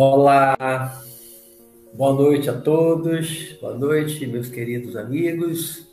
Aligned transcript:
Olá, 0.00 0.56
boa 1.92 2.12
noite 2.12 2.48
a 2.48 2.52
todos, 2.52 3.58
boa 3.60 3.76
noite, 3.76 4.28
meus 4.28 4.48
queridos 4.48 4.94
amigos, 4.94 5.88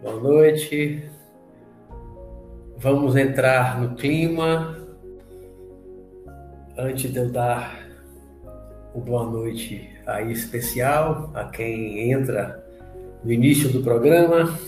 boa 0.00 0.18
noite. 0.18 1.04
Vamos 2.78 3.16
entrar 3.16 3.78
no 3.78 3.94
clima. 3.96 4.78
Antes 6.78 7.12
de 7.12 7.18
eu 7.18 7.30
dar 7.30 7.86
o 8.94 9.00
boa 9.02 9.30
noite 9.30 9.90
aí 10.06 10.32
especial 10.32 11.30
a 11.34 11.44
quem 11.44 12.12
entra 12.12 12.64
no 13.22 13.30
início 13.30 13.68
do 13.68 13.82
programa, 13.82 14.58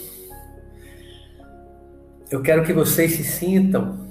eu 2.30 2.42
quero 2.42 2.62
que 2.62 2.74
vocês 2.74 3.12
se 3.12 3.24
sintam 3.24 4.05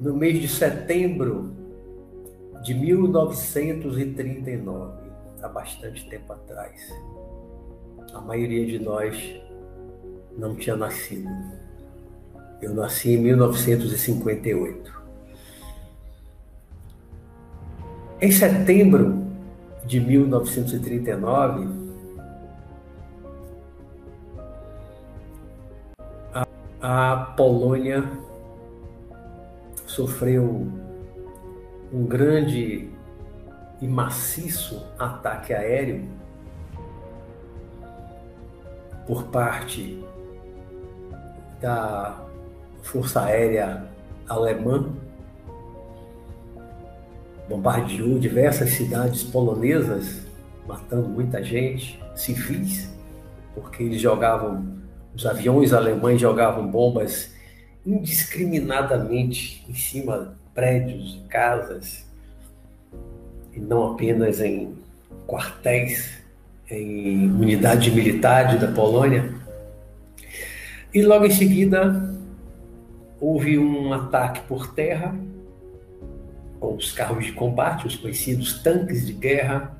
no 0.00 0.14
mês 0.14 0.40
de 0.40 0.48
setembro 0.48 1.52
de 2.62 2.72
1939, 2.74 4.92
há 5.42 5.48
bastante 5.48 6.08
tempo 6.08 6.32
atrás. 6.32 6.80
A 8.12 8.20
maioria 8.20 8.64
de 8.66 8.78
nós 8.78 9.40
não 10.36 10.54
tinha 10.54 10.76
nascido. 10.76 11.28
Eu 12.60 12.74
nasci 12.74 13.14
em 13.14 13.18
1958. 13.18 14.94
Em 18.20 18.30
setembro 18.32 19.24
de 19.84 20.00
1939, 20.00 21.68
a, 26.32 26.46
a 26.80 27.16
Polônia 27.36 28.25
sofreu 29.96 30.70
um 31.90 32.04
grande 32.04 32.90
e 33.80 33.88
maciço 33.88 34.86
ataque 34.98 35.54
aéreo 35.54 36.06
por 39.06 39.24
parte 39.28 40.04
da 41.62 42.26
Força 42.82 43.22
Aérea 43.22 43.86
Alemã, 44.28 44.92
bombardeou 47.48 48.18
diversas 48.18 48.70
cidades 48.72 49.24
polonesas, 49.24 50.26
matando 50.66 51.08
muita 51.08 51.42
gente, 51.42 51.98
civis, 52.14 52.92
porque 53.54 53.84
eles 53.84 54.02
jogavam, 54.02 54.76
os 55.14 55.24
aviões 55.24 55.72
alemães 55.72 56.20
jogavam 56.20 56.70
bombas 56.70 57.34
indiscriminadamente 57.86 59.64
em 59.68 59.74
cima 59.74 60.18
de 60.18 60.52
prédios 60.52 61.22
casas, 61.28 62.04
e 63.54 63.60
não 63.60 63.92
apenas 63.92 64.40
em 64.40 64.74
quartéis, 65.26 66.20
em 66.68 67.30
unidade 67.30 67.90
militar 67.92 68.58
da 68.58 68.68
Polônia. 68.72 69.32
E 70.92 71.02
logo 71.02 71.26
em 71.26 71.30
seguida 71.30 72.12
houve 73.20 73.58
um 73.58 73.92
ataque 73.92 74.40
por 74.48 74.74
terra 74.74 75.14
com 76.58 76.74
os 76.74 76.90
carros 76.92 77.24
de 77.24 77.32
combate, 77.32 77.86
os 77.86 77.96
conhecidos 77.96 78.62
tanques 78.62 79.06
de 79.06 79.12
guerra, 79.12 79.76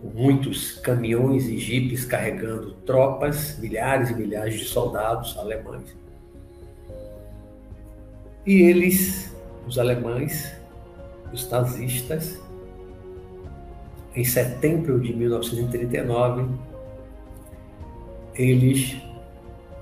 com 0.00 0.08
muitos 0.14 0.72
caminhões 0.72 1.46
e 1.46 1.58
jipes 1.58 2.04
carregando 2.04 2.72
tropas, 2.86 3.58
milhares 3.58 4.10
e 4.10 4.14
milhares 4.14 4.58
de 4.58 4.64
soldados 4.64 5.36
alemães. 5.38 6.03
E 8.46 8.62
eles, 8.62 9.34
os 9.66 9.78
alemães, 9.78 10.54
os 11.32 11.48
nazistas, 11.48 12.38
em 14.14 14.22
setembro 14.22 15.00
de 15.00 15.14
1939, 15.14 16.46
eles 18.34 18.96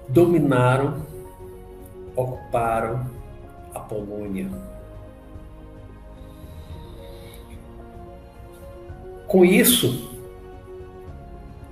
dominaram, 0.08 1.04
ocuparam 2.14 3.04
a 3.74 3.80
Polônia. 3.80 4.48
Com 9.26 9.44
isso, 9.44 10.10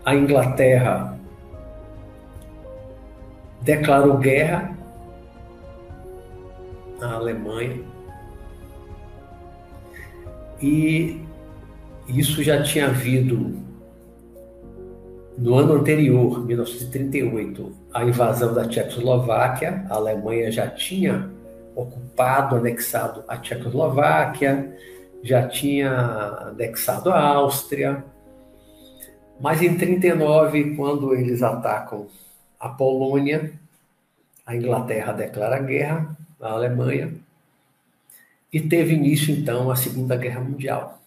a 0.05 0.15
Inglaterra 0.15 1.19
declarou 3.63 4.17
guerra 4.19 4.80
na 7.01 7.15
Alemanha. 7.15 7.83
E 10.63 11.21
isso 12.07 12.43
já 12.43 12.63
tinha 12.63 12.87
havido 12.87 13.57
no 15.39 15.55
ano 15.55 15.73
anterior, 15.75 16.45
1938, 16.45 17.73
a 17.95 18.05
invasão 18.05 18.53
da 18.53 18.69
Tchecoslováquia. 18.69 19.87
A 19.89 19.95
Alemanha 19.95 20.53
já 20.53 20.69
tinha 20.69 21.31
ocupado, 21.75 22.57
anexado 22.57 23.25
a 23.27 23.39
Tchecoslováquia, 23.39 24.77
já 25.23 25.49
tinha 25.49 25.93
anexado 26.49 27.11
a 27.11 27.19
Áustria. 27.19 28.05
Mas 29.41 29.63
em 29.63 29.75
39, 29.79 30.77
quando 30.77 31.15
eles 31.15 31.43
atacam 31.43 32.07
a 32.59 32.69
Polônia, 32.69 33.53
a 34.45 34.55
Inglaterra 34.55 35.13
declara 35.13 35.59
guerra 35.61 36.20
na 36.41 36.49
Alemanha, 36.49 37.15
e 38.53 38.61
teve 38.61 38.95
início 38.95 39.33
então 39.33 39.71
a 39.71 39.77
Segunda 39.77 40.17
Guerra 40.17 40.41
Mundial. 40.41 41.01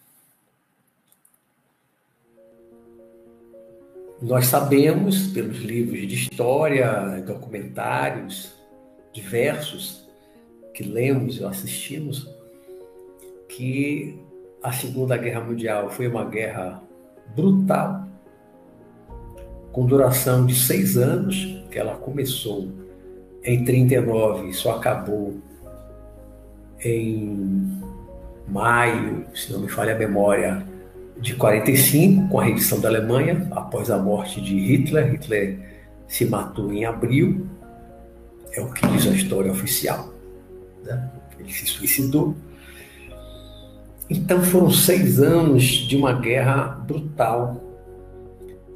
Nós 4.22 4.46
sabemos, 4.46 5.26
pelos 5.32 5.58
livros 5.58 6.06
de 6.06 6.14
história, 6.14 7.22
documentários 7.26 8.54
diversos 9.12 10.08
que 10.72 10.82
lemos 10.82 11.36
e 11.36 11.44
assistimos, 11.44 12.28
que 13.48 14.18
a 14.62 14.72
Segunda 14.72 15.16
Guerra 15.16 15.40
Mundial 15.40 15.90
foi 15.90 16.08
uma 16.08 16.24
guerra 16.24 16.82
brutal, 17.34 18.08
com 19.72 19.84
duração 19.84 20.46
de 20.46 20.54
seis 20.54 20.96
anos, 20.96 21.62
que 21.70 21.78
ela 21.78 21.96
começou 21.96 22.83
em 23.44 23.62
39, 23.62 24.52
só 24.54 24.76
acabou 24.76 25.34
em 26.82 27.82
maio, 28.48 29.24
se 29.34 29.52
não 29.52 29.60
me 29.60 29.68
falha 29.68 29.94
a 29.94 29.98
memória, 29.98 30.64
de 31.20 31.34
45, 31.34 32.28
com 32.28 32.40
a 32.40 32.44
rendição 32.44 32.80
da 32.80 32.88
Alemanha, 32.88 33.46
após 33.52 33.90
a 33.90 33.98
morte 33.98 34.40
de 34.40 34.58
Hitler. 34.58 35.12
Hitler 35.12 35.58
se 36.08 36.24
matou 36.24 36.72
em 36.72 36.84
abril, 36.84 37.46
é 38.52 38.60
o 38.60 38.72
que 38.72 38.86
diz 38.88 39.06
a 39.06 39.10
história 39.10 39.52
oficial. 39.52 40.12
Né? 40.82 41.10
Ele 41.38 41.52
se 41.52 41.66
suicidou. 41.66 42.34
Então 44.08 44.42
foram 44.42 44.70
seis 44.70 45.20
anos 45.20 45.64
de 45.64 45.96
uma 45.96 46.12
guerra 46.12 46.80
brutal 46.86 47.60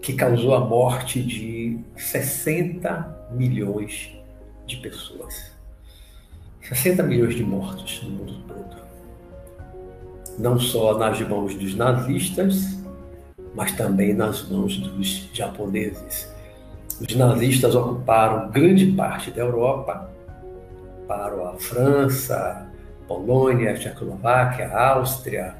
que 0.00 0.12
causou 0.12 0.54
a 0.54 0.60
morte 0.60 1.22
de 1.22 1.78
60 1.96 3.28
milhões 3.32 4.17
de 4.68 4.76
pessoas. 4.76 5.50
60 6.62 7.02
milhões 7.02 7.34
de 7.34 7.42
mortos 7.42 8.02
no 8.02 8.10
mundo 8.10 8.34
todo. 8.46 8.76
Não 10.38 10.60
só 10.60 10.96
nas 10.98 11.20
mãos 11.22 11.54
dos 11.54 11.74
nazistas, 11.74 12.78
mas 13.54 13.72
também 13.72 14.12
nas 14.12 14.48
mãos 14.48 14.76
dos 14.76 15.28
japoneses. 15.32 16.30
Os 17.00 17.14
nazistas 17.16 17.74
ocuparam 17.74 18.50
grande 18.50 18.86
parte 18.92 19.30
da 19.30 19.40
Europa, 19.40 20.10
para 21.06 21.50
a 21.50 21.54
França, 21.54 22.70
Polônia, 23.06 23.72
Tchecoslováquia, 23.72 24.70
Áustria, 24.70 25.54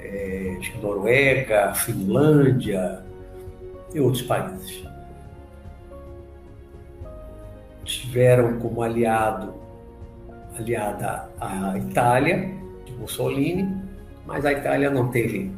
é, 0.00 0.56
Noruega, 0.80 1.74
Finlândia 1.74 3.02
e 3.92 4.00
outros 4.00 4.22
países 4.22 4.91
tiveram 7.84 8.58
como 8.58 8.82
aliado 8.82 9.54
aliada 10.58 11.28
a 11.40 11.78
Itália 11.78 12.50
de 12.84 12.92
Mussolini, 12.92 13.74
mas 14.26 14.44
a 14.44 14.52
Itália 14.52 14.90
não 14.90 15.08
teve 15.08 15.50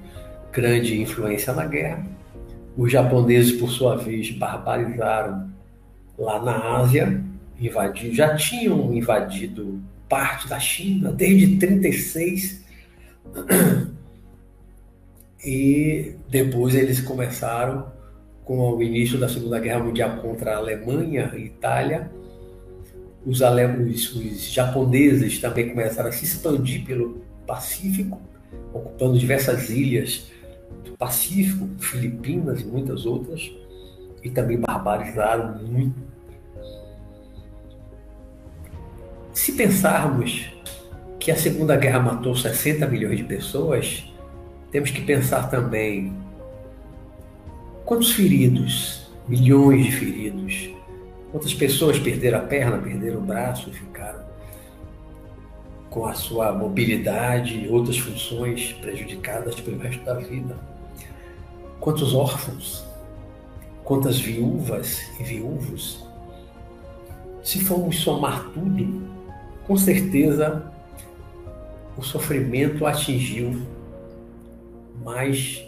grande 0.53 1.01
influência 1.01 1.53
na 1.53 1.67
guerra. 1.67 2.05
Os 2.77 2.91
japoneses, 2.91 3.53
por 3.53 3.71
sua 3.71 3.97
vez, 3.97 4.31
barbarizaram 4.31 5.51
lá 6.19 6.41
na 6.43 6.77
Ásia, 6.79 7.21
invadiram, 7.59 8.15
já 8.15 8.37
tinham 8.37 8.93
invadido 8.95 9.81
parte 10.09 10.49
da 10.49 10.59
China 10.61 11.13
desde 11.13 11.57
36 11.57 12.65
e 15.45 16.15
depois 16.29 16.75
eles 16.75 17.01
começaram 17.01 17.87
com 18.45 18.75
o 18.75 18.83
início 18.83 19.19
da 19.19 19.29
Segunda 19.29 19.59
Guerra 19.59 19.85
Mundial 19.85 20.17
contra 20.19 20.55
a 20.55 20.57
Alemanha 20.59 21.33
e 21.35 21.45
Itália 21.45 22.11
os, 23.25 23.41
os, 23.41 24.15
os 24.15 24.53
japoneses 24.53 25.39
também 25.41 25.71
começaram 25.71 26.11
a 26.11 26.13
se 26.13 26.25
expandir 26.25 26.85
pelo 26.85 27.23
Pacífico, 27.47 28.21
ocupando 28.73 29.19
diversas 29.19 29.71
ilhas 29.71 30.31
do 30.85 30.93
Pacífico, 30.97 31.69
Filipinas 31.79 32.61
e 32.61 32.65
muitas 32.65 33.07
outras, 33.07 33.51
e 34.23 34.31
também 34.31 34.59
barbarizaram 34.59 35.63
muito. 35.63 35.95
Se 39.33 39.53
pensarmos 39.53 40.51
que 41.19 41.31
a 41.31 41.37
Segunda 41.37 41.77
Guerra 41.77 42.01
matou 42.01 42.37
60 42.37 42.87
milhões 42.87 43.19
de 43.19 43.25
pessoas, 43.25 44.05
temos 44.71 44.91
que 44.91 45.03
pensar 45.03 45.51
também 45.51 46.15
quantos 47.85 48.13
feridos, 48.13 49.07
milhões 49.29 49.87
de 49.87 49.93
feridos, 49.93 50.71
quantas 51.31 51.53
pessoas 51.55 51.99
perderam 51.99 52.39
a 52.39 52.43
perna, 52.43 52.79
perderam 52.79 53.19
o 53.19 53.23
braço 53.23 53.71
ficaram 53.71 54.25
com 55.91 56.07
a 56.07 56.15
sua 56.15 56.53
mobilidade 56.53 57.57
e 57.57 57.69
outras 57.69 57.97
funções 57.99 58.73
prejudicadas 58.73 59.61
pelo 59.61 59.79
resto 59.79 60.05
da 60.05 60.15
vida. 60.15 60.57
Quantos 61.79 62.13
órfãos, 62.15 62.85
quantas 63.85 64.19
viúvas 64.19 65.01
e 65.21 65.23
viúvos. 65.23 66.05
Se 67.45 67.61
formos 67.61 68.01
somar 68.01 68.51
tudo, 68.53 69.03
com 69.69 69.77
certeza 69.77 70.73
o 71.97 72.03
sofrimento 72.03 72.87
atingiu 72.87 73.63
mais 75.05 75.63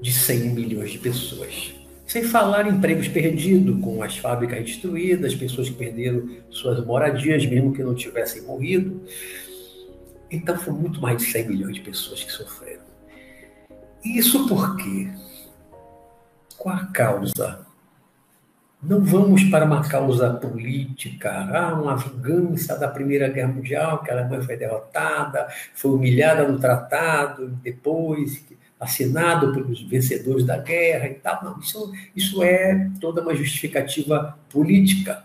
de 0.00 0.12
100 0.12 0.50
milhões 0.50 0.90
de 0.90 0.98
pessoas. 0.98 1.74
Sem 2.06 2.24
falar 2.24 2.66
em 2.66 2.70
empregos 2.70 3.06
perdidos, 3.08 3.80
com 3.82 4.02
as 4.02 4.16
fábricas 4.16 4.64
destruídas, 4.64 5.34
pessoas 5.34 5.68
que 5.68 5.76
perderam 5.76 6.28
suas 6.50 6.84
moradias, 6.84 7.44
mesmo 7.44 7.72
que 7.72 7.82
não 7.82 7.94
tivessem 7.94 8.42
morrido. 8.42 9.02
Então, 10.30 10.56
foi 10.56 10.72
muito 10.72 11.00
mais 11.00 11.18
de 11.18 11.24
100 11.24 11.48
milhões 11.48 11.74
de 11.74 11.82
pessoas 11.82 12.24
que 12.24 12.32
sofreram. 12.32 12.84
Isso 14.04 14.46
porque, 14.48 15.10
qual 16.56 16.76
a 16.76 16.86
causa 16.86 17.66
não 18.82 19.00
vamos 19.00 19.42
para 19.44 19.64
uma 19.64 19.86
causa 19.88 20.32
política, 20.34 21.30
ah, 21.52 21.74
uma 21.74 21.96
vingança 21.96 22.78
da 22.78 22.86
Primeira 22.86 23.28
Guerra 23.28 23.48
Mundial, 23.48 24.02
que 24.02 24.10
a 24.10 24.14
Alemanha 24.14 24.42
foi 24.42 24.56
derrotada, 24.56 25.48
foi 25.74 25.90
humilhada 25.90 26.46
no 26.46 26.60
tratado, 26.60 27.48
depois 27.60 28.46
assinado 28.78 29.52
pelos 29.52 29.82
vencedores 29.82 30.44
da 30.44 30.56
guerra 30.58 31.08
e 31.08 31.14
tal. 31.14 31.44
Não, 31.44 31.58
isso, 31.58 31.92
isso 32.14 32.42
é 32.42 32.90
toda 33.00 33.22
uma 33.22 33.34
justificativa 33.34 34.38
política. 34.50 35.24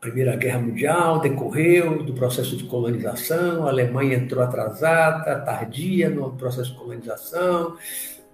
Primeira 0.00 0.36
Guerra 0.36 0.60
Mundial 0.60 1.18
decorreu 1.18 2.04
do 2.04 2.12
processo 2.12 2.56
de 2.56 2.64
colonização, 2.64 3.66
a 3.66 3.70
Alemanha 3.70 4.16
entrou 4.16 4.44
atrasada, 4.44 5.40
tardia 5.40 6.08
no 6.08 6.30
processo 6.36 6.70
de 6.70 6.78
colonização, 6.78 7.76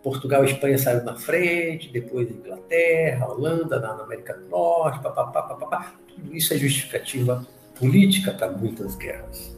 Portugal 0.02 0.44
e 0.44 0.50
Espanha 0.50 0.76
saíram 0.76 1.05
na 1.05 1.14
frente, 1.14 1.90
depois 1.90 2.31
Inglaterra, 2.31 3.26
Holanda, 3.26 3.81
na 3.81 3.93
América 3.93 4.34
do 4.34 4.46
Norte, 4.46 5.02
papapá, 5.02 5.43
papapá. 5.43 5.94
Tudo 6.06 6.37
isso 6.37 6.52
é 6.52 6.58
justificativa 6.58 7.44
política 7.78 8.32
para 8.32 8.50
muitas 8.50 8.94
guerras. 8.96 9.54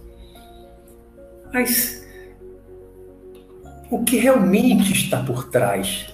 Mas 1.52 2.06
o 3.90 4.04
que 4.04 4.18
realmente 4.18 4.92
está 4.92 5.22
por 5.22 5.50
trás 5.50 6.12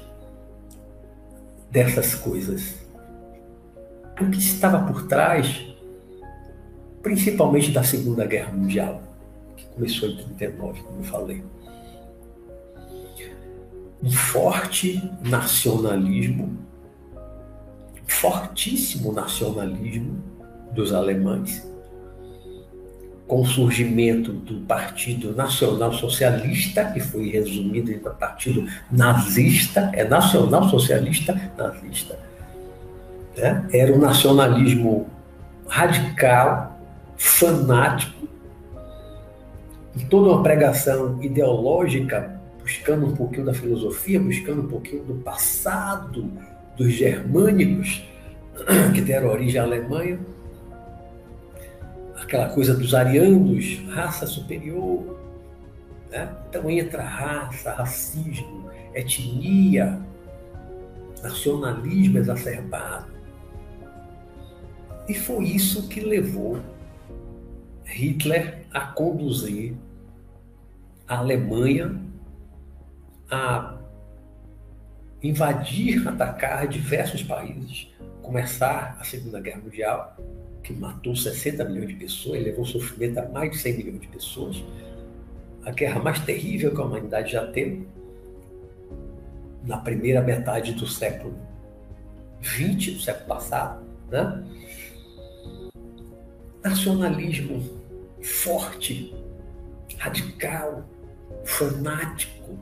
dessas 1.70 2.14
coisas? 2.14 2.76
O 4.20 4.31
que 4.31 4.38
estava 4.38 4.87
por 4.87 5.06
trás, 5.08 5.67
principalmente 7.02 7.70
da 7.70 7.82
Segunda 7.82 8.26
Guerra 8.26 8.52
Mundial, 8.52 9.02
que 9.56 9.67
começou 9.67 10.08
em 10.08 10.17
39, 10.17 10.82
como 10.82 11.00
eu 11.00 11.05
falei? 11.05 11.43
um 14.02 14.11
forte 14.11 15.00
nacionalismo, 15.23 16.58
fortíssimo 18.06 19.12
nacionalismo 19.12 20.20
dos 20.75 20.93
alemães, 20.93 21.64
com 23.26 23.40
o 23.40 23.46
surgimento 23.46 24.32
do 24.32 24.60
Partido 24.66 25.34
Nacional 25.34 25.92
Socialista, 25.92 26.84
que 26.86 27.00
foi 27.00 27.30
resumido 27.30 27.90
em 27.90 27.98
Partido 27.98 28.66
Nazista, 28.90 29.90
é 29.94 30.04
Nacional 30.04 30.69
Socialista 30.69 31.52
Nazista. 31.56 32.19
Né? 33.36 33.66
Era 33.72 33.92
um 33.92 33.98
nacionalismo 33.98 35.08
radical, 35.66 36.78
fanático, 37.16 38.28
e 39.96 40.04
toda 40.04 40.30
uma 40.30 40.42
pregação 40.42 41.22
ideológica 41.22 42.40
buscando 42.60 43.06
um 43.06 43.16
pouquinho 43.16 43.46
da 43.46 43.54
filosofia, 43.54 44.20
buscando 44.20 44.62
um 44.62 44.69
pouquinho 44.69 45.04
do 45.04 45.14
passado 45.14 46.30
dos 46.76 46.92
germânicos 46.92 48.02
que 48.94 49.00
deram 49.00 49.30
origem 49.30 49.60
à 49.60 49.64
Alemanha, 49.64 50.19
aquela 52.32 52.49
coisa 52.49 52.75
dos 52.75 52.94
arianos, 52.94 53.79
raça 53.90 54.26
superior. 54.26 55.20
Né? 56.11 56.34
Então 56.49 56.70
entra 56.70 57.02
raça, 57.02 57.73
racismo, 57.73 58.70
etnia, 58.94 60.00
nacionalismo 61.23 62.17
exacerbado. 62.17 63.12
E 65.06 65.12
foi 65.12 65.44
isso 65.44 65.88
que 65.88 66.00
levou 66.00 66.58
Hitler 67.84 68.64
a 68.73 68.81
conduzir 68.81 69.75
a 71.06 71.19
Alemanha 71.19 72.00
a 73.31 73.76
invadir, 75.23 76.08
atacar 76.08 76.67
diversos 76.67 77.23
países, 77.23 77.88
começar 78.23 78.96
a 78.99 79.05
Segunda 79.05 79.40
Guerra 79.40 79.61
Mundial, 79.61 80.17
que 80.62 80.72
matou 80.72 81.14
60 81.14 81.64
milhões 81.64 81.88
de 81.88 81.94
pessoas 81.94 82.40
e 82.40 82.44
levou 82.44 82.64
sofrimento 82.64 83.18
a 83.18 83.28
mais 83.28 83.50
de 83.50 83.58
100 83.58 83.76
milhões 83.76 84.00
de 84.00 84.08
pessoas, 84.08 84.62
a 85.64 85.70
guerra 85.70 86.00
mais 86.00 86.20
terrível 86.20 86.74
que 86.74 86.81
a 86.81 86.84
humanidade 86.84 87.32
já 87.32 87.46
teve, 87.46 87.86
na 89.64 89.78
primeira 89.78 90.20
metade 90.20 90.72
do 90.72 90.86
século 90.86 91.34
XX, 92.42 92.94
do 92.94 93.00
século 93.00 93.26
passado, 93.26 93.84
né? 94.10 94.44
Nacionalismo 96.62 97.62
forte, 98.22 99.14
radical, 99.98 100.84
fanático, 101.44 102.58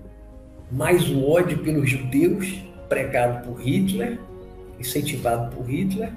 mais 0.70 1.08
o 1.10 1.28
ódio 1.28 1.58
pelos 1.62 1.90
judeus, 1.90 2.62
pregado 2.88 3.46
por 3.46 3.60
Hitler, 3.60 4.18
incentivado 4.78 5.54
por 5.54 5.64
Hitler. 5.64 6.12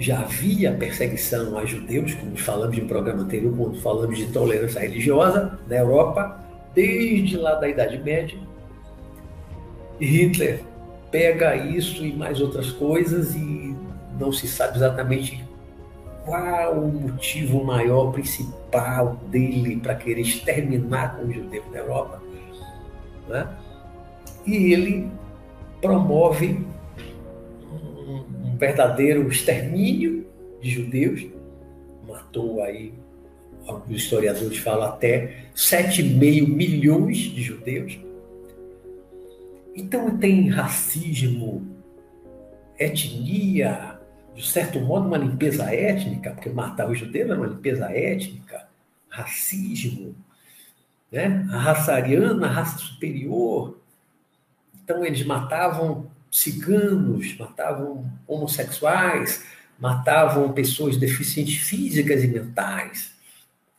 Já 0.00 0.20
havia 0.20 0.72
perseguição 0.72 1.58
a 1.58 1.66
judeus, 1.66 2.14
como 2.14 2.34
falamos 2.34 2.76
em 2.76 2.82
um 2.82 2.88
programa 2.88 3.22
anterior, 3.22 3.54
quando 3.54 3.78
falamos 3.82 4.16
de 4.16 4.32
tolerância 4.32 4.80
religiosa 4.80 5.58
na 5.68 5.76
Europa, 5.76 6.42
desde 6.74 7.36
lá 7.36 7.56
da 7.56 7.68
Idade 7.68 7.98
Média. 7.98 8.38
Hitler 10.00 10.62
pega 11.10 11.54
isso 11.54 12.02
e 12.02 12.14
mais 12.14 12.40
outras 12.40 12.72
coisas 12.72 13.34
e 13.34 13.76
não 14.18 14.32
se 14.32 14.48
sabe 14.48 14.78
exatamente 14.78 15.44
qual 16.24 16.78
o 16.78 16.92
motivo 16.92 17.62
maior, 17.62 18.10
principal 18.10 19.16
dele 19.28 19.76
para 19.80 19.94
querer 19.94 20.22
exterminar 20.22 21.16
com 21.16 21.26
os 21.26 21.34
judeus 21.34 21.64
na 21.70 21.78
Europa. 21.78 22.22
Né? 23.28 23.48
E 24.46 24.72
ele 24.72 25.10
promove 25.82 26.64
verdadeiro 28.60 29.26
extermínio 29.26 30.26
de 30.60 30.68
judeus, 30.68 31.26
matou 32.06 32.62
aí, 32.62 32.92
alguns 33.66 33.96
historiadores 33.96 34.58
falam 34.58 34.86
até 34.86 35.46
7,5 35.56 36.46
milhões 36.46 37.16
de 37.16 37.42
judeus. 37.42 37.98
Então 39.74 40.14
tem 40.18 40.50
racismo, 40.50 41.66
etnia, 42.78 43.98
de 44.34 44.46
certo 44.46 44.78
modo, 44.78 45.06
uma 45.06 45.16
limpeza 45.16 45.74
étnica, 45.74 46.32
porque 46.32 46.50
matar 46.50 46.90
os 46.90 46.98
judeus 46.98 47.30
era 47.30 47.38
uma 47.38 47.46
limpeza 47.46 47.86
étnica, 47.90 48.68
racismo, 49.08 50.14
né? 51.10 51.46
a 51.50 51.56
raça 51.56 51.94
ariana, 51.94 52.46
a 52.46 52.50
raça 52.50 52.78
superior. 52.78 53.78
Então, 54.84 55.04
eles 55.04 55.24
matavam 55.24 56.09
ciganos, 56.30 57.36
matavam 57.38 58.10
homossexuais, 58.26 59.44
matavam 59.78 60.52
pessoas 60.52 60.96
deficientes 60.96 61.56
físicas 61.56 62.22
e 62.22 62.28
mentais. 62.28 63.12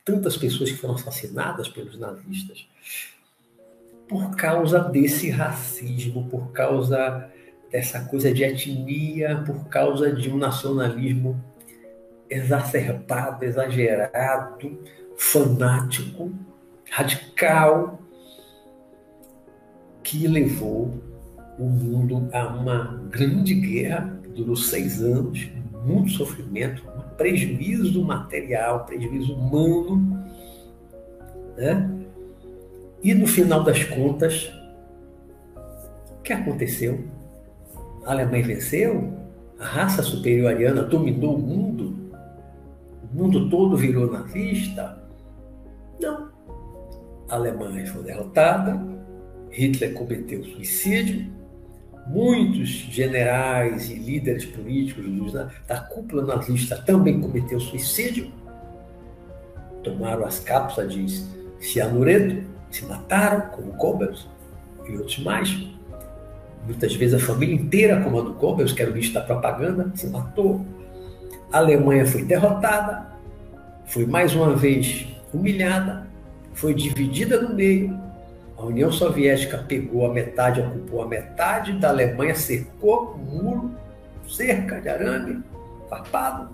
Tantas 0.04 0.36
pessoas 0.36 0.70
que 0.70 0.76
foram 0.76 0.94
assassinadas 0.94 1.68
pelos 1.68 1.98
nazistas 1.98 2.66
por 4.08 4.36
causa 4.36 4.80
desse 4.80 5.30
racismo, 5.30 6.28
por 6.28 6.52
causa 6.52 7.30
dessa 7.70 8.00
coisa 8.00 8.30
de 8.30 8.44
etnia 8.44 9.42
por 9.46 9.68
causa 9.68 10.12
de 10.12 10.30
um 10.30 10.36
nacionalismo 10.36 11.42
exacerbado, 12.28 13.42
exagerado, 13.42 14.78
fanático, 15.16 16.30
radical, 16.90 17.98
que 20.02 20.26
levou 20.26 21.02
o 21.58 21.64
mundo 21.64 22.28
a 22.32 22.46
uma 22.48 23.00
grande 23.10 23.54
guerra 23.54 24.18
que 24.22 24.28
durou 24.30 24.56
seis 24.56 25.02
anos, 25.02 25.48
muito 25.84 26.12
sofrimento, 26.12 26.82
um 26.96 27.16
prejuízo 27.16 28.02
material, 28.02 28.84
prejuízo 28.86 29.34
humano, 29.34 30.24
né? 31.56 31.90
E 33.02 33.14
no 33.14 33.26
final 33.26 33.64
das 33.64 33.82
contas, 33.84 34.52
o 36.18 36.22
que 36.22 36.32
aconteceu? 36.32 37.04
A 38.04 38.12
Alemanha 38.12 38.44
venceu? 38.44 39.12
A 39.58 39.64
raça 39.64 40.02
superior 40.02 40.52
ariana 40.52 40.82
dominou 40.82 41.36
o 41.36 41.38
mundo? 41.38 42.12
O 43.02 43.16
mundo 43.16 43.50
todo 43.50 43.76
virou 43.76 44.10
nazista? 44.10 45.02
Não. 46.00 46.30
A 47.28 47.34
Alemanha 47.34 47.86
foi 47.86 48.02
derrotada, 48.04 48.80
Hitler 49.50 49.94
cometeu 49.94 50.44
suicídio, 50.44 51.31
muitos 52.06 52.68
generais 52.68 53.90
e 53.90 53.94
líderes 53.94 54.44
políticos 54.44 55.32
da 55.66 55.80
cúpula 55.80 56.24
nazista 56.24 56.76
também 56.76 57.20
cometeu 57.20 57.60
suicídio, 57.60 58.30
tomaram 59.82 60.24
as 60.24 60.40
cápsulas 60.40 60.92
de 60.92 61.06
cianureto, 61.60 62.44
se 62.70 62.84
mataram, 62.86 63.48
como 63.50 63.72
Goebbels 63.72 64.28
e 64.88 64.96
outros 64.96 65.18
mais. 65.20 65.68
Muitas 66.64 66.94
vezes 66.94 67.20
a 67.20 67.26
família 67.26 67.54
inteira, 67.54 68.00
como 68.00 68.20
a 68.20 68.22
do 68.22 68.34
Goebbels, 68.34 68.72
que 68.72 68.82
era 68.82 68.90
o 68.90 68.94
bicho 68.94 69.12
da 69.12 69.20
propaganda, 69.20 69.90
se 69.94 70.06
matou. 70.08 70.64
A 71.52 71.58
Alemanha 71.58 72.06
foi 72.06 72.24
derrotada, 72.24 73.06
foi 73.84 74.06
mais 74.06 74.34
uma 74.34 74.54
vez 74.54 75.06
humilhada, 75.34 76.06
foi 76.54 76.72
dividida 76.72 77.40
no 77.40 77.54
meio. 77.54 77.98
A 78.62 78.66
União 78.66 78.92
Soviética 78.92 79.58
pegou 79.58 80.06
a 80.08 80.14
metade, 80.14 80.60
ocupou 80.60 81.02
a 81.02 81.08
metade 81.08 81.72
da 81.80 81.88
Alemanha, 81.88 82.32
cercou 82.36 83.16
o 83.16 83.18
muro, 83.18 83.74
cerca 84.28 84.80
de 84.80 84.88
arame, 84.88 85.42
farpado, 85.90 86.48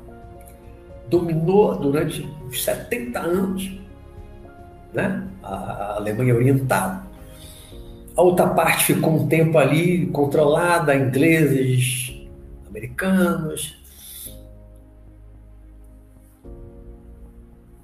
dominou 1.10 1.76
durante 1.76 2.26
uns 2.46 2.64
70 2.64 3.20
anos 3.20 3.78
né? 4.94 5.22
a 5.42 5.96
Alemanha 5.96 6.34
Oriental. 6.34 7.02
A 8.16 8.22
outra 8.22 8.46
parte 8.48 8.94
ficou 8.94 9.12
um 9.12 9.28
tempo 9.28 9.58
ali 9.58 10.06
controlada, 10.06 10.96
ingleses, 10.96 12.26
americanos. 12.66 13.76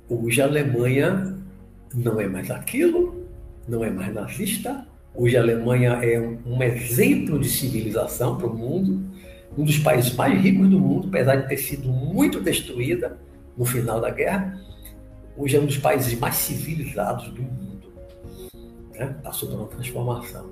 Hoje 0.08 0.40
a 0.40 0.46
Alemanha 0.46 1.36
não 1.94 2.18
é 2.18 2.26
mais 2.26 2.50
aquilo, 2.50 3.23
não 3.68 3.84
é 3.84 3.90
mais 3.90 4.12
nazista. 4.12 4.86
Hoje 5.14 5.36
a 5.36 5.40
Alemanha 5.40 5.92
é 6.02 6.20
um 6.20 6.62
exemplo 6.62 7.38
de 7.38 7.48
civilização 7.48 8.36
para 8.36 8.46
o 8.46 8.56
mundo, 8.56 9.04
um 9.56 9.64
dos 9.64 9.78
países 9.78 10.14
mais 10.14 10.40
ricos 10.40 10.68
do 10.68 10.78
mundo, 10.78 11.08
apesar 11.08 11.36
de 11.36 11.48
ter 11.48 11.56
sido 11.56 11.88
muito 11.88 12.40
destruída 12.40 13.16
no 13.56 13.64
final 13.64 14.00
da 14.00 14.10
guerra. 14.10 14.60
Hoje 15.36 15.56
é 15.56 15.60
um 15.60 15.66
dos 15.66 15.78
países 15.78 16.18
mais 16.18 16.34
civilizados 16.34 17.28
do 17.28 17.42
mundo 17.42 17.74
né? 18.98 19.14
passou 19.22 19.48
por 19.48 19.58
uma 19.58 19.68
transformação. 19.68 20.50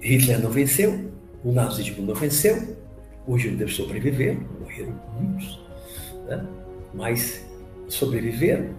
Hitler 0.00 0.40
não 0.40 0.50
venceu, 0.50 1.10
o 1.44 1.52
nazismo 1.52 2.04
não 2.04 2.14
venceu, 2.14 2.76
os 3.26 3.42
judeus 3.42 3.74
sobreviveram, 3.74 4.40
morreram 4.60 5.00
muitos, 5.18 5.60
né? 6.28 6.46
mas 6.94 7.44
sobreviveram, 7.88 8.70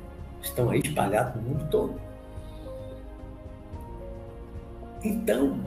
estão 0.42 0.70
aí 0.70 0.80
espalhados 0.80 1.42
no 1.42 1.50
mundo 1.50 1.68
todo. 1.70 2.07
Então, 5.08 5.58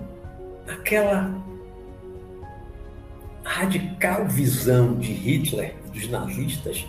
aquela 0.68 1.34
radical 3.42 4.26
visão 4.28 4.98
de 4.98 5.12
Hitler, 5.12 5.76
dos 5.94 6.06
nazistas, 6.10 6.86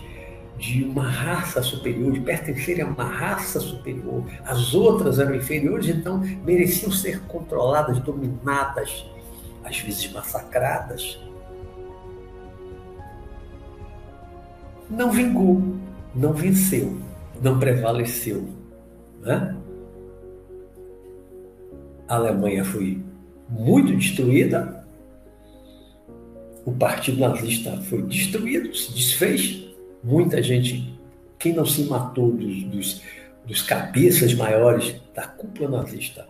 de 0.57 0.83
uma 0.83 1.09
raça 1.09 1.63
superior, 1.63 2.11
de 2.11 2.19
pertencerem 2.19 2.83
a 2.83 2.87
uma 2.87 3.05
raça 3.05 3.61
superior. 3.61 4.25
As 4.43 4.73
outras 4.73 5.17
eram 5.17 5.33
inferiores, 5.33 5.87
então 5.87 6.19
mereciam 6.43 6.91
ser 6.91 7.21
controladas, 7.21 7.97
dominadas, 7.99 9.05
às 9.63 9.79
vezes 9.79 10.11
massacradas. 10.11 11.19
Não 14.89 15.09
vingou, 15.09 15.63
não 16.13 16.33
venceu, 16.33 16.97
não 17.41 17.57
prevaleceu. 17.57 18.45
Né? 19.21 19.55
A 22.11 22.15
Alemanha 22.15 22.65
foi 22.65 23.01
muito 23.47 23.95
destruída, 23.95 24.85
o 26.65 26.73
Partido 26.73 27.21
Nazista 27.21 27.77
foi 27.83 28.01
destruído, 28.01 28.75
se 28.75 28.91
desfez, 28.91 29.61
Muita 30.03 30.43
gente, 30.43 30.99
quem 31.39 31.53
não 31.53 31.65
se 31.65 31.83
matou 31.83 32.31
dos, 32.31 32.63
dos, 32.63 33.01
dos 33.45 33.61
cabeças 33.61 34.33
maiores 34.33 34.99
da 35.13 35.25
cúpula 35.25 35.69
nazista, 35.69 36.27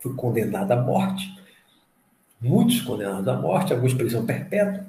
foi 0.00 0.12
condenado 0.14 0.72
à 0.72 0.76
morte. 0.76 1.32
Muitos 2.40 2.82
condenados 2.82 3.28
à 3.28 3.40
morte, 3.40 3.72
alguns 3.72 3.94
prisão 3.94 4.26
perpétua. 4.26 4.84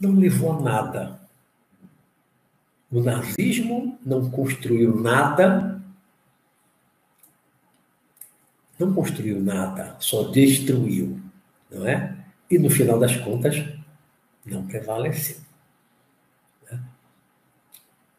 Não 0.00 0.12
levou 0.12 0.52
a 0.52 0.60
nada. 0.62 1.20
O 2.90 3.02
nazismo 3.02 3.98
não 4.06 4.30
construiu 4.30 4.98
nada, 4.98 5.77
não 8.78 8.92
construiu 8.92 9.40
nada, 9.40 9.96
só 9.98 10.24
destruiu, 10.24 11.20
não 11.70 11.86
é? 11.86 12.16
E 12.50 12.58
no 12.58 12.70
final 12.70 12.98
das 12.98 13.16
contas, 13.16 13.62
não 14.46 14.66
prevaleceu. 14.66 15.36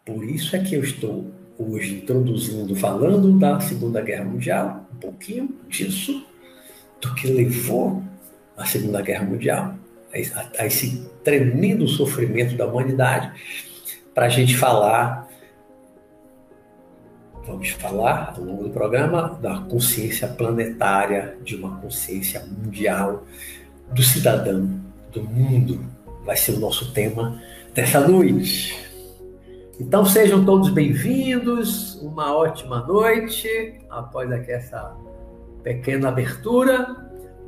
Por 0.06 0.24
isso 0.24 0.56
é 0.56 0.60
que 0.60 0.76
eu 0.76 0.84
estou 0.84 1.32
hoje 1.58 1.98
introduzindo, 1.98 2.76
falando 2.76 3.38
da 3.38 3.60
Segunda 3.60 4.02
Guerra 4.02 4.26
Mundial, 4.26 4.88
um 4.92 4.96
pouquinho 4.98 5.56
disso, 5.68 6.26
do 7.00 7.14
que 7.14 7.28
levou 7.28 8.04
a 8.58 8.66
Segunda 8.66 9.02
Guerra 9.02 9.26
Mundial, 9.26 9.76
a, 10.12 10.64
a 10.64 10.66
esse 10.66 11.08
tremendo 11.24 11.88
sofrimento 11.88 12.56
da 12.56 12.66
humanidade, 12.66 13.32
para 14.16 14.26
a 14.26 14.30
gente 14.30 14.58
falar, 14.58 15.29
vamos 17.50 17.70
falar 17.72 18.36
ao 18.38 18.44
longo 18.44 18.64
do 18.66 18.70
programa, 18.70 19.38
da 19.42 19.58
consciência 19.62 20.28
planetária, 20.28 21.36
de 21.44 21.56
uma 21.56 21.78
consciência 21.78 22.46
mundial, 22.46 23.24
do 23.92 24.04
cidadão, 24.04 24.80
do 25.12 25.24
mundo. 25.24 25.84
Vai 26.24 26.38
ser 26.38 26.52
o 26.52 26.60
nosso 26.60 26.94
tema 26.94 27.42
dessa 27.74 28.08
noite. 28.08 28.78
Então 29.80 30.06
sejam 30.06 30.46
todos 30.46 30.70
bem-vindos, 30.70 31.96
uma 32.04 32.38
ótima 32.38 32.86
noite. 32.86 33.50
Após 33.90 34.32
aqui 34.32 34.52
essa 34.52 34.96
pequena 35.64 36.10
abertura, 36.10 36.96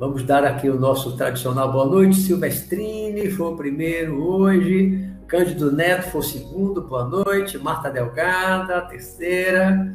vamos 0.00 0.24
dar 0.24 0.42
aqui 0.44 0.68
o 0.68 0.80
nosso 0.80 1.16
tradicional 1.16 1.70
boa 1.70 1.86
noite. 1.86 2.16
Silvestrini 2.16 3.30
foi 3.30 3.52
o 3.52 3.56
primeiro 3.56 4.20
hoje, 4.20 5.08
Cândido 5.32 5.72
Neto 5.72 6.10
foi 6.10 6.20
o 6.20 6.24
segundo, 6.24 6.82
boa 6.82 7.06
noite. 7.06 7.56
Marta 7.56 7.88
Delgada, 7.88 8.82
terceira. 8.82 9.90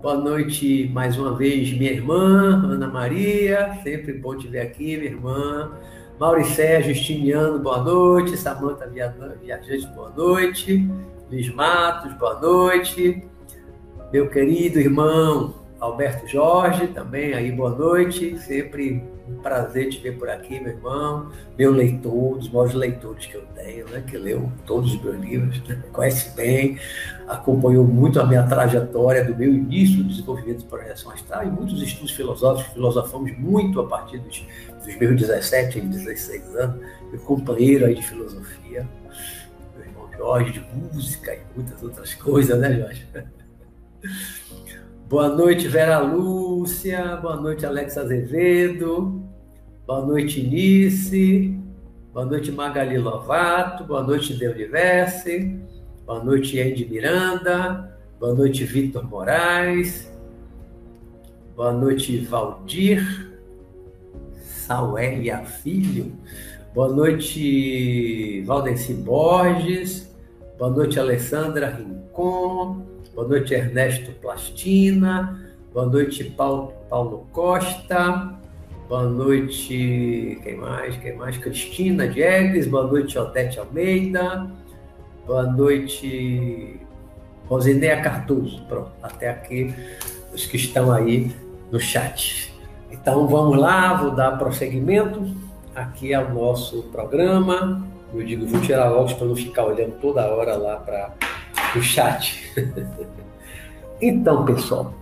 Boa 0.00 0.14
noite 0.14 0.88
mais 0.94 1.18
uma 1.18 1.36
vez, 1.36 1.72
minha 1.76 1.90
irmã, 1.90 2.62
Ana 2.64 2.86
Maria. 2.86 3.76
Sempre 3.82 4.12
bom 4.12 4.38
te 4.38 4.46
ver 4.46 4.60
aqui, 4.60 4.96
minha 4.96 5.10
irmã. 5.10 5.72
Mauricé 6.16 6.80
Justiniano, 6.80 7.58
boa 7.58 7.82
noite. 7.82 8.36
Samanta 8.36 8.86
Viajante, 8.86 9.88
boa 9.96 10.10
noite. 10.10 10.88
Luiz 11.28 11.52
Matos, 11.52 12.12
boa 12.12 12.38
noite. 12.38 13.20
Meu 14.12 14.30
querido 14.30 14.78
irmão 14.78 15.56
Alberto 15.80 16.28
Jorge, 16.28 16.86
também 16.86 17.34
aí, 17.34 17.50
boa 17.50 17.70
noite. 17.70 18.38
Sempre 18.38 19.02
prazer 19.42 19.90
te 19.90 19.98
ver 20.00 20.18
por 20.18 20.28
aqui, 20.28 20.60
meu 20.60 20.72
irmão. 20.72 21.30
Meu 21.58 21.72
leitor, 21.72 22.34
um 22.34 22.38
dos 22.38 22.48
maiores 22.48 22.74
leitores 22.74 23.26
que 23.26 23.34
eu 23.34 23.44
tenho, 23.54 23.88
né? 23.88 24.02
Que 24.06 24.16
leu 24.18 24.50
todos 24.66 24.94
os 24.94 25.02
meus 25.02 25.16
livros, 25.20 25.62
né? 25.68 25.82
conhece 25.92 26.34
bem, 26.36 26.78
acompanhou 27.26 27.84
muito 27.84 28.20
a 28.20 28.26
minha 28.26 28.42
trajetória 28.44 29.24
do 29.24 29.36
meu 29.36 29.52
início 29.52 29.98
do 29.98 30.04
desenvolvimento 30.04 30.58
de 30.58 30.64
projeção 30.64 31.12
astral 31.12 31.46
e 31.46 31.50
muitos 31.50 31.82
estudos 31.82 32.12
filosóficos, 32.12 32.72
filosofamos 32.72 33.38
muito 33.38 33.80
a 33.80 33.86
partir 33.86 34.18
dos 34.18 34.44
dos 34.84 34.96
meus 34.96 35.20
17 35.20 35.78
e 35.78 35.82
16 35.82 36.56
anos, 36.56 36.84
meu 37.10 37.20
companheiro 37.20 37.86
aí 37.86 37.94
de 37.94 38.02
filosofia, 38.02 38.88
meu 39.76 39.86
irmão 39.86 40.08
Jorge, 40.16 40.52
de 40.52 40.60
música 40.74 41.34
e 41.34 41.40
muitas 41.54 41.82
outras 41.82 42.14
coisas, 42.14 42.58
né, 42.58 42.74
Jorge? 42.74 43.06
Boa 45.12 45.28
noite, 45.28 45.68
Vera 45.68 45.98
Lúcia. 45.98 47.16
Boa 47.16 47.36
noite, 47.36 47.66
Alex 47.66 47.98
Azevedo. 47.98 49.22
Boa 49.86 50.00
noite, 50.06 50.42
Nice. 50.42 51.54
Boa 52.14 52.24
noite, 52.24 52.50
Magali 52.50 52.96
Lovato. 52.96 53.84
Boa 53.84 54.02
noite, 54.02 54.32
Universe. 54.32 55.60
Boa 56.06 56.24
noite, 56.24 56.58
Andy 56.58 56.86
Miranda. 56.86 57.94
Boa 58.18 58.32
noite, 58.32 58.64
Vitor 58.64 59.04
Moraes. 59.04 60.10
Boa 61.54 61.72
noite, 61.74 62.16
Valdir. 62.24 63.36
Sauélia 64.42 65.44
Filho. 65.44 66.10
Boa 66.74 66.88
noite, 66.88 68.42
Valdeci 68.46 68.94
Borges. 68.94 70.10
Boa 70.58 70.70
noite, 70.70 70.98
Alessandra 70.98 71.68
Rincon. 71.68 72.91
Boa 73.14 73.28
noite, 73.28 73.52
Ernesto 73.52 74.10
Plastina. 74.12 75.38
Boa 75.74 75.84
noite, 75.84 76.24
Paulo, 76.24 77.26
Costa. 77.30 78.38
Boa 78.88 79.02
noite, 79.02 80.40
quem 80.42 80.56
mais? 80.56 80.96
Quem 80.96 81.14
mais? 81.14 81.36
Cristina 81.36 82.08
Diegues. 82.08 82.66
Boa 82.66 82.86
noite, 82.86 83.18
Odete 83.18 83.58
Almeida. 83.58 84.50
Boa 85.26 85.42
noite, 85.42 86.80
Rosineia 87.46 88.00
Cardoso. 88.00 88.64
Pronto, 88.64 88.92
até 89.02 89.28
aqui 89.28 89.74
os 90.32 90.46
que 90.46 90.56
estão 90.56 90.90
aí 90.90 91.30
no 91.70 91.78
chat. 91.78 92.50
Então 92.90 93.28
vamos 93.28 93.58
lá, 93.58 93.92
vou 93.92 94.12
dar 94.12 94.38
prosseguimento 94.38 95.22
aqui 95.74 96.14
ao 96.14 96.32
nosso 96.32 96.84
programa. 96.84 97.86
Eu 98.14 98.24
digo, 98.24 98.46
vou 98.46 98.60
tirar 98.62 98.88
logo 98.88 99.14
para 99.14 99.26
não 99.26 99.36
ficar 99.36 99.66
olhando 99.66 100.00
toda 100.00 100.26
hora 100.34 100.56
lá 100.56 100.76
para 100.76 101.12
o 101.78 101.82
chat. 101.82 102.42
então, 104.00 104.44
pessoal, 104.44 104.92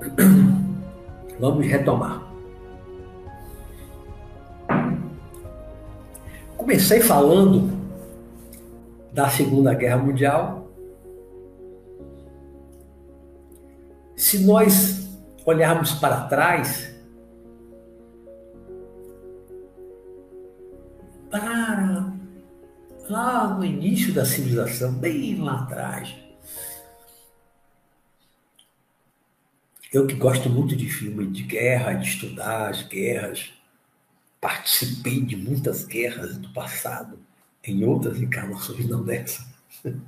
vamos 1.40 1.66
retomar. 1.66 2.22
Comecei 6.56 7.00
falando 7.00 7.70
da 9.12 9.28
Segunda 9.28 9.74
Guerra 9.74 9.98
Mundial. 9.98 10.70
Se 14.16 14.44
nós 14.44 15.08
olharmos 15.44 15.92
para 15.94 16.22
trás, 16.28 16.94
para 21.28 22.11
lá 23.08 23.48
no 23.48 23.64
início 23.64 24.12
da 24.12 24.24
civilização, 24.24 24.92
bem 24.92 25.36
lá 25.36 25.60
atrás. 25.60 26.14
Eu 29.92 30.06
que 30.06 30.14
gosto 30.14 30.48
muito 30.48 30.74
de 30.74 30.88
filme 30.88 31.26
de 31.26 31.42
guerra, 31.42 31.92
de 31.94 32.08
estudar 32.08 32.70
as 32.70 32.82
guerras, 32.82 33.52
participei 34.40 35.20
de 35.20 35.36
muitas 35.36 35.84
guerras 35.84 36.38
do 36.38 36.48
passado, 36.52 37.18
em 37.62 37.84
outras 37.84 38.20
encarnações 38.20 38.88
não 38.88 39.04
dessa. 39.04 39.46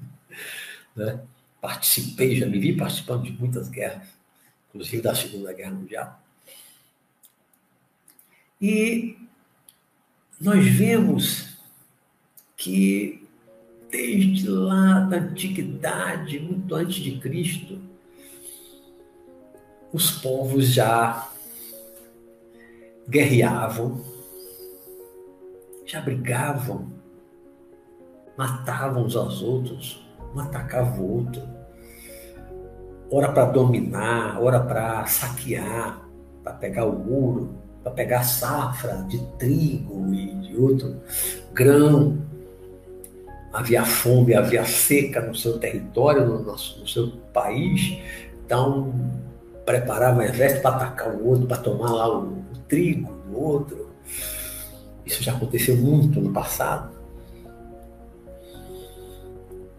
né? 0.96 1.20
Participei, 1.60 2.36
já 2.36 2.46
me 2.46 2.58
vi 2.58 2.76
participando 2.76 3.24
de 3.24 3.32
muitas 3.32 3.68
guerras, 3.68 4.08
inclusive 4.68 5.02
da 5.02 5.14
Segunda 5.14 5.52
Guerra 5.52 5.72
Mundial. 5.72 6.20
E 8.60 9.18
nós 10.40 10.66
vemos 10.66 11.53
que 12.56 13.26
desde 13.90 14.48
lá 14.48 15.00
da 15.00 15.18
antiguidade, 15.18 16.38
muito 16.40 16.74
antes 16.74 16.96
de 16.96 17.18
Cristo, 17.18 17.78
os 19.92 20.10
povos 20.10 20.72
já 20.72 21.30
guerreavam, 23.08 24.00
já 25.86 26.00
brigavam, 26.00 26.88
matavam 28.36 29.04
uns 29.04 29.14
aos 29.14 29.42
outros, 29.42 30.04
um 30.34 30.40
atacava 30.40 31.00
o 31.00 31.18
outro. 31.18 31.42
Ora 33.10 33.30
para 33.30 33.44
dominar, 33.44 34.42
ora 34.42 34.58
para 34.58 35.06
saquear, 35.06 36.08
para 36.42 36.54
pegar 36.54 36.86
o 36.86 36.98
muro, 36.98 37.54
para 37.82 37.92
pegar 37.92 38.24
safra 38.24 39.04
de 39.08 39.24
trigo 39.38 40.12
e 40.12 40.34
de 40.40 40.56
outro 40.56 41.00
grão. 41.52 42.33
Havia 43.54 43.84
fome, 43.84 44.34
havia 44.34 44.64
seca 44.64 45.20
no 45.20 45.34
seu 45.34 45.58
território, 45.60 46.26
no, 46.26 46.42
nosso, 46.42 46.80
no 46.80 46.88
seu 46.88 47.12
país. 47.32 47.98
Então, 48.44 48.92
preparava 49.64 50.18
um 50.18 50.22
exército 50.22 50.62
para 50.62 50.76
atacar 50.76 51.14
o 51.14 51.28
outro, 51.28 51.46
para 51.46 51.58
tomar 51.58 51.92
lá 51.92 52.18
o, 52.18 52.24
o 52.24 52.58
trigo 52.68 53.12
do 53.28 53.40
outro. 53.40 53.90
Isso 55.06 55.22
já 55.22 55.32
aconteceu 55.32 55.76
muito 55.76 56.20
no 56.20 56.32
passado. 56.32 56.92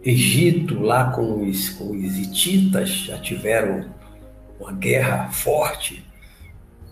Egito, 0.02 0.80
lá 0.80 1.10
com 1.10 1.46
os, 1.46 1.68
com 1.68 1.90
os 1.90 2.16
hititas, 2.16 2.88
já 2.88 3.18
tiveram 3.18 3.90
uma 4.58 4.72
guerra 4.72 5.30
forte 5.30 6.06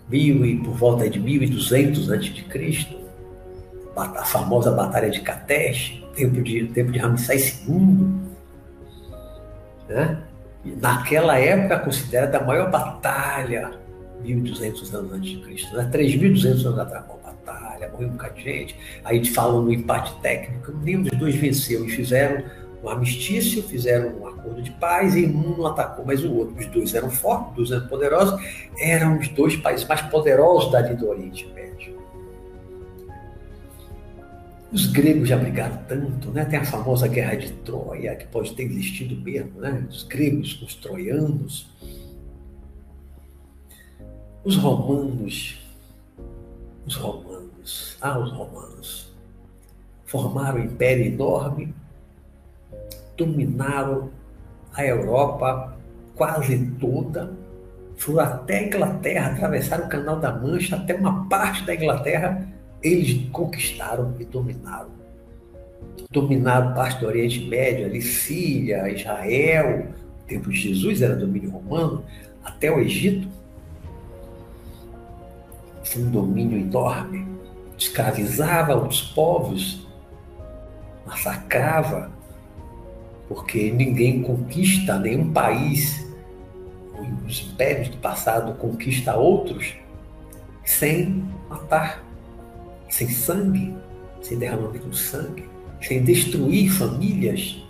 mil 0.07 0.45
e 0.45 0.57
por 0.57 0.75
volta 0.75 1.09
de 1.09 1.19
1200 1.19 2.11
a.C., 2.11 3.05
a 3.95 4.25
famosa 4.25 4.71
Batalha 4.71 5.09
de 5.09 5.21
Katesh, 5.21 6.03
tempo 6.15 6.41
de, 6.41 6.67
tempo 6.67 6.91
de 6.91 6.99
Ramsés 6.99 7.63
II. 7.67 8.07
Né? 9.87 10.23
Naquela 10.81 11.37
época 11.37 11.79
considerada 11.79 12.37
a 12.39 12.43
maior 12.43 12.71
batalha, 12.71 13.71
1200 14.21 14.95
anos 14.95 15.13
antes 15.13 15.31
de 15.31 15.37
Cristo, 15.41 15.75
né? 15.75 15.87
3200 15.91 16.65
anos 16.65 16.79
atrás, 16.79 17.05
uma 17.05 17.31
batalha, 17.31 17.89
morreu 17.89 18.07
um 18.07 18.11
bocado 18.11 18.35
de 18.35 18.43
gente. 18.43 18.75
Aí 19.03 19.23
falam 19.25 19.61
no 19.61 19.71
empate 19.71 20.19
técnico, 20.21 20.71
nenhum 20.81 21.03
dos 21.03 21.17
dois 21.17 21.35
venceu 21.35 21.85
e 21.85 21.89
fizeram 21.89 22.43
um 22.83 22.89
armistício, 22.89 23.63
fizeram 23.63 24.19
um 24.19 24.27
acordo 24.27 24.61
de 24.61 24.71
paz 24.71 25.15
e 25.15 25.25
um 25.25 25.57
não 25.57 25.67
atacou 25.67 26.05
mais 26.05 26.23
o 26.23 26.33
outro. 26.33 26.55
Os 26.57 26.67
dois 26.67 26.93
eram 26.93 27.09
fortes, 27.09 27.49
os 27.49 27.55
dois 27.55 27.71
eram 27.71 27.87
poderosos, 27.87 28.41
eram 28.79 29.19
os 29.19 29.27
dois 29.29 29.55
países 29.55 29.85
mais 29.87 30.01
poderosos 30.01 30.71
dali 30.71 30.95
do 30.95 31.09
Oriente 31.09 31.47
Médio. 31.53 31.94
Os 34.71 34.87
gregos 34.87 35.29
já 35.29 35.37
brigaram 35.37 35.77
tanto, 35.87 36.31
né? 36.31 36.43
Tem 36.45 36.59
a 36.59 36.65
famosa 36.65 37.07
guerra 37.07 37.35
de 37.35 37.51
Troia, 37.51 38.15
que 38.15 38.27
pode 38.27 38.53
ter 38.53 38.63
existido 38.63 39.15
mesmo, 39.15 39.59
né? 39.61 39.85
Os 39.89 40.03
gregos 40.03 40.53
com 40.53 40.65
os 40.65 40.75
troianos. 40.75 41.69
Os 44.43 44.57
romanos, 44.57 45.59
os 46.85 46.95
romanos, 46.95 47.97
ah, 48.01 48.19
os 48.19 48.31
romanos, 48.31 49.11
formaram 50.05 50.59
um 50.59 50.65
império 50.65 51.05
enorme 51.05 51.73
dominaram 53.17 54.09
a 54.73 54.85
Europa 54.85 55.75
quase 56.15 56.65
toda, 56.79 57.33
foram 57.97 58.19
até 58.19 58.59
a 58.59 58.63
Inglaterra, 58.63 59.31
atravessaram 59.31 59.85
o 59.85 59.89
Canal 59.89 60.19
da 60.19 60.31
Mancha, 60.31 60.75
até 60.75 60.95
uma 60.95 61.27
parte 61.27 61.65
da 61.65 61.75
Inglaterra 61.75 62.47
eles 62.85 63.27
conquistaram 63.31 64.13
e 64.19 64.25
dominaram. 64.25 64.91
Dominaram 66.11 66.73
parte 66.75 66.99
do 66.99 67.07
Oriente 67.07 67.43
Médio, 67.47 67.87
ali 67.87 68.01
Síria, 68.01 68.87
Israel, 68.89 69.87
no 69.87 70.27
tempo 70.27 70.51
de 70.51 70.57
Jesus 70.57 71.01
era 71.01 71.15
domínio 71.15 71.49
romano, 71.49 72.05
até 72.43 72.71
o 72.71 72.79
Egito. 72.79 73.27
Foi 75.83 76.03
um 76.03 76.11
domínio 76.11 76.59
enorme. 76.59 77.27
Escravizava 77.75 78.77
os 78.77 79.01
povos, 79.01 79.87
massacrava, 81.07 82.11
porque 83.27 83.71
ninguém 83.71 84.21
conquista 84.21 84.99
nenhum 84.99 85.33
país, 85.33 86.05
os 87.27 87.47
impérios 87.51 87.89
do 87.89 87.97
passado 87.97 88.53
conquista 88.59 89.15
outros 89.15 89.73
sem 90.63 91.25
matar, 91.49 92.05
sem 92.95 93.09
sangue, 93.09 93.75
sem 94.21 94.37
derramamento 94.37 94.87
de 94.87 94.97
sangue, 94.97 95.49
sem 95.81 96.01
destruir 96.01 96.71
famílias. 96.71 97.61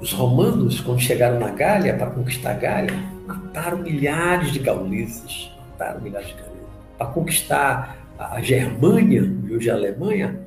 Os 0.00 0.12
romanos, 0.12 0.80
quando 0.80 1.00
chegaram 1.00 1.40
na 1.40 1.50
Gália 1.50 1.96
para 1.96 2.10
conquistar 2.10 2.52
a 2.52 2.54
Gália, 2.54 2.94
mataram 3.26 3.78
milhares 3.78 4.52
de 4.52 4.60
gauleses, 4.60 5.50
mataram 5.58 6.00
milhares 6.02 6.28
de 6.28 6.34
gauleses. 6.34 6.62
Para 6.96 7.06
conquistar 7.08 8.06
a 8.16 8.40
Germânia, 8.40 9.28
hoje 9.50 9.68
a 9.68 9.74
Alemanha, 9.74 10.46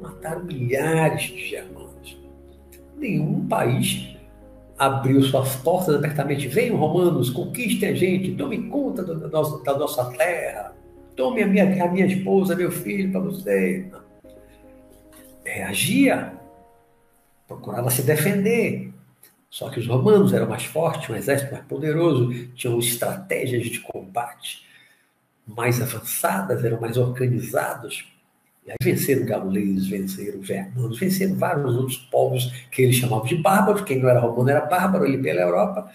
mataram 0.00 0.44
milhares 0.44 1.24
de 1.24 1.50
germanos. 1.50 2.16
Nenhum 2.96 3.46
país 3.46 4.16
abriu 4.78 5.20
suas 5.22 5.54
portas 5.56 5.96
abertamente. 5.96 6.48
Venham, 6.48 6.78
romanos, 6.78 7.28
conquistem 7.28 7.90
a 7.90 7.94
gente, 7.94 8.32
tomem 8.36 8.70
conta 8.70 9.04
da 9.04 9.28
nossa, 9.28 9.62
da 9.62 9.78
nossa 9.78 10.04
terra, 10.16 10.72
tome 11.22 11.40
a 11.40 11.46
minha, 11.46 11.84
a 11.84 11.88
minha 11.88 12.06
esposa, 12.06 12.56
meu 12.56 12.72
filho 12.72 13.12
para 13.12 13.20
vocês. 13.20 13.86
Reagia, 15.44 16.32
procurava 17.46 17.90
se 17.90 18.02
defender. 18.02 18.92
Só 19.48 19.70
que 19.70 19.78
os 19.78 19.86
romanos 19.86 20.32
eram 20.32 20.48
mais 20.48 20.64
fortes, 20.64 21.08
um 21.08 21.14
exército 21.14 21.52
mais 21.52 21.64
poderoso, 21.66 22.32
tinham 22.54 22.78
estratégias 22.78 23.66
de 23.66 23.78
combate 23.80 24.66
mais 25.46 25.80
avançadas, 25.80 26.64
eram 26.64 26.80
mais 26.80 26.96
organizados. 26.96 28.10
E 28.66 28.70
aí 28.70 28.76
venceram 28.82 29.24
gauleses, 29.24 29.86
venceram 29.86 30.42
germanos, 30.42 30.98
venceram 30.98 31.36
vários 31.36 31.76
outros 31.76 31.98
povos 31.98 32.46
que 32.70 32.82
eles 32.82 32.96
chamavam 32.96 33.26
de 33.26 33.36
bárbaros. 33.36 33.82
Quem 33.82 34.00
não 34.00 34.08
era 34.08 34.20
romano 34.20 34.50
era 34.50 34.62
bárbaro, 34.62 35.06
ele 35.06 35.18
pela 35.18 35.42
Europa. 35.42 35.88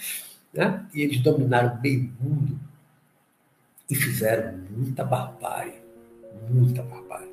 Né? 0.53 0.85
E 0.93 1.01
eles 1.01 1.19
dominaram 1.19 1.81
meio 1.81 2.11
mundo 2.19 2.66
e 3.89 3.95
fizeram 3.95 4.59
muita 4.69 5.03
barbárie, 5.03 5.75
muita 6.49 6.83
barbárie. 6.83 7.31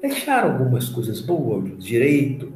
Deixaram 0.00 0.52
algumas 0.52 0.88
coisas 0.88 1.20
boas, 1.20 1.78
direito 1.78 2.52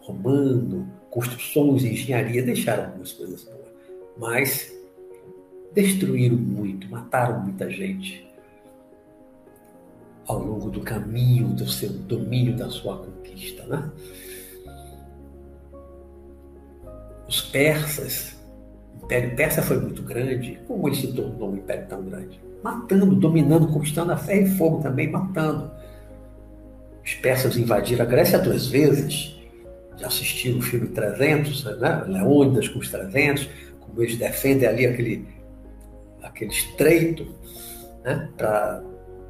romano, 0.00 0.90
construções, 1.10 1.84
engenharia, 1.84 2.42
deixaram 2.42 2.86
algumas 2.86 3.12
coisas 3.12 3.44
boas, 3.44 3.68
mas 4.16 4.72
destruíram 5.72 6.36
muito, 6.36 6.88
mataram 6.88 7.42
muita 7.42 7.70
gente 7.70 8.26
ao 10.26 10.38
longo 10.38 10.70
do 10.70 10.80
caminho 10.80 11.48
do 11.48 11.68
seu 11.68 11.90
domínio, 11.90 12.56
da 12.56 12.68
sua 12.68 12.98
conquista. 12.98 13.64
Né? 13.64 13.90
Os 17.26 17.40
persas, 17.42 18.37
o 18.94 19.04
Império 19.04 19.34
Persa 19.36 19.62
foi 19.62 19.78
muito 19.78 20.02
grande, 20.02 20.58
como 20.66 20.88
ele 20.88 20.96
se 20.96 21.12
tornou 21.12 21.52
um 21.52 21.56
império 21.56 21.86
tão 21.88 22.02
grande? 22.02 22.40
Matando, 22.62 23.14
dominando, 23.14 23.68
conquistando 23.68 24.12
a 24.12 24.16
ferro 24.16 24.46
e 24.46 24.50
fogo 24.50 24.82
também, 24.82 25.10
matando. 25.10 25.70
Os 27.04 27.14
persas 27.14 27.56
invadiram 27.56 28.04
a 28.04 28.08
Grécia 28.08 28.38
duas 28.38 28.66
vezes, 28.66 29.38
já 29.96 30.08
assistiram 30.08 30.58
o 30.58 30.62
filme 30.62 30.88
300, 30.88 31.64
né? 31.78 32.04
Leônidas 32.06 32.68
com 32.68 32.78
os 32.78 32.90
300, 32.90 33.48
como 33.80 34.02
eles 34.02 34.16
defendem 34.16 34.68
ali 34.68 34.86
aquele, 34.86 35.26
aquele 36.22 36.50
estreito 36.50 37.26
né? 38.04 38.28
para 38.36 38.82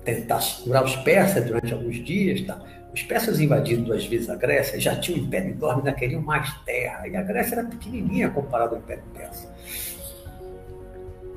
tentar 0.05 0.41
segurar 0.41 0.85
os 0.85 0.97
persas 0.97 1.45
durante 1.45 1.73
alguns 1.73 2.05
dias. 2.05 2.43
Tá? 2.43 2.61
Os 2.93 3.03
persas 3.03 3.39
invadiram 3.39 3.83
duas 3.83 4.05
vezes 4.07 4.31
a 4.31 4.35
Grécia, 4.35 4.81
já 4.81 4.97
tinham 4.97 5.21
um 5.21 5.25
império 5.25 5.51
enorme, 5.51 5.81
ainda 5.81 5.93
queriam 5.93 6.23
mais 6.23 6.53
terra, 6.65 7.07
e 7.07 7.17
a 7.17 7.23
Grécia 7.23 7.57
era 7.57 7.69
pequenininha 7.69 8.31
comparada 8.31 8.77
ao 8.77 8.83
Império 8.83 9.05
Persa. 9.15 9.55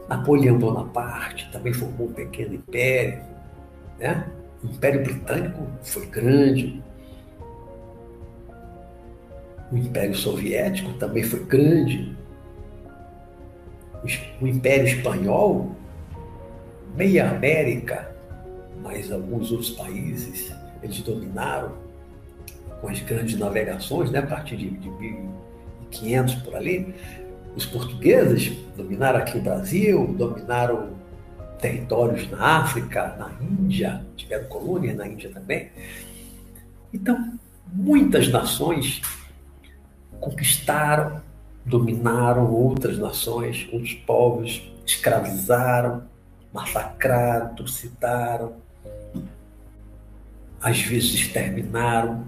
Napoleão 0.08 0.58
Bonaparte 0.58 1.50
também 1.52 1.74
formou 1.74 2.08
um 2.08 2.14
pequeno 2.14 2.56
império. 2.56 3.22
Né? 4.00 4.26
O 4.64 4.68
Império 4.68 5.04
Britânico 5.04 5.68
foi 5.82 6.06
grande, 6.08 6.82
o 9.72 9.78
Império 9.78 10.14
Soviético 10.14 10.92
também 10.94 11.24
foi 11.24 11.46
grande. 11.46 12.14
O 14.42 14.48
Império 14.48 14.86
Espanhol, 14.86 15.76
meia 16.96 17.30
América, 17.30 18.14
mais 18.84 19.12
alguns 19.12 19.50
outros 19.52 19.70
países, 19.70 20.54
eles 20.82 21.00
dominaram 21.02 21.72
com 22.80 22.90
as 22.90 23.00
grandes 23.02 23.38
navegações, 23.38 24.10
né, 24.12 24.20
a 24.20 24.26
partir 24.26 24.58
de, 24.58 24.70
de 24.72 24.90
1500 24.90 26.36
por 26.36 26.56
ali. 26.56 26.94
Os 27.56 27.66
portugueses 27.66 28.58
dominaram 28.76 29.20
aqui 29.20 29.38
o 29.38 29.42
Brasil, 29.42 30.08
dominaram 30.18 30.90
territórios 31.60 32.30
na 32.32 32.60
África, 32.62 33.16
na 33.20 33.32
Índia, 33.42 34.04
tiveram 34.16 34.46
colônias 34.46 34.98
na 34.98 35.08
Índia 35.08 35.30
também. 35.32 35.70
Então, 36.94 37.38
muitas 37.72 38.28
nações 38.30 39.02
conquistaram, 40.20 41.22
dominaram 41.66 42.52
outras 42.52 42.98
nações, 42.98 43.70
outros 43.72 43.94
povos, 43.94 44.72
escravizaram, 44.86 46.04
massacraram, 46.54 47.54
trucidaram, 47.56 48.54
às 50.62 50.80
vezes 50.82 51.14
exterminaram, 51.14 52.26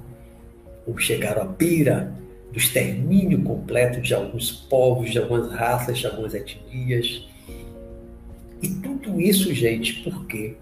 ou 0.85 0.97
chegaram 0.97 1.43
à 1.43 1.45
pira 1.45 2.13
do 2.51 2.57
extermínio 2.57 3.41
completo 3.43 4.01
de 4.01 4.13
alguns 4.13 4.51
povos, 4.51 5.11
de 5.11 5.19
algumas 5.19 5.51
raças, 5.51 5.97
de 5.97 6.07
algumas 6.07 6.33
etnias. 6.33 7.27
E 8.61 8.69
tudo 8.69 9.19
isso, 9.19 9.53
gente, 9.53 10.03
por 10.03 10.25
quê? 10.25 10.55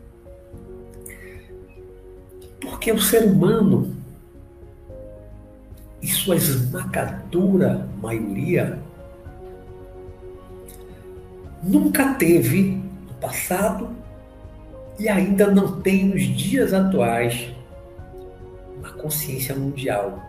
Porque 2.60 2.92
o 2.92 3.00
ser 3.00 3.24
humano 3.26 3.96
e 6.02 6.08
sua 6.08 6.36
esmagadora 6.36 7.88
maioria 8.02 8.80
nunca 11.62 12.14
teve 12.16 12.82
no 13.08 13.14
passado 13.16 13.90
e 14.98 15.10
ainda 15.10 15.48
não 15.48 15.82
tem 15.82 16.06
nos 16.06 16.24
dias 16.24 16.74
atuais 16.74 17.50
consciência 19.02 19.56
mundial, 19.56 20.22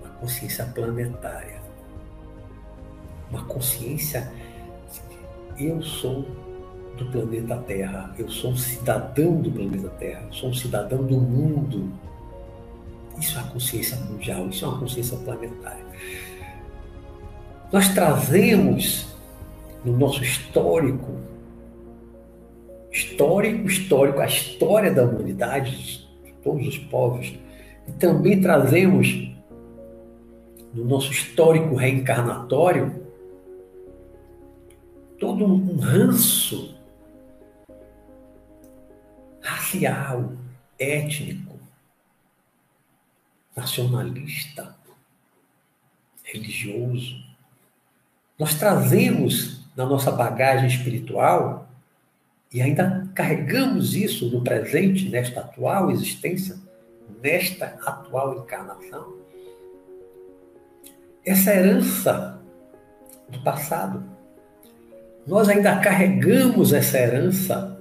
uma 0.00 0.10
consciência 0.14 0.64
planetária, 0.66 1.60
uma 3.30 3.44
consciência 3.44 4.30
eu 5.58 5.82
sou 5.82 6.26
do 6.96 7.06
planeta 7.10 7.56
Terra, 7.58 8.14
eu 8.18 8.28
sou 8.30 8.52
um 8.52 8.56
cidadão 8.56 9.40
do 9.40 9.50
planeta 9.50 9.88
Terra, 9.98 10.22
eu 10.26 10.32
sou 10.32 10.50
um 10.50 10.54
cidadão 10.54 11.04
do 11.04 11.16
mundo 11.16 11.92
isso 13.20 13.38
é 13.38 13.42
uma 13.42 13.50
consciência 13.50 13.96
mundial, 13.98 14.48
isso 14.48 14.64
é 14.64 14.68
uma 14.68 14.78
consciência 14.78 15.16
planetária. 15.18 15.84
Nós 17.70 17.88
trazemos 17.90 19.14
no 19.84 19.96
nosso 19.96 20.22
histórico, 20.22 21.16
histórico, 22.90 23.66
histórico, 23.66 24.20
a 24.20 24.26
história 24.26 24.92
da 24.92 25.04
humanidade, 25.04 26.08
de 26.24 26.32
todos 26.42 26.66
os 26.66 26.78
povos, 26.78 27.34
também 27.98 28.40
trazemos 28.40 29.30
no 30.74 30.84
nosso 30.84 31.10
histórico 31.12 31.74
reencarnatório 31.74 33.00
todo 35.18 35.44
um 35.44 35.76
ranço 35.78 36.74
racial, 39.40 40.32
étnico, 40.78 41.58
nacionalista, 43.54 44.74
religioso. 46.24 47.22
Nós 48.38 48.54
trazemos 48.54 49.66
na 49.76 49.84
nossa 49.84 50.10
bagagem 50.10 50.68
espiritual 50.68 51.68
e 52.52 52.62
ainda 52.62 53.08
carregamos 53.14 53.94
isso 53.94 54.30
no 54.30 54.42
presente, 54.42 55.08
nesta 55.08 55.40
atual 55.40 55.90
existência, 55.90 56.58
nesta 57.22 57.78
atual 57.86 58.38
encarnação. 58.38 59.14
Essa 61.24 61.54
herança 61.54 62.40
do 63.28 63.42
passado. 63.42 64.02
Nós 65.26 65.48
ainda 65.48 65.78
carregamos 65.80 66.72
essa 66.72 66.98
herança 66.98 67.78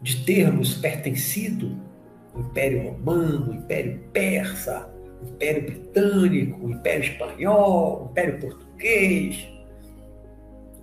de 0.00 0.24
termos 0.24 0.74
pertencido 0.74 1.76
Império 2.34 2.90
Romano, 2.90 3.54
Império 3.54 4.00
Persa, 4.12 4.90
Império 5.22 5.62
Britânico, 5.62 6.70
Império 6.70 7.04
Espanhol, 7.04 8.08
Império 8.10 8.40
Português, 8.40 9.48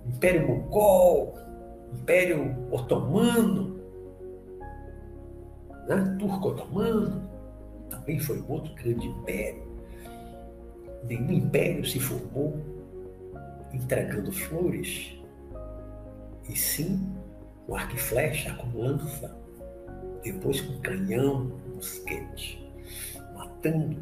Império 0.06 0.46
Mongol, 0.46 1.34
Império 1.92 2.56
Otomano, 2.70 3.73
né? 5.86 6.16
Turco-Otomano, 6.18 7.22
também 7.90 8.18
foi 8.18 8.40
um 8.40 8.50
outro 8.50 8.74
grande 8.74 9.06
império. 9.06 9.62
Nenhum 11.04 11.32
império 11.32 11.84
se 11.84 12.00
formou 12.00 12.58
entregando 13.72 14.32
flores, 14.32 15.18
e 16.48 16.56
sim 16.56 17.12
com 17.66 17.74
arco 17.74 17.94
e 17.94 17.98
flecha, 17.98 18.54
com 18.54 18.78
lança, 18.78 19.34
depois 20.22 20.60
com 20.60 20.78
canhão, 20.80 21.50
mosquete, 21.74 22.64
matando, 23.34 23.96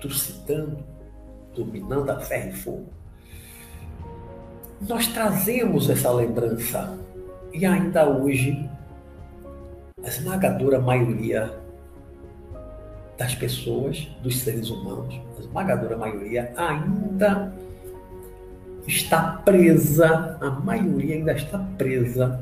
trucidando, 0.00 0.84
dominando 1.54 2.10
a 2.10 2.20
ferro 2.20 2.50
e 2.50 2.52
fogo. 2.52 2.86
Nós 4.80 5.06
trazemos 5.08 5.88
essa 5.88 6.10
lembrança 6.12 6.98
e 7.52 7.64
ainda 7.64 8.08
hoje 8.08 8.68
a 10.04 10.08
esmagadora 10.08 10.80
maioria 10.80 11.52
das 13.16 13.34
pessoas, 13.34 14.08
dos 14.22 14.40
seres 14.40 14.68
humanos, 14.70 15.18
a 15.36 15.40
esmagadora 15.40 15.96
maioria 15.96 16.52
ainda 16.56 17.52
está 18.86 19.40
presa, 19.44 20.36
a 20.40 20.50
maioria 20.50 21.14
ainda 21.16 21.32
está 21.32 21.58
presa 21.78 22.40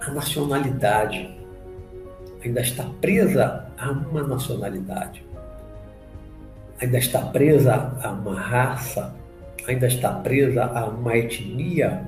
a 0.00 0.10
nacionalidade, 0.10 1.36
ainda 2.44 2.60
está 2.60 2.84
presa 3.00 3.66
a 3.78 3.90
uma 3.90 4.22
nacionalidade. 4.22 5.24
ainda 6.80 6.96
está 6.98 7.20
presa 7.26 7.92
a 8.02 8.10
uma 8.10 8.40
raça, 8.40 9.14
ainda 9.68 9.86
está 9.86 10.12
presa 10.12 10.64
a 10.64 10.86
uma 10.86 11.14
etnia, 11.16 12.02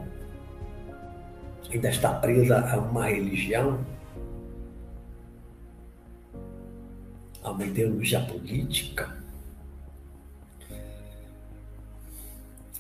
ainda 1.76 1.88
está 1.88 2.12
presa 2.14 2.60
a 2.60 2.78
uma 2.78 3.06
religião, 3.06 3.84
a 7.42 7.50
uma 7.50 7.64
ideologia 7.64 8.20
política. 8.20 9.16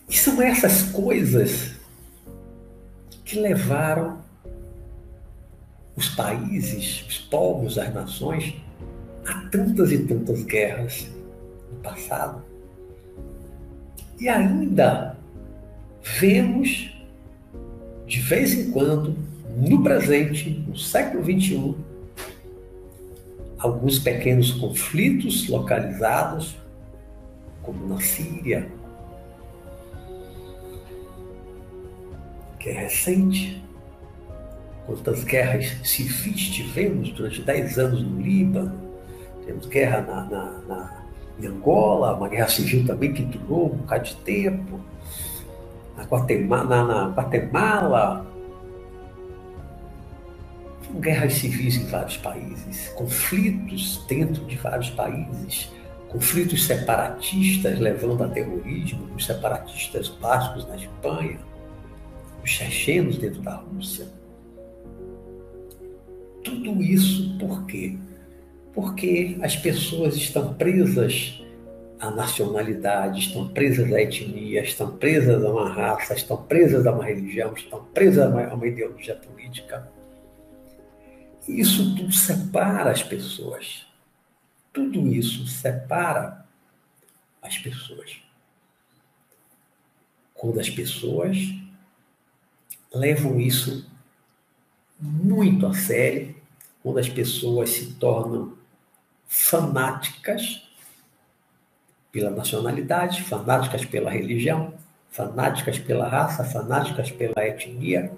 E 0.08 0.16
são 0.16 0.42
essas 0.42 0.82
coisas 0.90 1.72
que 3.24 3.38
levaram 3.38 4.20
os 5.96 6.08
países, 6.10 7.04
os 7.08 7.18
povos, 7.18 7.78
as 7.78 7.92
nações 7.94 8.54
a 9.26 9.48
tantas 9.48 9.92
e 9.92 9.98
tantas 10.06 10.42
guerras 10.42 11.08
no 11.70 11.78
passado. 11.78 12.42
E 14.18 14.28
ainda 14.28 15.16
vemos, 16.02 16.91
de 18.12 18.20
vez 18.20 18.52
em 18.52 18.70
quando, 18.70 19.16
no 19.56 19.82
presente, 19.82 20.50
no 20.68 20.76
século 20.76 21.24
XXI, 21.24 21.74
alguns 23.56 23.98
pequenos 23.98 24.50
conflitos 24.52 25.48
localizados, 25.48 26.54
como 27.62 27.88
na 27.88 27.98
Síria, 28.02 28.68
que 32.60 32.68
é 32.68 32.80
recente. 32.80 33.64
Quantas 34.84 35.24
guerras 35.24 35.74
civis 35.82 36.50
tivemos 36.50 37.12
durante 37.12 37.40
dez 37.40 37.78
anos 37.78 38.02
no 38.02 38.20
Líbano, 38.20 38.78
temos 39.46 39.64
guerra 39.64 40.02
na, 40.02 40.24
na, 40.24 40.58
na, 40.68 41.04
em 41.40 41.46
Angola, 41.46 42.14
uma 42.14 42.28
guerra 42.28 42.48
civil 42.48 42.84
também 42.84 43.14
que 43.14 43.22
durou 43.22 43.72
um 43.72 43.76
bocado 43.78 44.04
de 44.04 44.16
tempo, 44.16 44.91
na 45.96 46.04
Guatemala, 46.04 46.64
na, 46.64 46.84
na 46.84 47.08
Guatemala 47.10 48.32
guerras 51.00 51.34
civis 51.34 51.76
em 51.76 51.86
vários 51.86 52.16
países, 52.18 52.88
conflitos 52.88 54.04
dentro 54.06 54.44
de 54.44 54.56
vários 54.56 54.90
países, 54.90 55.70
conflitos 56.08 56.66
separatistas 56.66 57.78
levando 57.78 58.24
a 58.24 58.28
terrorismo, 58.28 59.08
os 59.16 59.24
separatistas 59.24 60.08
bascos 60.08 60.66
na 60.68 60.76
Espanha, 60.76 61.38
os 62.42 62.50
chechenos 62.50 63.16
dentro 63.18 63.40
da 63.40 63.54
Rússia. 63.54 64.06
Tudo 66.44 66.82
isso 66.82 67.38
por 67.38 67.64
quê? 67.66 67.96
Porque 68.74 69.38
as 69.42 69.56
pessoas 69.56 70.16
estão 70.16 70.54
presas 70.54 71.41
à 72.02 72.10
nacionalidade, 72.10 73.20
estão 73.20 73.46
presas 73.46 73.92
à 73.92 74.02
etnia, 74.02 74.64
estão 74.64 74.96
presas 74.96 75.44
a 75.44 75.48
uma 75.48 75.72
raça, 75.72 76.14
estão 76.14 76.36
presas 76.36 76.84
a 76.84 76.90
uma 76.90 77.04
religião, 77.04 77.52
estão 77.54 77.84
presas 77.84 78.26
a 78.26 78.54
uma 78.54 78.66
ideologia 78.66 79.14
política. 79.14 79.88
Isso 81.46 81.94
tudo 81.94 82.12
separa 82.12 82.90
as 82.90 83.04
pessoas. 83.04 83.86
Tudo 84.72 85.06
isso 85.06 85.46
separa 85.46 86.44
as 87.40 87.56
pessoas. 87.58 88.16
Quando 90.34 90.58
as 90.58 90.68
pessoas 90.68 91.38
levam 92.92 93.38
isso 93.38 93.88
muito 94.98 95.66
a 95.68 95.72
sério, 95.72 96.34
quando 96.82 96.98
as 96.98 97.08
pessoas 97.08 97.70
se 97.70 97.92
tornam 97.92 98.58
fanáticas 99.28 100.71
pela 102.12 102.30
nacionalidade, 102.30 103.22
fanáticas 103.22 103.86
pela 103.86 104.10
religião, 104.10 104.74
fanáticas 105.10 105.78
pela 105.78 106.06
raça, 106.06 106.44
fanáticas 106.44 107.10
pela 107.10 107.46
etnia, 107.46 108.12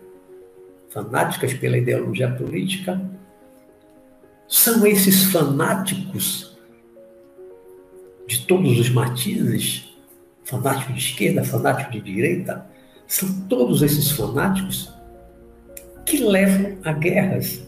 fanáticas 0.90 1.54
pela 1.54 1.78
ideologia 1.78 2.28
política, 2.33 3.00
são 4.48 4.85
esses 4.85 5.24
fanáticos 5.33 6.59
de 8.26 8.44
todos 8.46 8.78
os 8.78 8.90
matizes, 8.90 9.94
fanático 10.44 10.92
de 10.92 10.98
esquerda, 10.98 11.44
fanático 11.44 11.92
de 11.92 12.00
direita, 12.00 12.66
são 13.07 13.28
todos 13.48 13.80
esses 13.80 14.11
fanáticos 14.11 14.92
que 16.04 16.18
levam 16.18 16.78
a 16.85 16.92
guerras, 16.92 17.62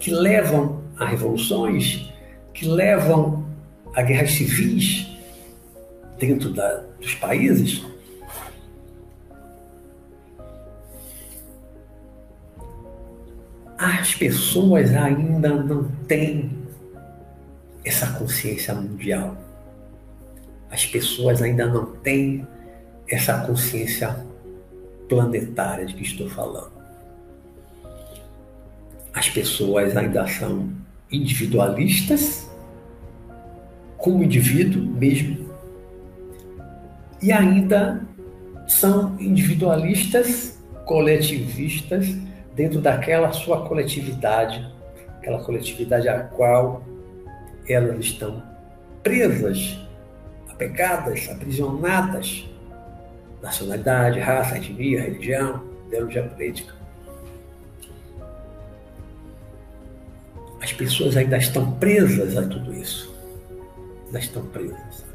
que 0.00 0.10
levam 0.10 0.82
a 0.96 1.04
revoluções, 1.04 2.12
que 2.54 2.66
levam 2.66 3.46
a 3.94 4.02
guerras 4.02 4.32
civis 4.32 5.17
dentro 6.18 6.50
da, 6.50 6.84
dos 7.00 7.14
países. 7.14 7.84
As 13.78 14.14
pessoas 14.14 14.92
ainda 14.94 15.50
não 15.50 15.84
têm 16.06 16.50
essa 17.84 18.06
consciência 18.18 18.74
mundial. 18.74 19.36
As 20.70 20.84
pessoas 20.84 21.40
ainda 21.40 21.66
não 21.66 21.86
têm 21.96 22.46
essa 23.08 23.38
consciência 23.46 24.26
planetária 25.08 25.86
de 25.86 25.94
que 25.94 26.02
estou 26.02 26.28
falando. 26.28 26.72
As 29.14 29.28
pessoas 29.30 29.96
ainda 29.96 30.26
são 30.26 30.70
individualistas, 31.10 32.48
como 33.96 34.22
indivíduo 34.22 34.82
mesmo, 34.82 35.47
e 37.22 37.32
ainda 37.32 38.00
são 38.66 39.16
individualistas, 39.18 40.58
coletivistas, 40.84 42.06
dentro 42.54 42.80
daquela 42.80 43.32
sua 43.32 43.66
coletividade, 43.66 44.66
aquela 45.18 45.42
coletividade 45.42 46.08
a 46.08 46.20
qual 46.20 46.82
elas 47.68 48.00
estão 48.00 48.42
presas, 49.02 49.78
apegadas, 50.48 51.28
aprisionadas 51.30 52.48
nacionalidade, 53.42 54.18
raça, 54.20 54.56
etnia, 54.56 55.02
religião, 55.02 55.62
ideologia 55.86 56.22
política. 56.24 56.74
As 60.60 60.72
pessoas 60.72 61.16
ainda 61.16 61.38
estão 61.38 61.72
presas 61.72 62.36
a 62.36 62.42
tudo 62.42 62.74
isso. 62.74 63.14
Ainda 64.06 64.18
estão 64.18 64.44
presas. 64.46 65.07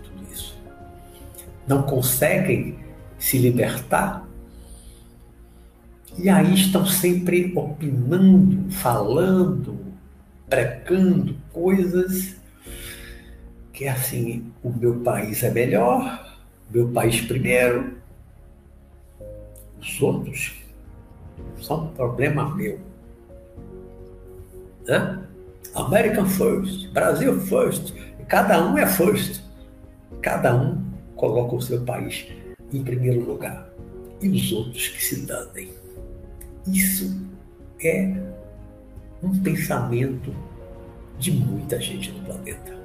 Não 1.68 1.84
conseguem 1.84 2.80
se 3.18 3.38
libertar. 3.38 4.28
E 6.18 6.30
aí 6.30 6.54
estão 6.54 6.86
sempre 6.86 7.52
opinando, 7.56 8.72
falando, 8.72 9.80
pregando 10.48 11.36
coisas 11.52 12.36
que 13.72 13.88
assim, 13.88 14.52
o 14.62 14.70
meu 14.70 15.00
país 15.00 15.42
é 15.42 15.50
melhor, 15.50 16.38
meu 16.70 16.88
país 16.90 17.22
primeiro, 17.22 17.98
os 19.82 20.02
outros 20.02 20.54
são 21.60 21.88
problema 21.88 22.54
meu. 22.56 22.80
Né? 24.86 25.20
American 25.74 26.26
first, 26.26 26.92
Brasil 26.92 27.40
first, 27.42 27.94
cada 28.28 28.64
um 28.64 28.78
é 28.78 28.86
first. 28.86 29.42
Cada 30.22 30.56
um 30.56 30.83
coloca 31.24 31.56
o 31.56 31.62
seu 31.62 31.80
país 31.86 32.28
em 32.74 32.84
primeiro 32.84 33.22
lugar 33.24 33.70
e 34.22 34.28
os 34.28 34.52
outros 34.52 34.90
que 34.90 35.02
se 35.02 35.26
danem. 35.26 35.70
Isso 36.68 37.16
é 37.82 38.14
um 39.22 39.42
pensamento 39.42 40.36
de 41.18 41.32
muita 41.32 41.80
gente 41.80 42.12
no 42.12 42.26
planeta, 42.26 42.76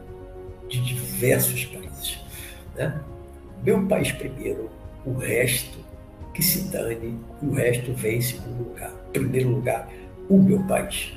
de 0.68 0.81
diversos 0.85 1.64
países. 1.64 2.20
Né? 2.77 3.01
Meu 3.64 3.85
país 3.88 4.12
primeiro, 4.12 4.70
o 5.05 5.14
resto 5.14 5.79
que 6.33 6.42
se 6.42 6.68
dane, 6.68 7.18
o 7.42 7.51
resto 7.51 7.92
vem 7.92 8.18
em 8.18 8.20
segundo 8.20 8.68
lugar. 8.68 8.92
Primeiro 9.12 9.48
lugar, 9.48 9.88
o 10.29 10.38
meu 10.38 10.62
país. 10.62 11.12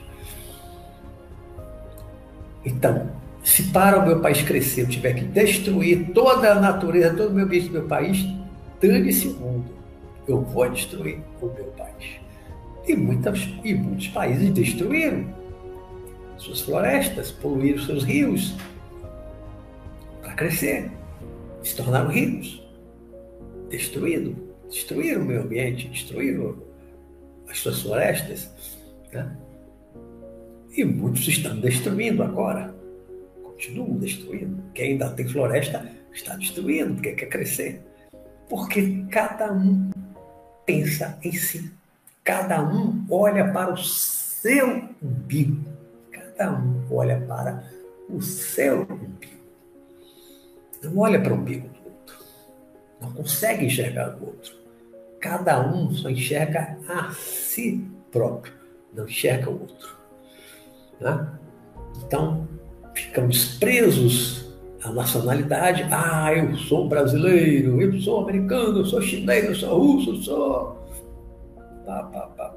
Então, 2.65 3.11
se 3.43 3.63
para 3.63 3.99
o 3.99 4.05
meu 4.05 4.19
país 4.19 4.41
crescer 4.41 4.81
eu 4.81 4.87
tiver 4.87 5.13
que 5.13 5.25
destruir 5.25 6.11
toda 6.13 6.51
a 6.51 6.59
natureza, 6.59 7.15
todo 7.15 7.31
o 7.31 7.33
meu 7.33 7.45
ambiente 7.45 7.67
do 7.67 7.73
meu 7.73 7.87
país, 7.87 8.25
dane-se 8.81 9.27
o 9.27 9.33
mundo. 9.33 9.65
Eu 10.27 10.41
vou 10.41 10.69
destruir 10.69 11.19
o 11.41 11.47
meu 11.47 11.65
país. 11.77 12.19
E, 12.87 12.95
muitas, 12.95 13.49
e 13.63 13.73
muitos 13.73 14.07
países 14.07 14.49
destruíram 14.51 15.25
suas 16.37 16.61
florestas, 16.61 17.31
poluíram 17.31 17.83
seus 17.83 18.03
rios 18.03 18.55
para 20.21 20.33
crescer, 20.33 20.91
se 21.63 21.75
tornaram 21.75 22.09
ricos, 22.09 22.65
destruído 23.69 24.51
destruíram 24.71 25.21
o 25.21 25.25
meio 25.25 25.41
ambiente, 25.41 25.89
destruíram 25.89 26.55
as 27.49 27.59
suas 27.59 27.81
florestas. 27.81 28.49
Né? 29.11 29.37
E 30.75 30.85
muitos 30.85 31.27
estão 31.27 31.59
destruindo 31.59 32.23
agora. 32.23 32.73
Continuam 33.61 33.99
destruindo. 33.99 34.63
Quem 34.73 34.93
ainda 34.93 35.11
tem 35.11 35.27
floresta 35.27 35.87
está 36.11 36.35
destruindo, 36.35 36.95
porque 36.95 37.13
quer 37.13 37.27
crescer. 37.27 37.81
Porque 38.49 39.05
cada 39.11 39.53
um 39.53 39.91
pensa 40.65 41.17
em 41.23 41.31
si. 41.31 41.71
Cada 42.23 42.63
um 42.63 43.05
olha 43.09 43.51
para 43.51 43.73
o 43.73 43.77
seu 43.77 44.89
umbigo. 45.01 45.63
Cada 46.11 46.51
um 46.51 46.85
olha 46.91 47.21
para 47.21 47.63
o 48.09 48.21
seu 48.21 48.81
umbigo. 48.81 49.41
Não 50.83 50.97
olha 50.97 51.21
para 51.21 51.33
o 51.33 51.37
umbigo 51.37 51.67
do 51.67 51.85
outro. 51.85 52.17
Não 52.99 53.13
consegue 53.13 53.65
enxergar 53.65 54.17
o 54.17 54.25
outro. 54.25 54.55
Cada 55.19 55.61
um 55.61 55.91
só 55.91 56.09
enxerga 56.09 56.79
a 56.89 57.11
si 57.11 57.87
próprio, 58.11 58.53
não 58.91 59.05
enxerga 59.05 59.51
o 59.51 59.61
outro. 59.61 59.95
Né? 60.99 61.29
Então, 62.03 62.47
ficamos 63.01 63.57
presos 63.57 64.45
à 64.83 64.91
nacionalidade. 64.91 65.85
Ah, 65.91 66.33
eu 66.33 66.55
sou 66.57 66.87
brasileiro, 66.87 67.81
eu 67.81 67.99
sou 68.01 68.23
americano, 68.23 68.79
eu 68.79 68.85
sou 68.85 69.01
chinês, 69.01 69.45
eu 69.45 69.55
sou 69.55 69.79
russo, 69.79 70.11
eu 70.11 70.15
sou. 70.17 70.81
Pá, 71.85 72.03
pá, 72.03 72.21
pá. 72.37 72.51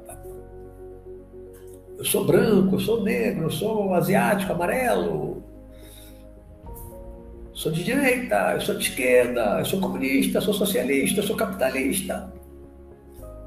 Eu 1.97 2.03
sou 2.03 2.25
branco, 2.25 2.75
eu 2.75 2.79
sou 2.79 3.03
negro, 3.03 3.45
eu 3.45 3.51
sou 3.51 3.93
asiático, 3.93 4.51
amarelo. 4.51 5.43
Sou 7.53 7.71
de 7.71 7.83
direita, 7.83 8.53
eu 8.53 8.61
sou 8.61 8.75
de 8.75 8.89
esquerda, 8.89 9.59
eu 9.59 9.65
sou 9.65 9.79
comunista, 9.79 10.37
eu 10.37 10.41
sou 10.41 10.53
socialista, 10.53 11.21
eu 11.21 11.23
sou 11.23 11.37
capitalista. 11.37 12.31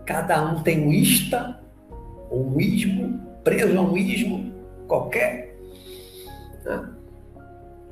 Cada 0.06 0.42
um 0.42 0.62
tem 0.62 0.80
um 0.80 0.90
ista, 0.90 1.60
um 2.32 2.58
ismo, 2.58 3.20
preso 3.44 3.78
a 3.78 3.82
um 3.82 3.96
ismo 3.96 4.50
qualquer. 4.86 5.47
Né? 6.68 6.88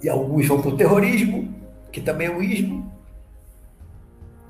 E 0.03 0.09
alguns 0.09 0.47
vão 0.47 0.61
para 0.61 0.71
o 0.71 0.77
terrorismo, 0.77 1.55
que 1.91 2.01
também 2.01 2.29
é 2.29 2.31
um 2.31 2.43
ismo, 2.43 2.93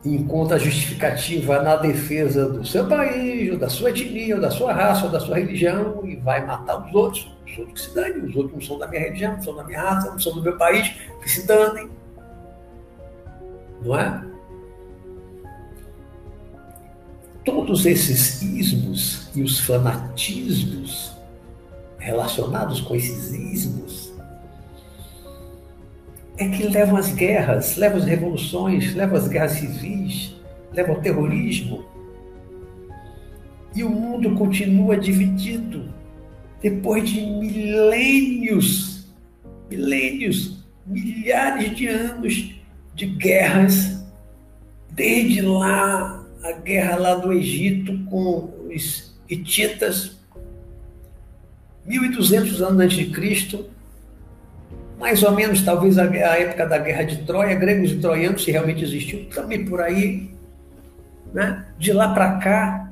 e 0.05 0.15
encontra 0.15 0.59
justificativa 0.59 1.63
na 1.63 1.77
defesa 1.77 2.49
do 2.49 2.67
seu 2.67 2.87
país, 2.87 3.53
ou 3.53 3.59
da 3.59 3.69
sua 3.69 3.91
etnia, 3.91 4.35
ou 4.35 4.41
da 4.41 4.51
sua 4.51 4.73
raça, 4.73 5.07
ou 5.07 5.11
da 5.11 5.21
sua 5.21 5.37
religião, 5.37 6.05
e 6.05 6.17
vai 6.17 6.45
matar 6.45 6.87
os 6.87 6.95
outros. 6.95 7.37
Os 7.47 7.59
outros 7.59 7.81
que 7.81 7.89
se 7.89 7.95
danem, 7.95 8.25
os 8.25 8.37
outros 8.37 8.53
não 8.55 8.61
são 8.61 8.79
da 8.79 8.89
minha 8.89 9.01
religião, 9.03 9.33
não 9.35 9.43
são 9.43 9.57
da 9.57 9.65
minha 9.65 9.81
raça, 9.81 10.11
não 10.11 10.19
são 10.19 10.35
do 10.35 10.43
meu 10.43 10.57
país, 10.57 10.89
que 11.23 11.31
se 11.31 11.47
danem. 11.47 11.89
Não 13.83 13.99
é? 13.99 14.37
todos 17.47 17.87
esses 17.87 18.43
ismos 18.43 19.29
e 19.35 19.41
os 19.41 19.61
fanatismos 19.61 21.13
relacionados 21.97 22.81
com 22.81 22.97
esses 22.97 23.31
ismos 23.31 24.06
é 26.39 26.49
que 26.49 26.65
levam 26.65 26.97
às 26.97 27.13
guerras, 27.13 27.77
levam 27.77 27.99
às 27.99 28.05
revoluções, 28.05 28.95
levam 28.95 29.17
às 29.17 29.29
guerras 29.29 29.53
civis, 29.53 30.35
levam 30.73 30.97
ao 30.97 31.01
terrorismo. 31.01 31.85
E 33.75 33.83
o 33.83 33.91
mundo 33.91 34.35
continua 34.35 34.97
dividido 34.97 35.95
depois 36.63 37.09
de 37.09 37.21
milênios, 37.21 39.07
milênios, 39.71 40.65
milhares 40.87 41.77
de 41.77 41.87
anos 41.87 42.55
de 42.95 43.07
guerras, 43.07 44.05
desde 44.91 45.43
lá 45.43 46.25
a 46.43 46.53
guerra 46.53 46.97
lá 46.97 47.15
do 47.15 47.33
Egito 47.33 47.99
com 48.07 48.51
os 48.75 49.15
hititas, 49.29 50.17
1200 51.85 52.63
anos 52.63 52.81
antes 52.81 52.97
de 52.97 53.07
Cristo, 53.07 53.67
mais 54.99 55.23
ou 55.23 55.33
menos 55.33 55.63
talvez 55.63 55.99
a, 55.99 56.05
a 56.05 56.39
época 56.39 56.67
da 56.67 56.79
guerra 56.79 57.05
de 57.05 57.19
Troia, 57.25 57.55
gregos 57.55 57.91
e 57.91 57.97
troianos, 57.97 58.45
se 58.45 58.51
realmente 58.51 58.85
existiu, 58.85 59.29
também 59.35 59.65
por 59.65 59.81
aí, 59.81 60.31
né? 61.33 61.67
De 61.79 61.93
lá 61.93 62.15
para 62.15 62.39
cá, 62.39 62.91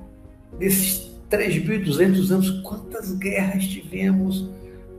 desses 0.59 1.11
3.200 1.31 2.31
anos, 2.31 2.51
quantas 2.63 3.13
guerras 3.13 3.65
tivemos, 3.65 4.49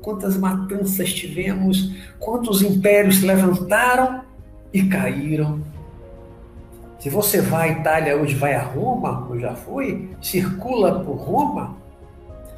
quantas 0.02 0.38
matanças 0.38 1.14
tivemos, 1.14 1.94
quantos 2.20 2.62
impérios 2.62 3.18
se 3.18 3.26
levantaram 3.26 4.22
e 4.74 4.84
caíram 4.84 5.62
se 7.06 7.10
você 7.12 7.40
vai 7.40 7.70
à 7.70 7.72
Itália 7.72 8.18
hoje, 8.18 8.34
vai 8.34 8.56
a 8.56 8.64
Roma, 8.64 9.28
ou 9.30 9.40
já 9.40 9.54
foi, 9.54 10.10
circula 10.20 11.02
por 11.02 11.18
Roma, 11.18 11.78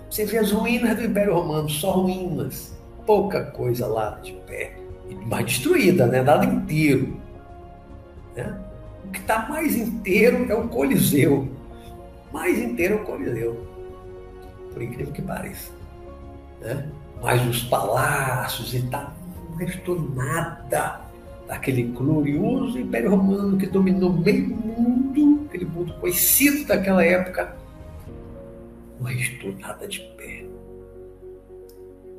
você 0.09 0.23
vê 0.23 0.37
as 0.37 0.53
ruínas 0.53 0.95
do 0.95 1.03
Império 1.03 1.33
Romano, 1.33 1.69
só 1.69 1.91
ruínas, 1.91 2.73
pouca 3.07 3.41
coisa 3.45 3.87
lá 3.87 4.19
de 4.21 4.33
pé, 4.45 4.77
mais 5.25 5.45
destruída, 5.45 6.05
né? 6.05 6.21
nada 6.21 6.45
inteiro. 6.45 7.17
Né? 8.35 8.55
O 9.05 9.07
que 9.09 9.19
está 9.19 9.47
mais 9.47 9.75
inteiro 9.77 10.45
é 10.51 10.53
o 10.53 10.67
Coliseu. 10.67 11.47
Mais 12.31 12.59
inteiro 12.59 12.95
é 12.95 12.97
o 12.97 13.05
Coliseu, 13.05 13.65
por 14.73 14.81
incrível 14.81 15.13
que 15.13 15.21
pareça. 15.21 15.71
Né? 16.59 16.89
Mas 17.21 17.47
os 17.47 17.63
palácios 17.63 18.75
e 18.75 18.81
tal, 18.89 19.13
não 19.49 19.57
restou 19.57 19.99
nada 20.13 21.01
daquele 21.47 21.83
glorioso 21.83 22.77
Império 22.77 23.09
Romano 23.09 23.57
que 23.57 23.65
dominou 23.65 24.11
meio 24.11 24.49
mundo, 24.49 25.45
aquele 25.47 25.65
mundo 25.65 25.93
conhecido 25.93 26.67
daquela 26.67 27.03
época, 27.03 27.55
não 28.99 29.07
restou 29.07 29.55
nada 29.57 29.87
de 29.87 29.99
pé. 30.17 30.46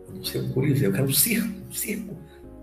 Eu 0.08 0.14
não 0.14 0.24
sei 0.24 0.40
um 0.40 0.52
coliseu, 0.52 0.94
era 0.94 1.02
um 1.02 1.12
circo, 1.12 1.48
um 1.68 1.72
circo 1.72 2.16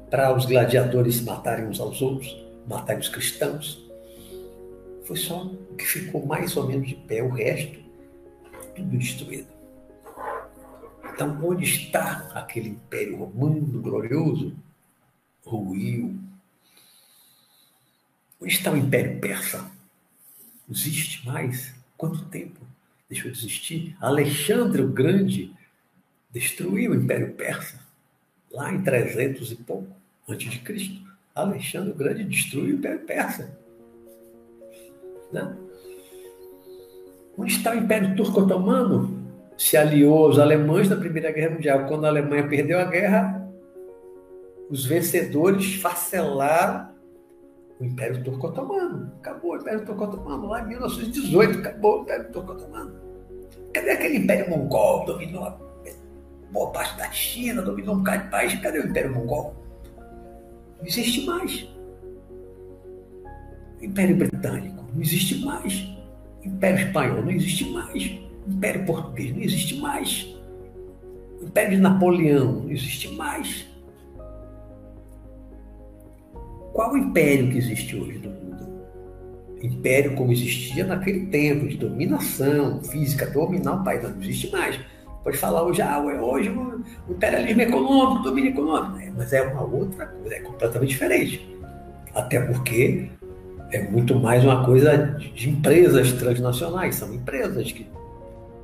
para 0.10 0.36
os 0.36 0.46
gladiadores 0.46 1.22
matarem 1.22 1.68
uns 1.68 1.80
aos 1.80 2.02
outros, 2.02 2.36
matarem 2.68 3.02
os 3.02 3.10
cristãos. 3.10 3.84
Foi 5.06 5.16
só 5.16 5.46
o 5.46 5.76
que 5.76 5.86
ficou 5.86 6.26
mais 6.26 6.58
ou 6.58 6.68
menos 6.68 6.88
de 6.88 6.96
pé, 6.96 7.22
o 7.22 7.30
resto, 7.30 7.80
tudo 8.76 8.98
destruído. 8.98 9.48
Então, 11.14 11.40
onde 11.44 11.64
está 11.64 12.30
aquele 12.34 12.70
Império 12.70 13.18
Romano 13.18 13.82
glorioso? 13.82 14.54
Ruiu, 15.46 16.18
Onde 18.46 18.54
está 18.54 18.72
o 18.72 18.78
Império 18.78 19.20
Persa? 19.20 19.72
Existe 20.70 21.26
mais? 21.26 21.74
Quanto 21.98 22.26
tempo 22.26 22.60
deixou 23.10 23.32
de 23.32 23.38
existir? 23.38 23.98
Alexandre 24.00 24.82
o 24.82 24.90
Grande 24.90 25.52
destruiu 26.36 26.91
o 26.91 26.95
Império 26.95 27.34
Persa 27.34 27.80
lá 28.52 28.71
em 28.71 28.82
300 28.82 29.54
e 29.54 29.56
pouco 29.56 29.88
antes 30.28 30.52
de 30.52 30.60
Cristo. 30.60 31.02
Alexandre 31.34 31.91
o 31.91 31.95
Grande 31.95 32.26
destruiu 32.26 32.76
o 32.76 32.78
Império 32.78 33.00
Persa. 33.00 33.58
Né? 35.32 35.56
Onde 37.38 37.54
está 37.54 37.71
o 37.71 37.76
Império 37.76 38.15
Turco-Otomano? 38.17 39.24
Se 39.58 39.78
aliou 39.78 40.26
aos 40.26 40.38
alemães 40.38 40.89
na 40.89 40.98
Primeira 40.98 41.32
Guerra 41.32 41.54
Mundial. 41.54 41.88
Quando 41.88 42.06
a 42.06 42.10
Alemanha 42.10 42.48
perdeu 42.48 42.80
a 42.80 42.86
guerra, 42.86 43.50
os 44.69 44.86
vencedores 44.86 45.76
facelaram 45.76 46.89
o 47.80 47.86
Império 47.86 48.21
Turco-Otomano. 48.24 49.12
Acabou 49.19 49.54
o 49.54 49.58
Império 49.58 49.86
Turco-Otomano 49.86 50.48
lá 50.48 50.62
em 50.62 50.67
1918, 50.67 51.60
acabou 51.60 52.00
o 52.00 52.02
Império 52.04 52.32
Turco-Otomano. 52.32 52.95
Cadê 53.74 53.91
aquele 53.91 54.17
Império 54.17 54.50
Mongol? 54.50 55.06
Dominou 55.06 55.64
boa 56.52 56.72
parte 56.72 56.98
da 56.98 57.12
China, 57.12 57.62
dominou 57.62 57.96
um 57.96 58.00
bocado 58.00 58.24
de 58.24 58.30
país. 58.30 58.56
Cadê 58.60 58.80
o 58.80 58.88
Império 58.88 59.14
Mongol? 59.14 59.56
Não 60.80 60.86
existe 60.86 61.26
mais. 61.26 61.68
Império 63.82 64.16
Britânico 64.16 64.86
não 64.94 65.02
existe 65.02 65.44
mais. 65.44 65.88
Império 66.43 66.86
Espanhol 66.86 67.22
não 67.22 67.32
existe 67.32 67.70
mais. 67.70 68.20
Império 68.48 68.86
Português 68.86 69.32
não 69.32 69.41
existe 69.41 69.76
mais. 69.78 70.36
Império 71.41 71.72
de 71.72 71.78
Napoleão 71.78 72.62
não 72.62 72.72
existe 72.72 73.10
mais. 73.14 73.68
Qual 76.74 76.93
o 76.93 76.98
império 76.98 77.50
que 77.52 77.58
existe 77.58 77.96
hoje 77.96 78.20
no 78.20 78.30
mundo? 78.30 78.86
Império 79.62 80.16
como 80.16 80.32
existia 80.32 80.86
naquele 80.86 81.28
tempo, 81.28 81.68
de 81.68 81.78
dominação 81.78 82.84
física, 82.84 83.26
dominar 83.28 83.82
o 83.82 83.84
país, 83.84 84.04
não 84.04 84.22
existe 84.22 84.52
mais. 84.52 84.80
Pode 85.26 85.38
falar 85.38 85.63
hoje, 85.63 85.82
ah, 85.82 85.99
hoje 85.99 86.49
o 86.51 86.84
imperialismo 87.09 87.59
econômico, 87.59 88.21
domínio 88.21 88.51
econômico, 88.51 88.99
é, 88.99 89.11
mas 89.17 89.34
é 89.34 89.41
uma 89.41 89.63
outra 89.63 90.05
coisa, 90.05 90.36
é 90.36 90.39
completamente 90.41 90.89
diferente. 90.89 91.57
Até 92.13 92.39
porque 92.41 93.09
é 93.71 93.89
muito 93.89 94.13
mais 94.19 94.43
uma 94.43 94.63
coisa 94.63 95.17
de 95.34 95.49
empresas 95.49 96.11
transnacionais, 96.11 96.93
são 96.93 97.11
empresas 97.11 97.71
que 97.71 97.89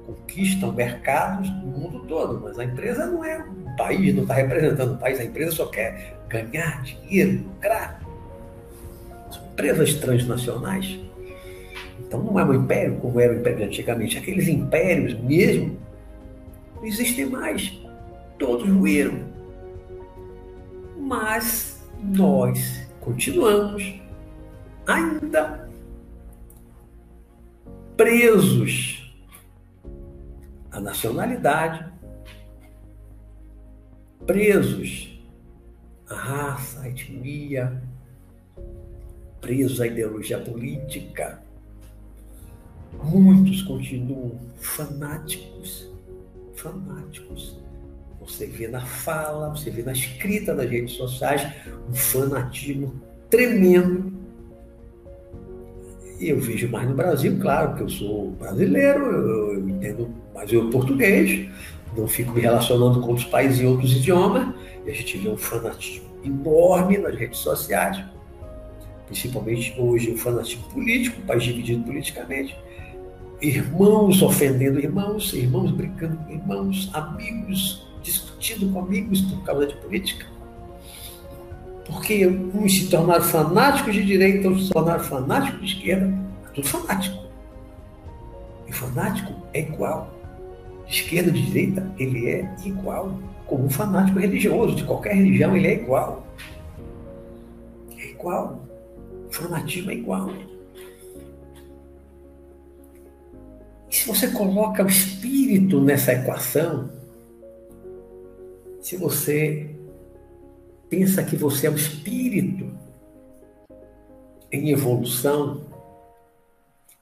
conquistam 0.05 0.71
mercados 0.71 1.49
no 1.49 1.65
mundo 1.65 2.05
todo, 2.07 2.39
mas 2.43 2.59
a 2.59 2.63
empresa 2.63 3.07
não 3.07 3.25
é 3.25 3.39
um 3.39 3.75
país, 3.75 4.13
não 4.13 4.21
está 4.21 4.35
representando 4.35 4.93
o 4.93 4.97
país, 4.97 5.19
a 5.19 5.23
empresa 5.23 5.51
só 5.53 5.65
quer 5.65 6.15
ganhar 6.29 6.83
dinheiro, 6.83 7.43
lucrar 7.43 7.99
empresas 9.51 9.95
transnacionais. 9.95 10.99
Então 11.99 12.21
não 12.21 12.39
é 12.39 12.45
um 12.45 12.53
império 12.53 12.97
como 12.97 13.19
era 13.19 13.33
o 13.33 13.37
império 13.37 13.65
antigamente. 13.65 14.19
Aqueles 14.19 14.47
impérios 14.47 15.19
mesmo 15.21 15.77
não 16.81 16.87
existem 16.87 17.27
mais. 17.27 17.79
Todos 18.39 18.67
ruíram. 18.67 19.31
Mas 20.97 21.79
nós 22.01 22.87
continuamos 22.99 24.01
ainda 24.87 25.69
presos 27.95 29.13
à 30.71 30.79
nacionalidade, 30.79 31.91
presos 34.25 35.21
à 36.09 36.15
raça, 36.15 36.81
à 36.81 36.89
etnia, 36.89 37.81
presos 39.39 39.79
à 39.79 39.87
ideologia 39.87 40.39
política. 40.39 41.41
Muitos 43.03 43.61
continuam 43.61 44.39
fanáticos, 44.59 45.50
fanáticos. 46.61 47.59
Você 48.19 48.45
vê 48.45 48.67
na 48.67 48.81
fala, 48.81 49.49
você 49.49 49.69
vê 49.69 49.81
na 49.81 49.91
escrita 49.91 50.53
das 50.53 50.69
redes 50.69 50.93
sociais 50.93 51.51
um 51.89 51.93
fanatismo 51.93 52.93
tremendo. 53.29 54.13
E 56.19 56.29
eu 56.29 56.39
vejo 56.39 56.69
mais 56.69 56.87
no 56.87 56.95
Brasil, 56.95 57.37
claro, 57.41 57.69
porque 57.69 57.83
eu 57.83 57.89
sou 57.89 58.31
brasileiro, 58.31 59.03
eu, 59.05 59.53
eu 59.53 59.69
entendo 59.69 60.13
mais 60.35 60.51
o 60.53 60.69
português, 60.69 61.49
não 61.97 62.07
fico 62.07 62.31
me 62.31 62.41
relacionando 62.41 63.01
com 63.01 63.07
outros 63.07 63.25
países 63.25 63.59
em 63.59 63.65
outros 63.65 63.91
idiomas, 63.91 64.53
e 64.85 64.91
a 64.91 64.93
gente 64.93 65.17
vê 65.17 65.29
um 65.29 65.37
fanatismo 65.37 66.05
enorme 66.23 66.99
nas 66.99 67.15
redes 67.15 67.39
sociais 67.39 68.05
principalmente 69.11 69.75
hoje 69.77 70.11
o 70.11 70.17
fanatismo 70.17 70.63
político, 70.69 71.21
o 71.21 71.25
país 71.25 71.43
dividido 71.43 71.83
politicamente, 71.83 72.57
irmãos 73.41 74.21
ofendendo 74.21 74.79
irmãos, 74.79 75.33
irmãos 75.33 75.71
brigando 75.71 76.17
com 76.17 76.31
irmãos, 76.31 76.89
amigos 76.93 77.85
discutindo 78.03 78.71
com 78.71 78.79
amigos 78.79 79.21
por 79.21 79.43
causa 79.43 79.67
de 79.67 79.75
política. 79.75 80.25
Porque 81.85 82.25
uns 82.27 82.73
se 82.73 82.89
tornaram 82.89 83.23
fanáticos 83.23 83.93
de 83.93 84.05
direita, 84.05 84.47
outros 84.47 84.67
se 84.67 84.73
tornaram 84.73 85.03
fanáticos 85.03 85.59
de 85.59 85.77
esquerda, 85.77 86.13
é 86.45 86.49
tudo 86.53 86.67
fanático. 86.67 87.21
E 88.67 88.71
fanático 88.71 89.33
é 89.53 89.61
igual. 89.61 90.13
De 90.87 90.95
esquerda, 90.95 91.31
de 91.31 91.41
direita, 91.41 91.91
ele 91.97 92.29
é 92.29 92.55
igual. 92.65 93.19
Como 93.45 93.65
um 93.65 93.69
fanático 93.69 94.19
religioso, 94.19 94.75
de 94.75 94.83
qualquer 94.83 95.15
religião, 95.15 95.55
ele 95.55 95.67
é 95.67 95.73
igual. 95.73 96.25
É 97.97 98.09
igual. 98.09 98.61
Fanatismo 99.29 99.91
é 99.91 99.95
igual. 99.95 100.29
E 103.91 103.95
se 103.95 104.07
você 104.07 104.31
coloca 104.31 104.85
o 104.85 104.87
espírito 104.87 105.81
nessa 105.81 106.13
equação, 106.13 106.89
se 108.79 108.95
você 108.95 109.75
pensa 110.89 111.21
que 111.23 111.35
você 111.35 111.67
é 111.67 111.69
um 111.69 111.75
espírito 111.75 112.71
em 114.49 114.69
evolução, 114.69 115.65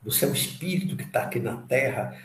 você 0.02 0.26
é 0.26 0.30
um 0.30 0.34
espírito 0.34 0.98
que 0.98 1.04
está 1.04 1.24
aqui 1.24 1.40
na 1.40 1.58
Terra, 1.58 2.18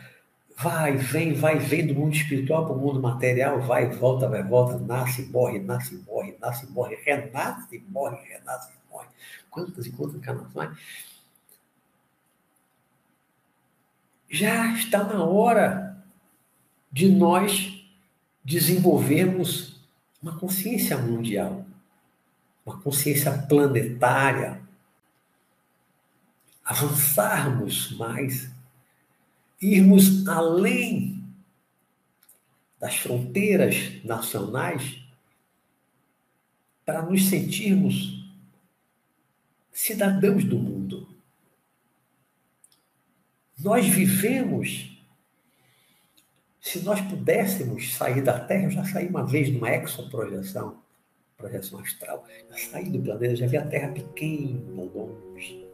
vai, 0.57 0.97
vem, 0.97 1.33
vai, 1.33 1.59
vem 1.59 1.85
do 1.85 1.93
mundo 1.93 2.15
espiritual 2.15 2.65
para 2.65 2.75
o 2.75 2.79
mundo 2.79 2.99
material, 2.99 3.61
vai, 3.61 3.87
volta, 3.89 4.27
vai, 4.27 4.41
volta, 4.41 4.79
nasce, 4.79 5.27
morre, 5.27 5.59
nasce, 5.59 5.95
morre, 6.07 6.35
nasce, 6.41 6.65
morre, 6.71 6.95
renasce, 7.05 7.83
morre, 7.87 8.17
renasce, 8.27 8.71
morre 8.91 9.07
quantas 9.51 9.85
e 9.85 9.91
quantas 9.91 10.15
encarnações. 10.15 10.77
Já 14.35 14.73
está 14.73 15.01
na 15.01 15.23
hora 15.23 16.05
de 16.91 17.07
nós 17.07 17.87
desenvolvermos 18.43 19.79
uma 20.21 20.37
consciência 20.37 20.97
mundial, 20.97 21.65
uma 22.65 22.77
consciência 22.81 23.31
planetária, 23.31 24.61
avançarmos 26.65 27.95
mais, 27.95 28.51
irmos 29.61 30.27
além 30.27 31.23
das 32.77 32.97
fronteiras 32.97 34.03
nacionais 34.03 35.01
para 36.85 37.01
nos 37.03 37.29
sentirmos 37.29 38.29
cidadãos 39.71 40.43
do 40.43 40.59
mundo. 40.59 41.14
Nós 43.65 43.87
vivemos. 43.87 44.95
Se 46.61 46.81
nós 46.81 47.01
pudéssemos 47.01 47.95
sair 47.95 48.21
da 48.21 48.39
Terra, 48.39 48.65
eu 48.65 48.69
já 48.69 48.83
saí 48.83 49.07
uma 49.07 49.25
vez 49.25 49.51
numa 49.51 49.75
exoprojeção, 49.75 50.77
projeção 51.35 51.79
astral, 51.79 52.23
já 52.47 52.57
saí 52.69 52.91
do 52.91 52.99
planeta, 52.99 53.35
já 53.35 53.47
vi 53.47 53.57
a 53.57 53.65
Terra 53.65 53.87
pequena, 53.87 54.59
longe, 54.69 55.67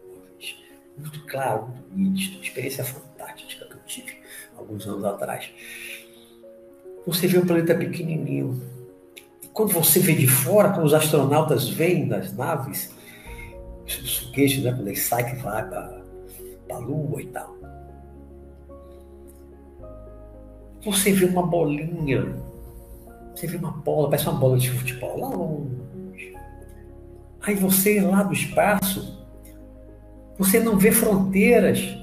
muito 0.98 1.26
claro, 1.26 1.68
muito 1.68 1.94
nítido, 1.94 2.38
uma 2.38 2.46
experiência 2.46 2.86
fantástica 2.86 3.66
que 3.66 3.74
eu 3.74 3.84
tive 3.86 4.22
alguns 4.56 4.88
anos 4.88 5.04
atrás. 5.04 5.52
Você 7.06 7.28
vê 7.28 7.40
um 7.40 7.46
planeta 7.46 7.76
pequenininho. 7.76 8.62
E 9.44 9.48
quando 9.48 9.74
você 9.74 10.00
vê 10.00 10.16
de 10.16 10.28
fora, 10.28 10.72
quando 10.72 10.86
os 10.86 10.94
astronautas 10.94 11.68
vêm 11.68 12.08
das 12.08 12.32
naves, 12.32 12.96
os 13.86 14.18
foguetes, 14.18 14.64
né, 14.64 14.72
quando 14.72 14.88
ele 14.88 14.96
sai 14.96 15.30
que 15.30 15.42
vai 15.42 15.68
para 15.68 16.02
a 16.70 16.78
Lua 16.78 17.22
e 17.22 17.28
tal. 17.28 17.61
Você 20.84 21.12
vê 21.12 21.26
uma 21.26 21.46
bolinha, 21.46 22.36
você 23.36 23.48
vê 23.48 23.58
uma 23.58 23.72
bola, 23.72 24.10
parece 24.10 24.28
uma 24.28 24.40
bola 24.40 24.58
de 24.58 24.70
futebol 24.72 25.20
lá 25.20 25.30
longe. 25.30 26.34
Aí 27.42 27.56
você 27.56 28.02
lá 28.02 28.24
do 28.24 28.34
espaço, 28.34 29.26
você 30.38 30.60
não 30.60 30.78
vê 30.78 30.92
fronteiras. 30.92 31.98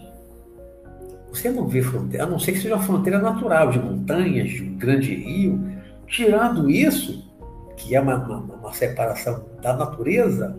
Você 1.30 1.50
não 1.50 1.66
vê 1.68 1.82
fronteira, 1.82 2.24
a 2.24 2.26
não 2.26 2.38
ser 2.38 2.52
que 2.52 2.60
seja 2.60 2.74
uma 2.74 2.82
fronteira 2.82 3.18
natural, 3.18 3.70
de 3.70 3.78
montanhas, 3.78 4.48
de 4.48 4.62
um 4.62 4.74
grande 4.76 5.14
rio. 5.14 5.60
Tirando 6.06 6.70
isso, 6.70 7.28
que 7.76 7.94
é 7.94 8.00
uma, 8.00 8.16
uma, 8.16 8.54
uma 8.54 8.72
separação 8.72 9.44
da 9.60 9.76
natureza, 9.76 10.56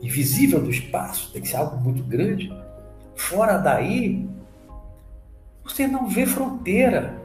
invisível 0.00 0.60
do 0.60 0.70
espaço, 0.70 1.32
tem 1.32 1.42
que 1.42 1.48
ser 1.48 1.56
algo 1.56 1.76
muito 1.76 2.02
grande. 2.02 2.52
Fora 3.14 3.58
daí, 3.58 4.26
você 5.64 5.86
não 5.86 6.08
vê 6.08 6.26
fronteira. 6.26 7.23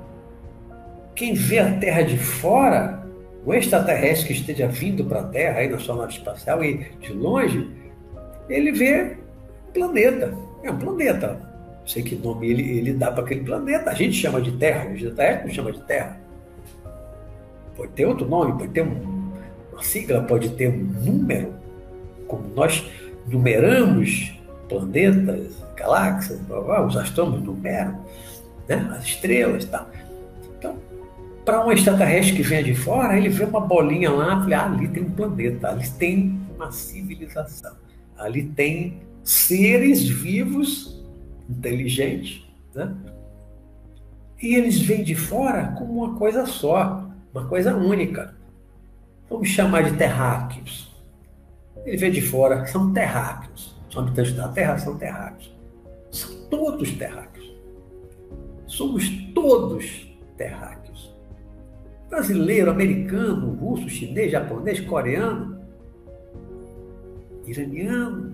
Quem 1.20 1.34
vê 1.34 1.60
a 1.60 1.78
Terra 1.80 2.04
de 2.04 2.18
fora, 2.18 3.06
o 3.46 3.54
extraterrestre 3.54 4.28
que 4.28 4.34
esteja 4.40 4.70
vindo 4.70 5.04
para 5.04 5.20
a 5.20 5.24
Terra, 5.24 5.60
aí 5.60 5.68
na 5.68 5.78
sua 5.78 5.98
nave 5.98 6.14
espacial 6.14 6.64
e 6.64 6.78
de 7.02 7.12
longe, 7.12 7.70
ele 8.48 8.72
vê 8.72 9.18
um 9.68 9.72
planeta. 9.74 10.34
É 10.64 10.72
um 10.72 10.78
planeta. 10.78 11.38
Não 11.82 11.86
sei 11.86 12.04
que 12.04 12.16
nome 12.16 12.50
ele, 12.50 12.78
ele 12.78 12.94
dá 12.94 13.12
para 13.12 13.26
aquele 13.26 13.44
planeta. 13.44 13.92
A 13.92 13.94
gente 13.94 14.14
chama 14.14 14.42
de 14.42 14.54
Terra, 14.54 14.90
o 14.90 14.94
extraterrestre 14.96 15.48
não 15.48 15.54
chama 15.54 15.72
de 15.74 15.82
Terra. 15.82 16.22
Pode 17.76 17.92
ter 17.92 18.06
outro 18.06 18.26
nome, 18.26 18.54
pode 18.54 18.72
ter 18.72 18.84
um, 18.84 19.34
uma 19.74 19.84
sigla, 19.84 20.22
pode 20.22 20.48
ter 20.52 20.70
um 20.70 20.78
número 20.78 21.54
como 22.30 22.48
nós 22.56 22.90
numeramos 23.28 24.40
planetas, 24.70 25.52
galáxias, 25.76 26.40
os 26.88 26.96
astrônomos 26.96 27.44
numeram, 27.44 28.06
né? 28.70 28.90
as 28.98 29.04
estrelas 29.04 29.66
e 29.66 29.68
tal. 29.68 29.86
Para 31.50 31.66
um 31.66 31.72
extraterrestre 31.72 32.36
que 32.36 32.44
vem 32.44 32.64
de 32.64 32.76
fora, 32.76 33.18
ele 33.18 33.28
vê 33.28 33.44
uma 33.44 33.60
bolinha 33.60 34.12
lá, 34.12 34.40
fala, 34.40 34.56
ah, 34.56 34.66
ali 34.68 34.88
tem 34.88 35.02
um 35.02 35.10
planeta, 35.10 35.70
ali 35.70 35.90
tem 35.90 36.40
uma 36.56 36.72
civilização, 36.72 37.76
ali 38.16 38.44
tem 38.44 39.02
seres 39.24 40.08
vivos, 40.08 41.04
inteligentes, 41.50 42.48
né? 42.76 42.96
E 44.40 44.54
eles 44.54 44.80
vêm 44.80 45.04
de 45.04 45.16
fora 45.16 45.74
como 45.76 46.04
uma 46.04 46.20
coisa 46.20 46.46
só, 46.46 47.10
uma 47.34 47.48
coisa 47.48 47.76
única. 47.76 48.36
Vamos 49.28 49.50
chamar 49.50 49.90
de 49.90 49.98
terráqueos. 49.98 50.96
Ele 51.84 51.98
vê 51.98 52.12
de 52.12 52.22
fora, 52.22 52.68
são 52.68 52.94
terráqueos. 52.94 53.76
São 53.92 54.04
habitantes 54.04 54.34
da 54.34 54.50
Terra, 54.50 54.78
são 54.78 55.00
terráqueos. 55.00 55.52
São 56.12 56.30
todos 56.48 56.92
terráqueos. 56.92 57.52
Somos 58.68 59.10
todos 59.34 60.08
terráqueos. 60.38 60.79
Brasileiro, 62.10 62.72
americano, 62.72 63.52
russo, 63.54 63.88
chinês, 63.88 64.32
japonês, 64.32 64.80
coreano, 64.80 65.60
iraniano. 67.46 68.34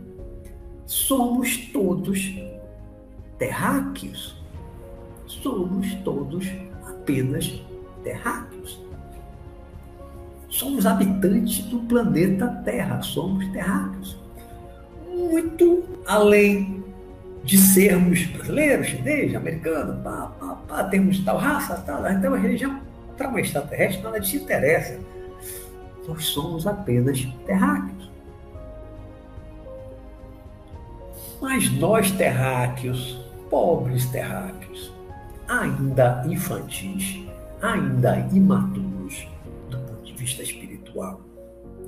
Somos 0.86 1.58
todos 1.74 2.34
terráqueos. 3.38 4.42
Somos 5.28 5.94
todos 6.04 6.48
apenas 6.88 7.62
terráqueos. 8.04 8.80
Somos 10.50 10.86
habitantes 10.86 11.66
do 11.66 11.80
planeta 11.80 12.48
Terra, 12.64 13.02
somos 13.02 13.46
terráqueos. 13.50 14.18
Muito 15.14 15.84
além 16.06 16.84
de 17.44 17.58
sermos 17.58 18.26
brasileiros, 18.26 18.88
chineses, 18.88 19.36
americanos, 19.36 20.02
pá, 20.02 20.34
pá, 20.40 20.56
pá, 20.68 20.84
temos 20.86 21.20
tal 21.26 21.38
raça, 21.38 21.76
tal, 21.86 22.10
então 22.10 22.34
a 22.34 22.38
religião 22.38 22.80
para 23.18 23.30
um 23.30 23.40
extraterrestre 23.40 24.04
nada 24.04 24.20
te 24.20 24.38
interessa. 24.38 25.00
Nós 26.08 26.26
somos 26.26 26.68
apenas 26.68 27.24
terráqueos. 27.46 28.12
Mas 31.42 31.72
nós 31.78 32.12
terráqueos, 32.12 33.20
pobres 33.50 34.06
terráqueos, 34.08 34.94
ainda 35.48 36.24
infantis, 36.28 37.24
ainda 37.62 38.28
imaturos 38.32 39.28
do 39.70 39.78
ponto 39.80 40.04
de 40.04 40.14
vista 40.14 40.42
espiritual, 40.44 41.22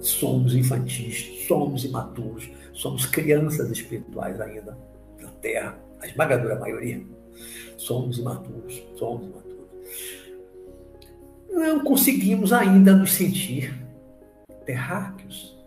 somos 0.01 0.53
infantis, 0.55 1.45
somos 1.47 1.83
imaturos, 1.83 2.49
somos 2.73 3.05
crianças 3.05 3.71
espirituais 3.71 4.39
ainda 4.39 4.77
na 5.19 5.29
Terra, 5.41 5.77
a 6.01 6.07
esmagadora 6.07 6.59
maioria. 6.59 7.01
Somos 7.77 8.17
imaturos, 8.17 8.83
somos 8.95 9.27
imaturos. 9.27 9.46
Não 11.49 11.79
conseguimos 11.79 12.53
ainda 12.53 12.95
nos 12.95 13.13
sentir 13.13 13.73
terráqueos, 14.65 15.57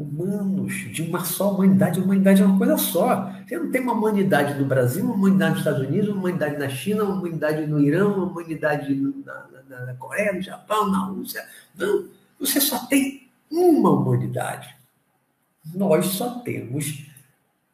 humanos, 0.00 0.72
de 0.92 1.02
uma 1.02 1.24
só 1.24 1.52
humanidade. 1.52 2.00
Humanidade 2.00 2.42
é 2.42 2.44
uma 2.44 2.58
coisa 2.58 2.76
só. 2.76 3.32
Você 3.46 3.58
não 3.58 3.70
tem 3.70 3.82
uma 3.82 3.92
humanidade 3.92 4.58
no 4.58 4.64
Brasil, 4.64 5.04
uma 5.04 5.14
humanidade 5.14 5.50
nos 5.50 5.60
Estados 5.60 5.86
Unidos, 5.86 6.08
uma 6.08 6.18
humanidade 6.18 6.58
na 6.58 6.68
China, 6.68 7.04
uma 7.04 7.14
humanidade 7.14 7.66
no 7.66 7.80
Irã, 7.80 8.08
uma 8.08 8.24
humanidade 8.24 8.94
na, 8.94 9.46
na, 9.68 9.86
na 9.86 9.94
Coreia, 9.94 10.32
no 10.32 10.40
Japão, 10.40 10.90
na 10.90 11.04
Rússia. 11.04 11.44
Não. 11.76 12.08
Você 12.38 12.60
só 12.60 12.86
tem 12.86 13.28
uma 13.50 13.90
humanidade. 13.90 14.74
Nós 15.74 16.06
só 16.06 16.40
temos 16.40 17.06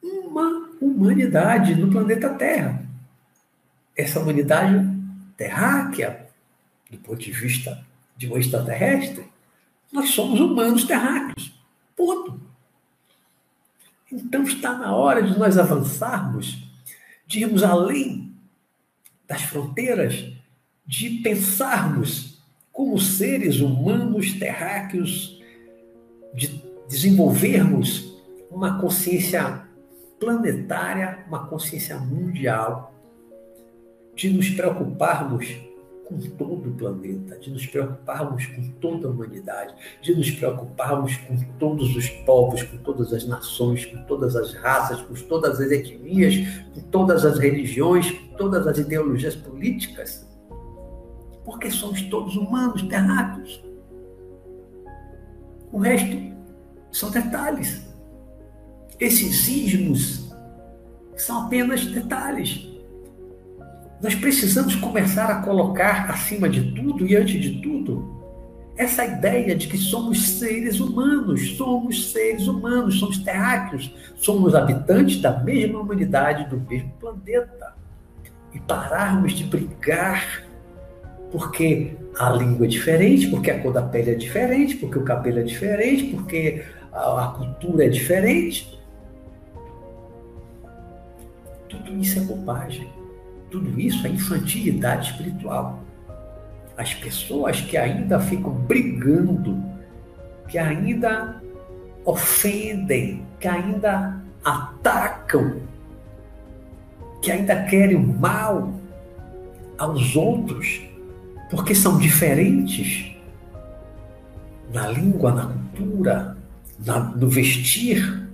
uma 0.02 0.70
humanidade 0.80 1.74
no 1.76 1.90
planeta 1.90 2.28
Terra. 2.30 2.82
Essa 3.96 4.20
humanidade 4.20 4.84
terráquea, 5.36 6.25
do 6.90 6.98
ponto 6.98 7.18
de 7.18 7.32
vista 7.32 7.84
de 8.16 8.30
um 8.30 8.36
extraterrestre, 8.36 9.26
nós 9.92 10.10
somos 10.10 10.40
humanos 10.40 10.84
terráqueos. 10.84 11.52
Ponto. 11.96 12.40
Então 14.10 14.42
está 14.44 14.76
na 14.76 14.94
hora 14.94 15.22
de 15.22 15.38
nós 15.38 15.58
avançarmos, 15.58 16.58
de 17.26 17.40
irmos 17.40 17.62
além 17.62 18.32
das 19.26 19.42
fronteiras, 19.42 20.32
de 20.86 21.10
pensarmos 21.18 22.40
como 22.72 22.98
seres 22.98 23.60
humanos 23.60 24.34
terráqueos, 24.34 25.42
de 26.34 26.62
desenvolvermos 26.88 28.14
uma 28.50 28.80
consciência 28.80 29.66
planetária, 30.20 31.24
uma 31.26 31.46
consciência 31.46 31.98
mundial, 31.98 32.94
de 34.14 34.30
nos 34.30 34.48
preocuparmos 34.50 35.65
com 36.08 36.18
todo 36.18 36.70
o 36.70 36.74
planeta, 36.74 37.38
de 37.38 37.50
nos 37.50 37.66
preocuparmos 37.66 38.46
com 38.46 38.70
toda 38.80 39.08
a 39.08 39.10
humanidade, 39.10 39.74
de 40.00 40.14
nos 40.14 40.30
preocuparmos 40.30 41.16
com 41.16 41.36
todos 41.58 41.96
os 41.96 42.08
povos, 42.08 42.62
com 42.62 42.78
todas 42.78 43.12
as 43.12 43.26
nações, 43.26 43.84
com 43.84 44.02
todas 44.04 44.36
as 44.36 44.54
raças, 44.54 45.00
com 45.02 45.14
todas 45.14 45.60
as 45.60 45.70
etnias, 45.70 46.36
com 46.74 46.80
todas 46.82 47.24
as 47.24 47.38
religiões, 47.38 48.10
com 48.10 48.36
todas 48.36 48.66
as 48.66 48.78
ideologias 48.78 49.34
políticas 49.34 50.26
porque 51.46 51.70
somos 51.70 52.02
todos 52.02 52.36
humanos, 52.36 52.82
terráqueos. 52.82 53.64
O 55.70 55.78
resto 55.78 56.16
são 56.90 57.08
detalhes. 57.08 57.86
Esses 58.98 59.46
ismos 59.46 60.34
são 61.16 61.46
apenas 61.46 61.86
detalhes. 61.86 62.65
Nós 64.02 64.14
precisamos 64.14 64.74
começar 64.74 65.30
a 65.30 65.42
colocar 65.42 66.10
acima 66.10 66.48
de 66.48 66.72
tudo 66.72 67.06
e 67.06 67.16
antes 67.16 67.40
de 67.40 67.60
tudo 67.60 68.16
essa 68.76 69.06
ideia 69.06 69.54
de 69.54 69.68
que 69.68 69.78
somos 69.78 70.38
seres 70.38 70.80
humanos, 70.80 71.56
somos 71.56 72.12
seres 72.12 72.46
humanos, 72.46 72.98
somos 72.98 73.18
terráqueos, 73.18 73.94
somos 74.16 74.54
habitantes 74.54 75.20
da 75.20 75.32
mesma 75.40 75.80
humanidade, 75.80 76.48
do 76.50 76.60
mesmo 76.60 76.92
planeta. 77.00 77.74
E 78.52 78.60
pararmos 78.60 79.32
de 79.32 79.44
brigar 79.44 80.44
porque 81.30 81.96
a 82.18 82.30
língua 82.30 82.66
é 82.66 82.68
diferente, 82.68 83.28
porque 83.28 83.50
a 83.50 83.60
cor 83.60 83.72
da 83.72 83.82
pele 83.82 84.12
é 84.12 84.14
diferente, 84.14 84.76
porque 84.76 84.98
o 84.98 85.04
cabelo 85.04 85.40
é 85.40 85.42
diferente, 85.42 86.04
porque 86.04 86.64
a, 86.92 87.34
cultura 87.36 87.86
é 87.86 87.88
diferente. 87.88 88.78
Tudo 91.68 91.98
isso 91.98 92.18
é 92.18 92.22
bobagem. 92.22 92.95
Tudo 93.50 93.80
isso 93.80 94.06
é 94.06 94.10
infantilidade 94.10 95.10
espiritual. 95.10 95.82
As 96.76 96.92
pessoas 96.94 97.60
que 97.60 97.76
ainda 97.76 98.20
ficam 98.20 98.52
brigando, 98.52 99.62
que 100.48 100.58
ainda 100.58 101.42
ofendem, 102.04 103.24
que 103.40 103.48
ainda 103.48 104.20
atacam, 104.44 105.60
que 107.22 107.30
ainda 107.30 107.64
querem 107.64 107.98
mal 107.98 108.72
aos 109.78 110.14
outros, 110.14 110.82
porque 111.50 111.74
são 111.74 111.98
diferentes 111.98 113.16
na 114.72 114.88
língua, 114.88 115.32
na 115.32 115.46
cultura, 115.46 116.36
na, 116.84 117.00
no 117.00 117.28
vestir, 117.28 118.25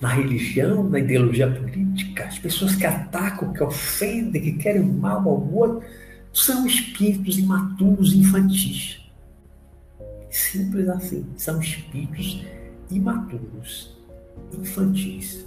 na 0.00 0.08
religião, 0.08 0.88
na 0.88 0.98
ideologia 0.98 1.50
política. 1.50 2.24
As 2.24 2.38
pessoas 2.38 2.74
que 2.74 2.86
atacam, 2.86 3.52
que 3.52 3.62
ofendem, 3.62 4.42
que 4.42 4.52
querem 4.52 4.82
mal 4.82 5.20
ao 5.28 5.52
outro, 5.52 5.82
são 6.32 6.66
espíritos 6.66 7.38
imaturos, 7.38 8.14
infantis. 8.14 9.00
Simples 10.30 10.88
assim. 10.88 11.26
São 11.36 11.60
espíritos 11.60 12.44
imaturos, 12.90 13.96
infantis. 14.52 15.46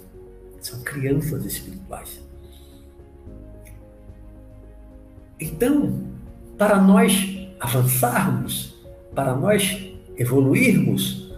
São 0.60 0.80
crianças 0.82 1.44
espirituais. 1.44 2.20
Então, 5.38 6.02
para 6.58 6.82
nós 6.82 7.48
avançarmos, 7.58 8.74
para 9.14 9.34
nós 9.34 9.94
evoluirmos, 10.16 11.29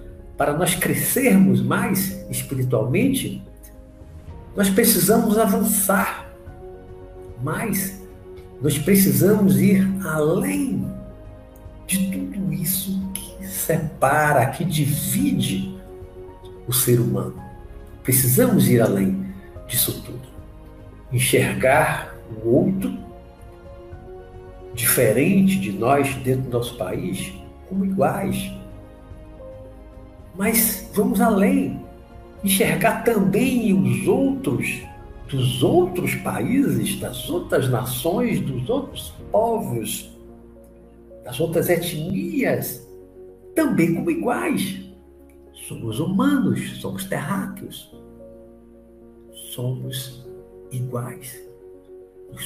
para 0.43 0.55
nós 0.55 0.75
crescermos 0.75 1.63
mais 1.63 2.27
espiritualmente, 2.29 3.41
nós 4.57 4.69
precisamos 4.69 5.39
avançar 5.39 6.35
mais, 7.41 8.03
nós 8.61 8.77
precisamos 8.77 9.61
ir 9.61 9.89
além 10.05 10.93
de 11.87 12.11
tudo 12.11 12.53
isso 12.53 13.09
que 13.15 13.47
separa, 13.47 14.47
que 14.47 14.65
divide 14.65 15.81
o 16.67 16.73
ser 16.73 16.99
humano. 16.99 17.41
Precisamos 18.03 18.69
ir 18.69 18.81
além 18.81 19.25
disso 19.69 20.03
tudo. 20.03 20.27
Enxergar 21.13 22.17
o 22.43 22.49
outro 22.49 22.99
diferente 24.75 25.61
de 25.61 25.71
nós 25.71 26.13
dentro 26.17 26.51
do 26.51 26.51
nosso 26.51 26.77
país 26.77 27.33
como 27.69 27.85
iguais. 27.85 28.61
Mas 30.35 30.91
vamos 30.95 31.21
além, 31.21 31.85
enxergar 32.43 33.05
também 33.05 33.73
os 33.75 34.07
outros 34.07 34.83
dos 35.33 35.63
outros 35.63 36.15
países, 36.17 37.01
das 37.01 37.31
outras 37.31 37.69
nações, 37.71 38.39
dos 38.41 38.69
outros 38.69 39.15
povos, 39.31 40.15
das 41.25 41.41
outras 41.41 41.71
etnias, 41.71 42.87
também 43.55 43.95
como 43.95 44.11
iguais. 44.11 44.83
Somos 45.67 45.99
humanos, 46.01 46.79
somos 46.81 47.07
terráqueos, 47.07 47.95
somos 49.55 50.27
iguais. 50.71 51.41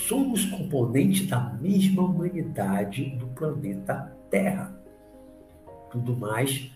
Somos 0.08 0.44
componentes 0.46 1.26
da 1.28 1.40
mesma 1.60 2.02
humanidade 2.02 3.10
do 3.18 3.26
planeta 3.28 4.12
Terra. 4.30 4.76
Tudo 5.90 6.16
mais 6.16 6.70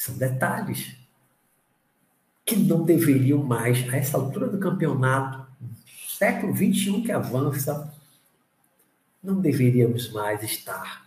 são 0.00 0.16
detalhes 0.16 0.96
que 2.42 2.56
não 2.56 2.86
deveriam 2.86 3.42
mais, 3.42 3.86
a 3.92 3.98
essa 3.98 4.16
altura 4.16 4.48
do 4.48 4.58
campeonato, 4.58 5.46
século 6.08 6.56
XXI 6.56 7.02
que 7.02 7.12
avança, 7.12 7.92
não 9.22 9.42
deveríamos 9.42 10.10
mais 10.10 10.42
estar 10.42 11.06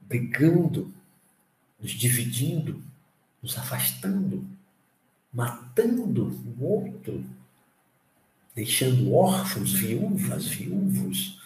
brigando, 0.00 0.92
nos 1.80 1.92
dividindo, 1.92 2.82
nos 3.40 3.56
afastando, 3.56 4.44
matando 5.32 6.24
o 6.58 6.64
outro, 6.64 7.24
deixando 8.52 9.14
órfãos, 9.14 9.72
viúvas, 9.72 10.44
viúvos, 10.44 11.37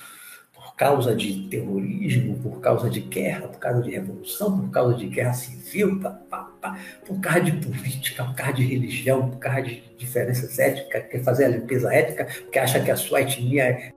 por 0.72 0.76
causa 0.76 1.14
de 1.14 1.48
terrorismo, 1.48 2.38
por 2.38 2.60
causa 2.60 2.88
de 2.88 3.00
guerra, 3.00 3.46
por 3.46 3.58
causa 3.58 3.82
de 3.82 3.90
revolução, 3.90 4.58
por 4.58 4.70
causa 4.70 4.94
de 4.96 5.06
guerra 5.06 5.34
civil, 5.34 6.00
pá, 6.00 6.10
pá, 6.10 6.50
pá, 6.60 6.78
por 7.06 7.20
causa 7.20 7.42
de 7.42 7.52
política, 7.52 8.24
por 8.24 8.34
causa 8.34 8.54
de 8.54 8.64
religião, 8.64 9.28
por 9.30 9.38
causa 9.38 9.62
de 9.62 9.82
diferenças 9.98 10.58
étnicas, 10.58 11.06
quer 11.08 11.22
fazer 11.22 11.44
a 11.44 11.48
limpeza 11.48 11.92
étnica, 11.94 12.26
porque 12.42 12.58
acha 12.58 12.80
que 12.80 12.90
a 12.90 12.96
sua 12.96 13.20
etnia 13.20 13.64
é 13.64 13.92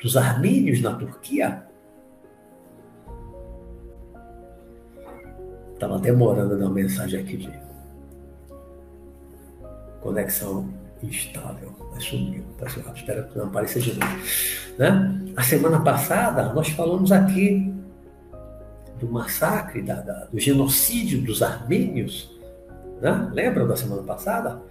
dos 0.00 0.16
armênios 0.16 0.82
na 0.82 0.94
Turquia. 0.94 1.64
Estava 5.72 5.98
demorando 5.98 6.54
uma 6.56 6.70
mensagem 6.70 7.20
aqui 7.20 7.38
de 7.38 7.50
conexão 10.00 10.68
instável. 11.02 11.74
Mas 11.92 12.04
sumiu. 12.04 12.44
Espero 12.94 13.28
que 13.28 13.38
não 13.38 13.46
apareça 13.46 13.80
de 13.80 13.92
novo. 13.98 14.16
Né? 14.78 15.32
A 15.36 15.42
semana 15.42 15.80
passada, 15.80 16.52
nós 16.52 16.68
falamos 16.68 17.12
aqui 17.12 17.72
do 18.98 19.10
massacre, 19.10 19.82
da, 19.82 19.96
da, 19.96 20.24
do 20.26 20.38
genocídio 20.38 21.20
dos 21.22 21.42
armênios. 21.42 22.30
Né? 23.00 23.30
Lembram 23.32 23.66
da 23.66 23.76
semana 23.76 24.02
passada? 24.02 24.62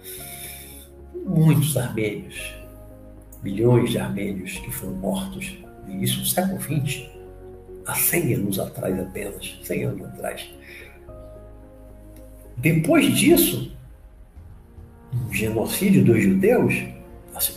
Muitos 1.14 1.76
armênios, 1.76 2.54
milhões 3.42 3.90
de 3.90 3.98
armênios 3.98 4.58
que 4.58 4.72
foram 4.72 4.94
mortos, 4.94 5.58
e 5.86 6.02
isso 6.02 6.20
no 6.20 6.26
século 6.26 6.60
XX, 6.60 7.08
há 7.86 7.94
100 7.94 8.34
anos 8.34 8.58
atrás 8.58 8.98
apenas, 8.98 9.58
100 9.62 9.84
anos 9.84 10.06
atrás. 10.06 10.50
Depois 12.56 13.14
disso, 13.14 13.76
genocídio 15.42 16.04
dos 16.04 16.22
judeus, 16.22 16.74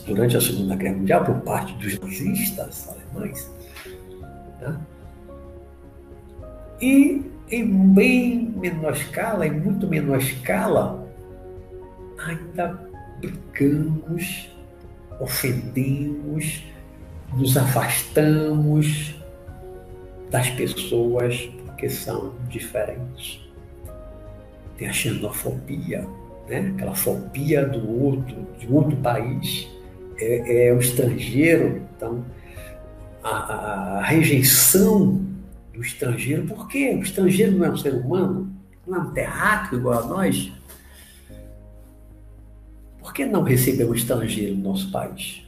durante 0.05 0.37
a 0.37 0.41
Segunda 0.41 0.75
Guerra 0.75 0.95
Mundial, 0.95 1.25
por 1.25 1.35
parte 1.41 1.73
dos 1.73 1.99
nazistas 1.99 2.89
alemães, 2.89 3.51
né? 4.61 4.79
e 6.81 7.23
em 7.49 7.93
bem 7.93 8.53
menor 8.57 8.93
escala, 8.93 9.45
em 9.45 9.51
muito 9.51 9.87
menor 9.87 10.17
escala, 10.17 11.07
ainda 12.17 12.79
brigamos, 13.19 14.49
ofendemos, 15.19 16.63
nos 17.35 17.55
afastamos 17.55 19.15
das 20.31 20.49
pessoas 20.51 21.49
porque 21.65 21.89
são 21.89 22.33
diferentes 22.49 23.45
tem 24.77 24.87
a 24.87 24.93
xenofobia, 24.93 26.07
né? 26.47 26.73
aquela 26.75 26.95
fobia 26.95 27.65
do 27.65 28.03
outro, 28.03 28.47
de 28.57 28.67
outro 28.71 28.95
país, 28.97 29.67
é, 30.17 30.67
é 30.67 30.73
o 30.73 30.79
estrangeiro. 30.79 31.81
Então, 31.95 32.25
a, 33.23 33.29
a, 33.29 34.03
rejeição 34.03 35.21
do 35.73 35.81
estrangeiro, 35.81 36.45
por 36.45 36.67
quê? 36.67 36.95
O 36.97 37.03
estrangeiro 37.03 37.51
não 37.53 37.65
é 37.65 37.71
um 37.71 37.77
ser 37.77 37.93
humano, 37.93 38.53
não 38.85 38.97
é 38.97 38.99
um 38.99 39.11
terráqueo 39.11 39.79
igual 39.79 40.03
a 40.03 40.07
nós. 40.07 40.51
Por 42.99 43.13
que 43.13 43.25
não 43.25 43.43
receber 43.43 43.85
um 43.85 43.93
estrangeiro 43.93 44.55
no 44.55 44.63
nosso 44.71 44.91
país? 44.91 45.43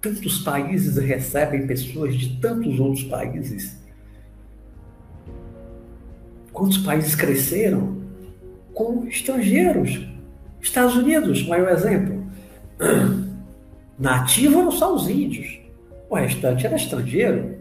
Tantos 0.00 0.38
países 0.38 0.96
recebem 0.96 1.66
pessoas 1.66 2.16
de 2.16 2.40
tantos 2.40 2.78
outros 2.80 3.04
países 3.04 3.82
Quantos 6.52 6.78
países 6.78 7.14
cresceram 7.14 8.01
com 8.82 9.06
estrangeiros? 9.06 10.00
Estados 10.60 10.96
Unidos, 10.96 11.46
maior 11.46 11.70
exemplo. 11.70 12.26
Nativo 13.98 14.60
eram 14.60 14.72
só 14.72 14.94
os 14.94 15.08
índios. 15.08 15.60
O 16.10 16.16
restante 16.16 16.66
era 16.66 16.76
estrangeiro. 16.76 17.56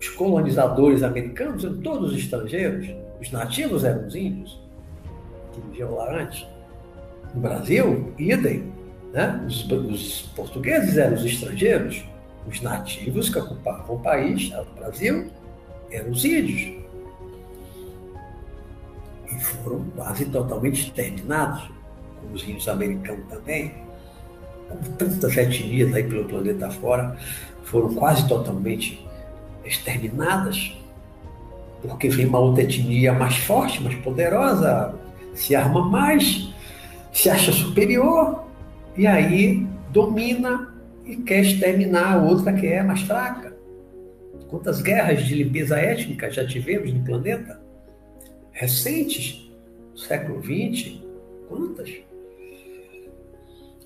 Os 0.00 0.08
colonizadores 0.10 1.02
americanos 1.02 1.64
eram 1.64 1.80
todos 1.80 2.16
estrangeiros. 2.16 2.88
Os 3.20 3.32
nativos 3.32 3.82
eram 3.82 4.06
os 4.06 4.14
índios, 4.14 4.60
que 5.52 5.60
viviam 5.62 5.94
lá 5.94 6.20
antes. 6.20 6.46
No 7.34 7.40
Brasil, 7.40 8.12
idem. 8.18 8.72
Né? 9.12 9.42
Os, 9.46 9.68
os 9.70 10.22
portugueses 10.36 10.96
eram 10.96 11.16
os 11.16 11.24
estrangeiros. 11.24 12.04
Os 12.46 12.60
nativos 12.60 13.28
que 13.28 13.38
ocupavam 13.38 13.96
o 13.96 13.98
país, 13.98 14.52
o 14.52 14.78
Brasil, 14.78 15.26
eram 15.90 16.10
os 16.10 16.24
índios 16.24 16.85
e 19.36 19.40
foram 19.40 19.84
quase 19.94 20.24
totalmente 20.26 20.82
exterminados, 20.82 21.70
como 22.20 22.34
os 22.34 22.42
índios 22.42 22.68
americanos 22.68 23.26
também, 23.28 23.74
como 24.68 24.82
tantas 24.96 25.36
etnias 25.36 25.94
aí 25.94 26.04
pelo 26.04 26.24
planeta 26.24 26.70
fora, 26.70 27.16
foram 27.64 27.94
quase 27.94 28.26
totalmente 28.26 29.06
exterminadas, 29.64 30.76
porque 31.82 32.08
vem 32.08 32.26
uma 32.26 32.38
outra 32.38 32.62
etnia 32.62 33.12
mais 33.12 33.36
forte, 33.36 33.82
mais 33.82 33.96
poderosa, 33.96 34.94
se 35.34 35.54
arma 35.54 35.84
mais, 35.88 36.52
se 37.12 37.28
acha 37.28 37.52
superior, 37.52 38.44
e 38.96 39.06
aí 39.06 39.66
domina 39.90 40.74
e 41.04 41.16
quer 41.16 41.40
exterminar 41.40 42.14
a 42.14 42.22
outra 42.22 42.52
que 42.52 42.66
é 42.66 42.82
mais 42.82 43.02
fraca. 43.02 43.54
Quantas 44.48 44.80
guerras 44.80 45.24
de 45.24 45.34
limpeza 45.34 45.76
étnica 45.76 46.30
já 46.30 46.46
tivemos 46.46 46.92
no 46.92 47.04
planeta? 47.04 47.65
Recentes, 48.56 49.50
século 49.94 50.42
XX, 50.42 50.98
quantas? 51.46 51.90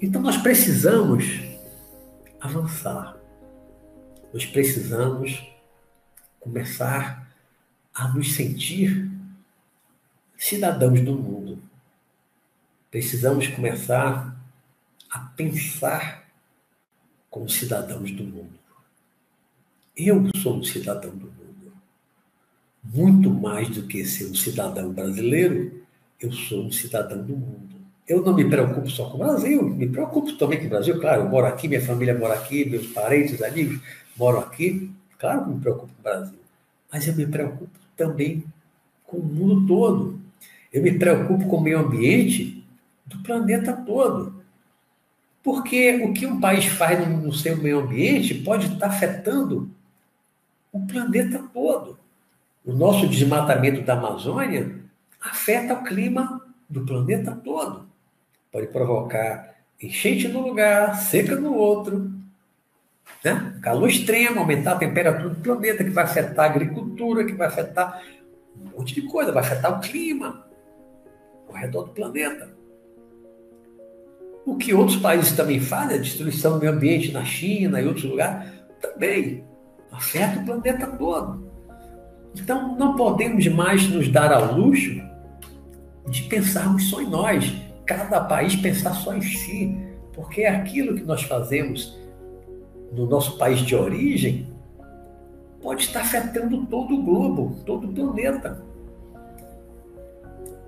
Então 0.01 0.23
nós 0.23 0.37
precisamos 0.37 1.25
avançar. 2.41 3.19
Nós 4.33 4.47
precisamos 4.47 5.45
começar 6.39 7.29
a 7.93 8.09
nos 8.15 8.33
sentir 8.33 9.11
cidadãos 10.39 11.01
do 11.01 11.17
mundo. 11.17 11.61
Precisamos 12.93 13.49
começar 13.49 14.41
a 15.11 15.19
pensar 15.19 16.31
como 17.29 17.49
cidadãos 17.49 18.13
do 18.13 18.23
mundo. 18.23 18.59
Eu 19.97 20.31
sou 20.41 20.59
um 20.59 20.63
cidadão 20.63 21.11
do 21.11 21.27
mundo 21.27 21.40
muito 22.83 23.31
mais 23.31 23.69
do 23.69 23.83
que 23.83 24.05
ser 24.05 24.27
um 24.27 24.35
cidadão 24.35 24.93
brasileiro, 24.93 25.81
eu 26.21 26.33
sou 26.33 26.65
um 26.65 26.73
cidadão 26.73 27.23
do 27.23 27.37
mundo. 27.37 27.77
Eu 28.09 28.23
não 28.23 28.35
me 28.35 28.49
preocupo 28.49 28.91
só 28.91 29.09
com 29.09 29.17
o 29.17 29.19
Brasil, 29.19 29.63
me 29.63 29.89
preocupo 29.89 30.33
também 30.37 30.59
com 30.59 30.67
o 30.67 30.71
Brasil, 30.71 30.99
claro, 31.01 31.23
eu 31.23 31.29
moro 31.29 31.47
aqui, 31.47 31.69
minha 31.69 31.81
família 31.81 32.19
mora 32.19 32.35
aqui, 32.35 32.69
meus 32.69 32.87
parentes, 32.89 33.41
amigos 33.43 33.81
moram 34.17 34.41
aqui, 34.41 34.91
claro 35.19 35.45
que 35.45 35.51
me 35.51 35.61
preocupo 35.61 35.93
com 35.93 36.01
o 36.01 36.03
Brasil, 36.03 36.39
mas 36.93 37.07
eu 37.07 37.15
me 37.15 37.27
preocupo 37.27 37.71
também 37.97 38.45
com 39.05 39.19
o 39.19 39.25
mundo 39.25 39.67
todo. 39.67 40.21
Eu 40.73 40.83
me 40.83 40.99
preocupo 40.99 41.47
com 41.49 41.57
o 41.57 41.61
meio 41.61 41.81
ambiente 41.81 42.65
do 43.05 43.19
planeta 43.19 43.73
todo. 43.73 44.41
Porque 45.43 46.03
o 46.05 46.13
que 46.13 46.27
um 46.27 46.41
país 46.41 46.67
faz 46.67 47.09
no 47.09 47.33
seu 47.33 47.57
meio 47.57 47.81
ambiente 47.81 48.35
pode 48.35 48.67
estar 48.73 48.87
afetando 48.87 49.71
o 50.73 50.87
planeta 50.87 51.43
todo 51.53 52.00
o 52.65 52.73
nosso 52.73 53.07
desmatamento 53.09 53.83
da 53.83 53.95
Amazônia 53.95 54.77
afeta 55.21 55.75
o 55.75 55.85
clima 55.85 56.41
do 56.69 56.85
planeta 56.85 57.33
todo. 57.45 57.87
Pode 58.53 58.67
provocar 58.69 59.55
enchente 59.83 60.29
no 60.29 60.41
lugar, 60.41 60.95
seca 60.97 61.37
no 61.37 61.55
outro, 61.55 62.11
né? 63.25 63.59
calor 63.63 63.89
extremo, 63.89 64.41
aumentar 64.41 64.73
a 64.73 64.79
temperatura 64.79 65.31
do 65.31 65.41
planeta, 65.41 65.85
que 65.85 65.91
vai 65.91 66.05
afetar 66.05 66.47
a 66.47 66.49
agricultura, 66.51 67.25
que 67.25 67.33
vai 67.33 67.49
afetar 67.49 68.03
um 68.57 68.79
monte 68.79 68.95
de 68.95 69.03
coisa, 69.03 69.33
vai 69.33 69.43
afetar 69.43 69.79
o 69.79 69.81
clima 69.81 70.47
ao 71.49 71.55
redor 71.55 71.85
do 71.85 71.93
planeta. 71.93 72.51
O 74.45 74.57
que 74.57 74.75
outros 74.75 74.97
países 74.97 75.33
também 75.33 75.61
fazem, 75.61 75.97
a 75.97 76.01
destruição 76.01 76.55
do 76.55 76.61
meio 76.61 76.73
ambiente 76.73 77.13
na 77.13 77.25
China 77.25 77.81
e 77.81 77.87
outros 77.87 78.05
lugares, 78.05 78.51
também 78.81 79.45
afeta 79.93 80.41
o 80.41 80.45
planeta 80.45 80.87
todo. 80.87 81.50
Então, 82.35 82.77
não 82.77 82.97
podemos 82.97 83.47
mais 83.49 83.89
nos 83.89 84.09
dar 84.09 84.33
ao 84.33 84.55
luxo 84.55 85.01
de 86.09 86.23
pensarmos 86.23 86.89
só 86.89 87.01
em 87.01 87.09
nós, 87.09 87.53
cada 87.85 88.21
país 88.21 88.57
pensar 88.57 88.95
só 88.95 89.15
em 89.15 89.21
si, 89.21 89.77
porque 90.13 90.45
aquilo 90.45 90.95
que 90.95 91.03
nós 91.03 91.23
fazemos 91.23 91.99
no 92.93 93.07
nosso 93.07 93.37
país 93.37 93.61
de 93.61 93.75
origem 93.75 94.49
pode 95.61 95.83
estar 95.83 96.01
afetando 96.01 96.67
todo 96.67 96.95
o 96.95 97.03
globo, 97.03 97.57
todo 97.65 97.89
o 97.89 97.93
planeta. 97.93 98.63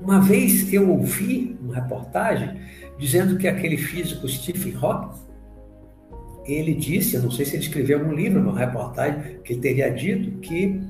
Uma 0.01 0.21
vez 0.21 0.73
eu 0.73 0.91
ouvi 0.91 1.57
uma 1.63 1.77
reportagem 1.77 2.61
dizendo 2.99 3.39
que 3.39 3.47
aquele 3.47 3.77
físico 3.77 4.29
Stephen 4.29 4.75
Hawking, 4.81 5.21
ele 6.45 6.75
disse, 6.75 7.15
eu 7.15 7.23
não 7.23 7.31
sei 7.31 7.47
se 7.47 7.55
ele 7.55 7.63
escreveu 7.63 8.05
um 8.05 8.13
livro, 8.13 8.41
uma 8.41 8.59
reportagem, 8.59 9.41
que 9.45 9.53
ele 9.53 9.61
teria 9.61 9.91
dito 9.91 10.39
que 10.41 10.81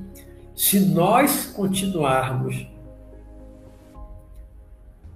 se 0.55 0.79
nós 0.79 1.47
continuarmos 1.47 2.67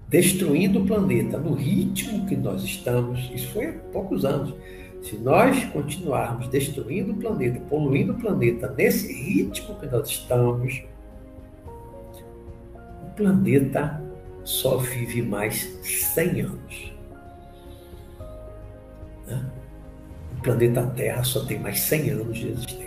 destruindo 0.07 0.79
o 0.81 0.85
planeta 0.85 1.37
no 1.37 1.53
ritmo 1.53 2.25
que 2.25 2.35
nós 2.35 2.63
estamos, 2.63 3.29
isso 3.33 3.51
foi 3.53 3.67
há 3.67 3.73
poucos 3.91 4.25
anos. 4.25 4.53
Se 5.01 5.17
nós 5.17 5.63
continuarmos 5.65 6.47
destruindo 6.47 7.11
o 7.11 7.17
planeta, 7.17 7.59
poluindo 7.69 8.13
o 8.13 8.19
planeta 8.19 8.73
nesse 8.75 9.13
ritmo 9.13 9.75
que 9.75 9.85
nós 9.85 10.07
estamos, 10.07 10.83
o 13.03 13.15
planeta 13.15 14.01
só 14.43 14.77
vive 14.77 15.21
mais 15.21 15.77
100 15.83 16.41
anos. 16.41 16.93
Né? 19.27 19.45
O 20.37 20.41
planeta 20.41 20.87
Terra 20.95 21.23
só 21.23 21.45
tem 21.45 21.59
mais 21.59 21.79
100 21.81 22.09
anos 22.11 22.37
de 22.37 22.47
existência. 22.47 22.86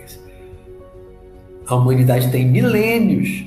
A 1.71 1.75
humanidade 1.75 2.29
tem 2.29 2.45
milênios 2.45 3.45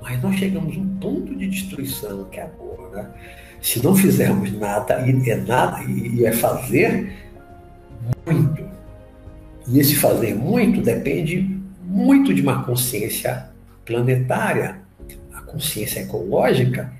Mas 0.00 0.22
nós 0.22 0.36
chegamos 0.36 0.74
a 0.74 0.80
um 0.80 0.96
ponto 0.96 1.36
de 1.36 1.46
destruição 1.48 2.24
que 2.30 2.40
é 2.40 2.44
agora, 2.44 3.14
se 3.60 3.84
não 3.84 3.94
fizermos 3.94 4.50
nada, 4.52 5.06
e 5.06 5.30
é 5.30 5.36
nada, 5.36 5.84
e 5.84 6.24
é 6.24 6.32
fazer 6.32 7.12
muito. 8.24 8.64
E 9.68 9.78
esse 9.78 9.96
fazer 9.96 10.34
muito 10.34 10.80
depende 10.80 11.60
muito 11.84 12.32
de 12.32 12.40
uma 12.40 12.64
consciência 12.64 13.50
planetária. 13.84 14.80
A 15.34 15.42
consciência 15.42 16.00
ecológica 16.00 16.90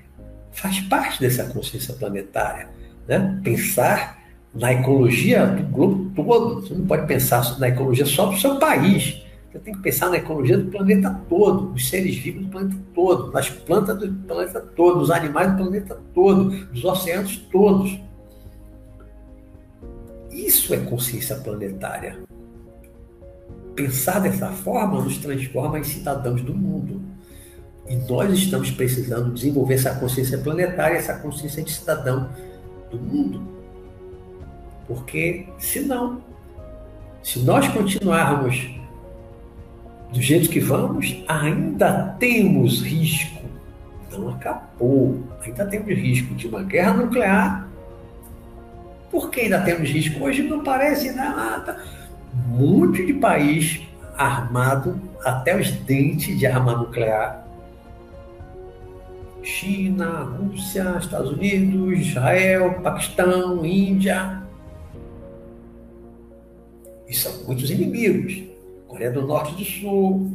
faz 0.51 0.81
parte 0.81 1.19
dessa 1.19 1.45
consciência 1.45 1.95
planetária. 1.95 2.67
Né? 3.07 3.39
Pensar 3.43 4.19
na 4.53 4.71
ecologia 4.71 5.47
do 5.47 5.63
globo 5.63 6.11
todo. 6.15 6.61
Você 6.61 6.75
não 6.75 6.85
pode 6.85 7.07
pensar 7.07 7.57
na 7.57 7.69
ecologia 7.69 8.05
só 8.05 8.27
do 8.27 8.37
seu 8.37 8.59
país. 8.59 9.25
Você 9.57 9.63
tem 9.63 9.73
que 9.73 9.81
pensar 9.81 10.11
na 10.11 10.17
ecologia 10.17 10.55
do 10.55 10.69
planeta 10.69 11.19
todo, 11.27 11.71
dos 11.71 11.89
seres 11.89 12.15
vivos 12.17 12.45
do 12.45 12.49
planeta 12.49 12.77
todo, 12.93 13.31
das 13.31 13.49
plantas 13.49 13.97
do 13.97 14.13
planeta 14.13 14.61
todo, 14.61 14.99
dos 14.99 15.09
animais 15.09 15.51
do 15.51 15.57
planeta 15.57 15.99
todo, 16.13 16.65
dos 16.65 16.85
oceanos 16.85 17.37
todos. 17.51 17.99
Isso 20.29 20.75
é 20.75 20.77
consciência 20.77 21.37
planetária. 21.37 22.19
Pensar 23.75 24.19
dessa 24.19 24.49
forma 24.49 25.01
nos 25.01 25.17
transforma 25.17 25.79
em 25.79 25.83
cidadãos 25.83 26.43
do 26.43 26.53
mundo. 26.53 27.01
E 27.89 27.95
nós 27.95 28.31
estamos 28.37 28.69
precisando 28.69 29.33
desenvolver 29.33 29.73
essa 29.73 29.95
consciência 29.95 30.37
planetária, 30.37 30.97
essa 30.97 31.15
consciência 31.15 31.63
de 31.63 31.71
cidadão 31.71 32.29
do 32.91 32.97
mundo. 32.97 33.41
Porque, 34.87 35.47
se 35.57 35.79
não, 35.79 36.21
se 37.23 37.39
nós 37.39 37.67
continuarmos 37.69 38.76
do 40.11 40.21
jeito 40.21 40.49
que 40.49 40.59
vamos, 40.59 41.23
ainda 41.27 42.15
temos 42.19 42.81
risco. 42.81 43.41
Não 44.11 44.29
acabou. 44.29 45.23
Ainda 45.45 45.65
temos 45.65 45.89
risco 45.89 46.33
de 46.35 46.47
uma 46.47 46.63
guerra 46.63 46.93
nuclear. 46.93 47.67
Por 49.11 49.29
que 49.29 49.41
ainda 49.41 49.61
temos 49.61 49.89
risco? 49.89 50.23
Hoje 50.23 50.43
não 50.43 50.63
parece 50.63 51.11
nada. 51.11 51.83
Um 52.33 52.57
monte 52.57 53.05
de 53.05 53.13
país 53.13 53.81
armado 54.17 54.99
até 55.23 55.55
os 55.55 55.71
dentes 55.71 56.37
de 56.37 56.45
arma 56.45 56.75
nuclear. 56.75 57.45
China, 59.43 60.23
Rússia, 60.23 60.97
Estados 60.99 61.31
Unidos, 61.31 61.99
Israel, 61.99 62.81
Paquistão, 62.81 63.65
Índia. 63.65 64.43
E 67.07 67.13
são 67.13 67.45
muitos 67.45 67.69
inimigos. 67.69 68.56
Coreia 68.87 69.11
do 69.11 69.25
Norte 69.25 69.53
e 69.53 69.57
do 69.57 69.65
Sul. 69.65 70.31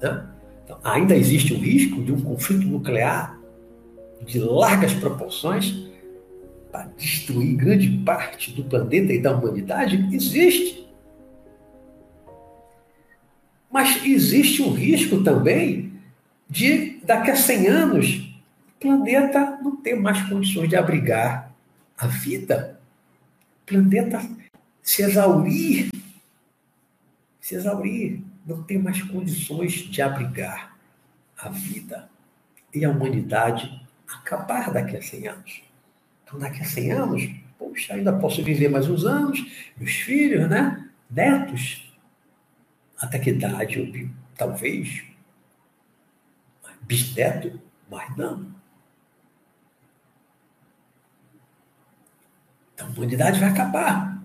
Né? 0.00 0.26
Então, 0.64 0.78
ainda 0.82 1.16
existe 1.16 1.52
o 1.52 1.58
risco 1.58 2.02
de 2.02 2.12
um 2.12 2.20
conflito 2.20 2.66
nuclear 2.66 3.38
de 4.24 4.38
largas 4.38 4.92
proporções 4.94 5.86
para 6.72 6.86
destruir 6.96 7.56
grande 7.56 7.88
parte 8.04 8.50
do 8.52 8.64
planeta 8.64 9.12
e 9.12 9.20
da 9.20 9.36
humanidade? 9.36 10.08
Existe. 10.12 10.86
Mas 13.70 14.04
existe 14.04 14.62
um 14.62 14.72
risco 14.72 15.22
também 15.22 15.92
de, 16.48 17.00
daqui 17.04 17.30
a 17.30 17.36
100 17.36 17.66
anos, 17.68 18.38
o 18.76 18.80
planeta 18.80 19.58
não 19.62 19.76
ter 19.76 19.94
mais 19.94 20.22
condições 20.28 20.68
de 20.68 20.76
abrigar 20.76 21.52
a 21.96 22.06
vida. 22.06 22.78
O 23.62 23.66
planeta 23.66 24.20
se 24.82 25.02
exaurir 25.02 25.90
se 27.46 27.54
exaurir, 27.54 28.24
não 28.44 28.60
tem 28.64 28.76
mais 28.76 29.00
condições 29.02 29.72
de 29.72 30.02
abrigar 30.02 30.76
a 31.38 31.48
vida 31.48 32.10
e 32.74 32.84
a 32.84 32.90
humanidade 32.90 33.86
acabar 34.04 34.72
daqui 34.72 34.96
a 34.96 35.00
100 35.00 35.28
anos. 35.28 35.62
Então, 36.24 36.40
daqui 36.40 36.60
a 36.60 36.64
100 36.64 36.90
anos, 36.90 37.30
poxa, 37.56 37.94
ainda 37.94 38.12
posso 38.18 38.42
viver 38.42 38.68
mais 38.68 38.90
uns 38.90 39.04
anos, 39.04 39.46
meus 39.76 39.92
filhos, 39.92 40.50
né? 40.50 40.90
Netos. 41.08 41.96
Até 43.00 43.16
que 43.20 43.30
idade 43.30 43.78
eu 43.78 43.92
vi? 43.92 44.10
Talvez. 44.36 45.04
Bisneto, 46.80 47.60
mas 47.88 48.16
não. 48.16 48.52
Então, 52.74 52.88
a 52.88 52.90
humanidade 52.90 53.38
vai 53.38 53.50
acabar. 53.50 54.15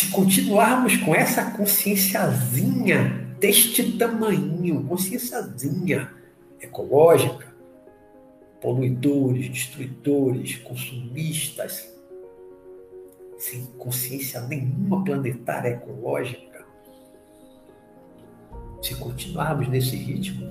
Se 0.00 0.08
continuarmos 0.08 0.96
com 0.96 1.14
essa 1.14 1.50
consciênciazinha 1.50 3.34
deste 3.38 3.98
tamanho, 3.98 4.82
consciênciazinha 4.84 6.10
ecológica, 6.58 7.46
poluidores, 8.62 9.50
destruidores, 9.50 10.56
consumistas, 10.56 11.86
sem 13.36 13.66
consciência 13.76 14.40
nenhuma 14.40 15.04
planetária 15.04 15.68
ecológica, 15.68 16.64
se 18.80 18.94
continuarmos 18.94 19.68
nesse 19.68 19.96
ritmo, 19.96 20.50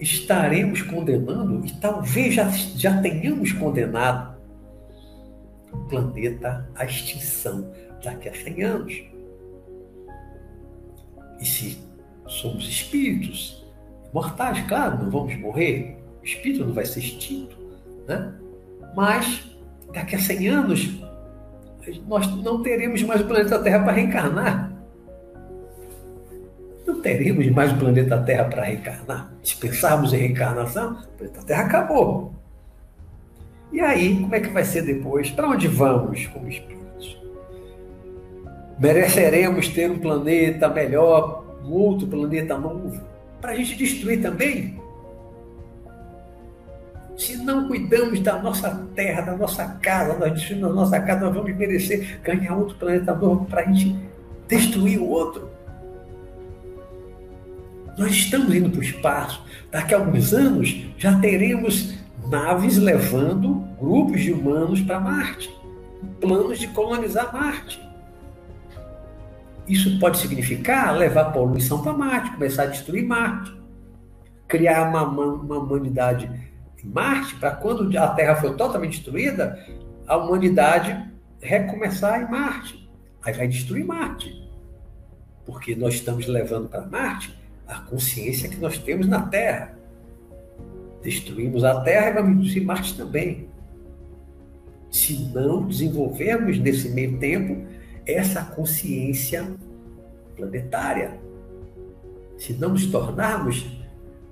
estaremos 0.00 0.80
condenando, 0.80 1.66
e 1.66 1.72
talvez 1.78 2.32
já, 2.32 2.48
já 2.48 2.98
tenhamos 3.02 3.52
condenado, 3.52 4.38
o 5.70 5.76
planeta 5.80 6.66
à 6.74 6.86
extinção 6.86 7.70
daqui 8.02 8.28
a 8.28 8.34
100 8.34 8.62
anos. 8.62 9.04
E 11.40 11.44
se 11.44 11.78
somos 12.26 12.68
espíritos 12.68 13.64
mortais, 14.12 14.60
claro, 14.66 15.02
não 15.02 15.10
vamos 15.10 15.36
morrer, 15.36 15.98
o 16.20 16.24
espírito 16.24 16.64
não 16.64 16.72
vai 16.72 16.84
ser 16.84 17.00
extinto, 17.00 17.56
né? 18.06 18.34
mas 18.94 19.44
daqui 19.92 20.16
a 20.16 20.18
100 20.18 20.48
anos 20.48 20.98
nós 22.06 22.26
não 22.42 22.62
teremos 22.62 23.02
mais 23.02 23.20
o 23.20 23.24
planeta 23.24 23.58
Terra 23.60 23.82
para 23.82 23.92
reencarnar. 23.92 24.72
Não 26.86 27.00
teremos 27.00 27.46
mais 27.50 27.72
o 27.72 27.78
planeta 27.78 28.18
Terra 28.22 28.44
para 28.44 28.64
reencarnar. 28.64 29.32
Se 29.42 29.56
pensarmos 29.56 30.12
em 30.12 30.18
reencarnação, 30.18 30.92
o 30.92 31.18
planeta 31.18 31.42
Terra 31.44 31.62
acabou. 31.64 32.34
E 33.72 33.80
aí, 33.80 34.20
como 34.20 34.34
é 34.34 34.40
que 34.40 34.48
vai 34.48 34.64
ser 34.64 34.82
depois? 34.82 35.30
Para 35.30 35.48
onde 35.48 35.68
vamos 35.68 36.26
como 36.28 36.48
espírito? 36.48 36.77
Mereceremos 38.78 39.68
ter 39.68 39.90
um 39.90 39.98
planeta 39.98 40.68
melhor, 40.68 41.44
um 41.64 41.72
outro 41.72 42.06
planeta 42.06 42.56
novo, 42.56 43.00
para 43.40 43.52
a 43.52 43.54
gente 43.56 43.76
destruir 43.76 44.22
também? 44.22 44.80
Se 47.16 47.36
não 47.38 47.66
cuidamos 47.66 48.20
da 48.20 48.40
nossa 48.40 48.86
terra, 48.94 49.22
da 49.22 49.36
nossa 49.36 49.66
casa, 49.82 50.16
nós 50.16 50.32
destruímos 50.32 50.70
a 50.70 50.72
nossa 50.72 51.00
casa, 51.00 51.26
nós 51.26 51.34
vamos 51.34 51.56
merecer 51.56 52.20
ganhar 52.22 52.56
outro 52.56 52.76
planeta 52.76 53.12
novo 53.12 53.44
para 53.46 53.62
a 53.62 53.64
gente 53.64 53.98
destruir 54.46 55.00
o 55.00 55.08
outro. 55.08 55.50
Nós 57.98 58.12
estamos 58.12 58.54
indo 58.54 58.70
para 58.70 58.78
o 58.78 58.82
espaço. 58.82 59.42
Daqui 59.72 59.92
a 59.92 59.98
alguns 59.98 60.32
anos 60.32 60.86
já 60.96 61.18
teremos 61.18 61.94
naves 62.30 62.76
levando 62.76 63.66
grupos 63.80 64.20
de 64.20 64.32
humanos 64.32 64.80
para 64.80 65.00
Marte, 65.00 65.52
planos 66.20 66.60
de 66.60 66.68
colonizar 66.68 67.32
Marte. 67.32 67.87
Isso 69.68 69.98
pode 69.98 70.18
significar 70.18 70.96
levar 70.96 71.26
poluição 71.26 71.82
para 71.82 71.92
Marte, 71.92 72.32
começar 72.32 72.62
a 72.62 72.66
destruir 72.66 73.04
Marte, 73.04 73.54
criar 74.46 74.88
uma, 74.88 75.02
uma 75.02 75.58
humanidade 75.58 76.30
em 76.82 76.88
Marte, 76.88 77.34
para 77.34 77.50
quando 77.50 77.96
a 77.98 78.08
Terra 78.08 78.36
for 78.36 78.56
totalmente 78.56 78.92
destruída, 78.96 79.62
a 80.06 80.16
humanidade 80.16 81.06
recomeçar 81.40 82.22
em 82.22 82.30
Marte. 82.30 82.88
Aí 83.22 83.34
vai 83.34 83.46
destruir 83.46 83.84
Marte. 83.84 84.48
Porque 85.44 85.74
nós 85.76 85.94
estamos 85.94 86.26
levando 86.26 86.68
para 86.68 86.86
Marte 86.86 87.38
a 87.66 87.80
consciência 87.80 88.48
que 88.48 88.56
nós 88.56 88.78
temos 88.78 89.06
na 89.06 89.20
Terra. 89.20 89.76
Destruímos 91.02 91.62
a 91.62 91.80
Terra 91.82 92.08
e 92.08 92.14
vamos 92.14 92.44
destruir 92.44 92.66
Marte 92.66 92.96
também. 92.96 93.48
Se 94.90 95.14
não 95.34 95.66
desenvolvermos 95.66 96.58
nesse 96.58 96.88
meio 96.88 97.18
tempo 97.18 97.66
essa 98.08 98.42
consciência 98.42 99.46
planetária. 100.34 101.20
Se 102.38 102.54
não 102.54 102.70
nos 102.70 102.86
tornarmos 102.86 103.66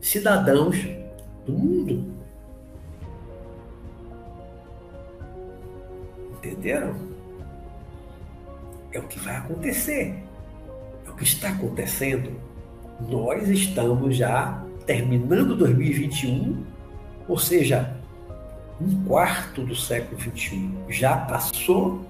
cidadãos 0.00 0.76
do 1.44 1.52
mundo. 1.52 2.14
Entenderam? 6.38 6.94
É 8.92 8.98
o 8.98 9.02
que 9.02 9.18
vai 9.18 9.36
acontecer. 9.36 10.14
É 11.06 11.10
o 11.10 11.14
que 11.14 11.24
está 11.24 11.50
acontecendo. 11.50 12.40
Nós 13.00 13.48
estamos 13.48 14.16
já 14.16 14.64
terminando 14.86 15.56
2021, 15.56 16.64
ou 17.28 17.38
seja, 17.38 17.94
um 18.80 19.04
quarto 19.04 19.64
do 19.64 19.74
século 19.74 20.16
21 20.18 20.84
já 20.88 21.16
passou 21.16 22.06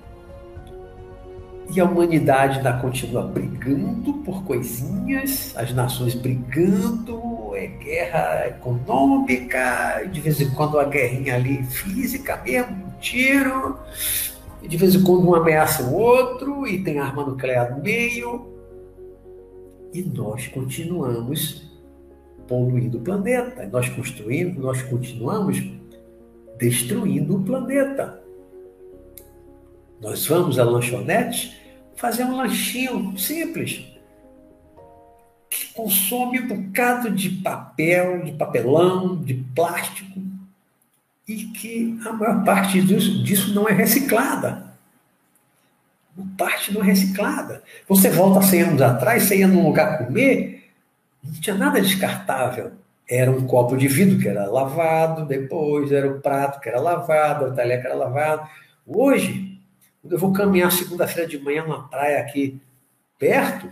E 1.75 1.81
a 1.81 1.85
humanidade 1.85 2.59
ainda 2.59 2.75
continua 2.75 3.23
brigando 3.23 4.15
por 4.25 4.45
coisinhas, 4.45 5.53
as 5.57 5.73
nações 5.73 6.15
brigando, 6.15 7.55
é 7.55 7.67
guerra 7.67 8.47
econômica, 8.49 10.05
de 10.11 10.21
vez 10.21 10.41
em 10.41 10.51
quando 10.51 10.75
uma 10.75 10.85
guerrinha 10.85 11.35
ali 11.35 11.63
física 11.65 12.41
mesmo, 12.45 12.87
um 12.87 13.01
tiro, 13.01 13.79
de 14.63 14.77
vez 14.77 14.95
em 14.95 15.03
quando 15.03 15.29
um 15.29 15.35
ameaça 15.35 15.83
o 15.83 15.95
outro, 15.95 16.67
e 16.67 16.83
tem 16.83 16.99
arma 16.99 17.25
nuclear 17.25 17.75
no 17.75 17.83
meio. 17.83 18.47
E 19.93 20.03
nós 20.03 20.47
continuamos 20.49 21.67
poluindo 22.47 22.99
o 22.99 23.01
planeta, 23.01 23.69
nós 23.73 23.89
construindo, 23.89 24.61
nós 24.61 24.83
continuamos 24.83 25.63
destruindo 26.59 27.37
o 27.37 27.43
planeta. 27.43 28.23
Nós 30.07 30.25
vamos 30.29 30.57
à 30.57 30.63
lanchonete 30.63 31.61
fazer 31.97 32.23
um 32.23 32.37
lanchinho 32.37 33.19
simples, 33.19 33.85
que 35.51 35.75
consome 35.75 36.39
um 36.39 36.47
bocado 36.47 37.11
de 37.11 37.29
papel, 37.29 38.23
de 38.23 38.31
papelão, 38.31 39.17
de 39.17 39.35
plástico, 39.35 40.23
e 41.27 41.47
que 41.47 41.99
a 42.07 42.13
maior 42.13 42.45
parte 42.45 42.81
disso, 42.83 43.21
disso 43.25 43.53
não 43.53 43.69
é 43.69 43.73
reciclada. 43.73 44.77
Uma 46.17 46.29
parte 46.39 46.73
não 46.73 46.83
é 46.83 46.87
reciclada. 46.87 47.65
Você 47.89 48.09
volta 48.09 48.43
100 48.43 48.63
anos 48.63 48.83
atrás, 48.83 49.25
você 49.25 49.39
ia 49.39 49.49
num 49.49 49.67
lugar 49.67 49.99
comer, 49.99 50.71
não 51.21 51.33
tinha 51.33 51.57
nada 51.57 51.81
descartável. 51.81 52.71
Era 53.11 53.29
um 53.29 53.45
copo 53.45 53.77
de 53.77 53.89
vidro 53.89 54.21
que 54.21 54.29
era 54.29 54.47
lavado, 54.47 55.27
depois 55.27 55.91
era 55.91 56.09
o 56.09 56.21
prato 56.21 56.61
que 56.61 56.69
era 56.69 56.81
lavado, 56.81 57.47
a 57.47 57.51
talher 57.51 57.81
que 57.81 57.89
era 57.89 57.97
lavado. 57.97 58.49
Hoje, 58.87 59.56
quando 60.07 60.13
eu 60.13 60.19
vou 60.19 60.33
caminhar 60.33 60.71
segunda-feira 60.71 61.29
de 61.29 61.37
manhã 61.37 61.65
numa 61.65 61.89
praia 61.89 62.21
aqui 62.21 62.61
perto, 63.19 63.69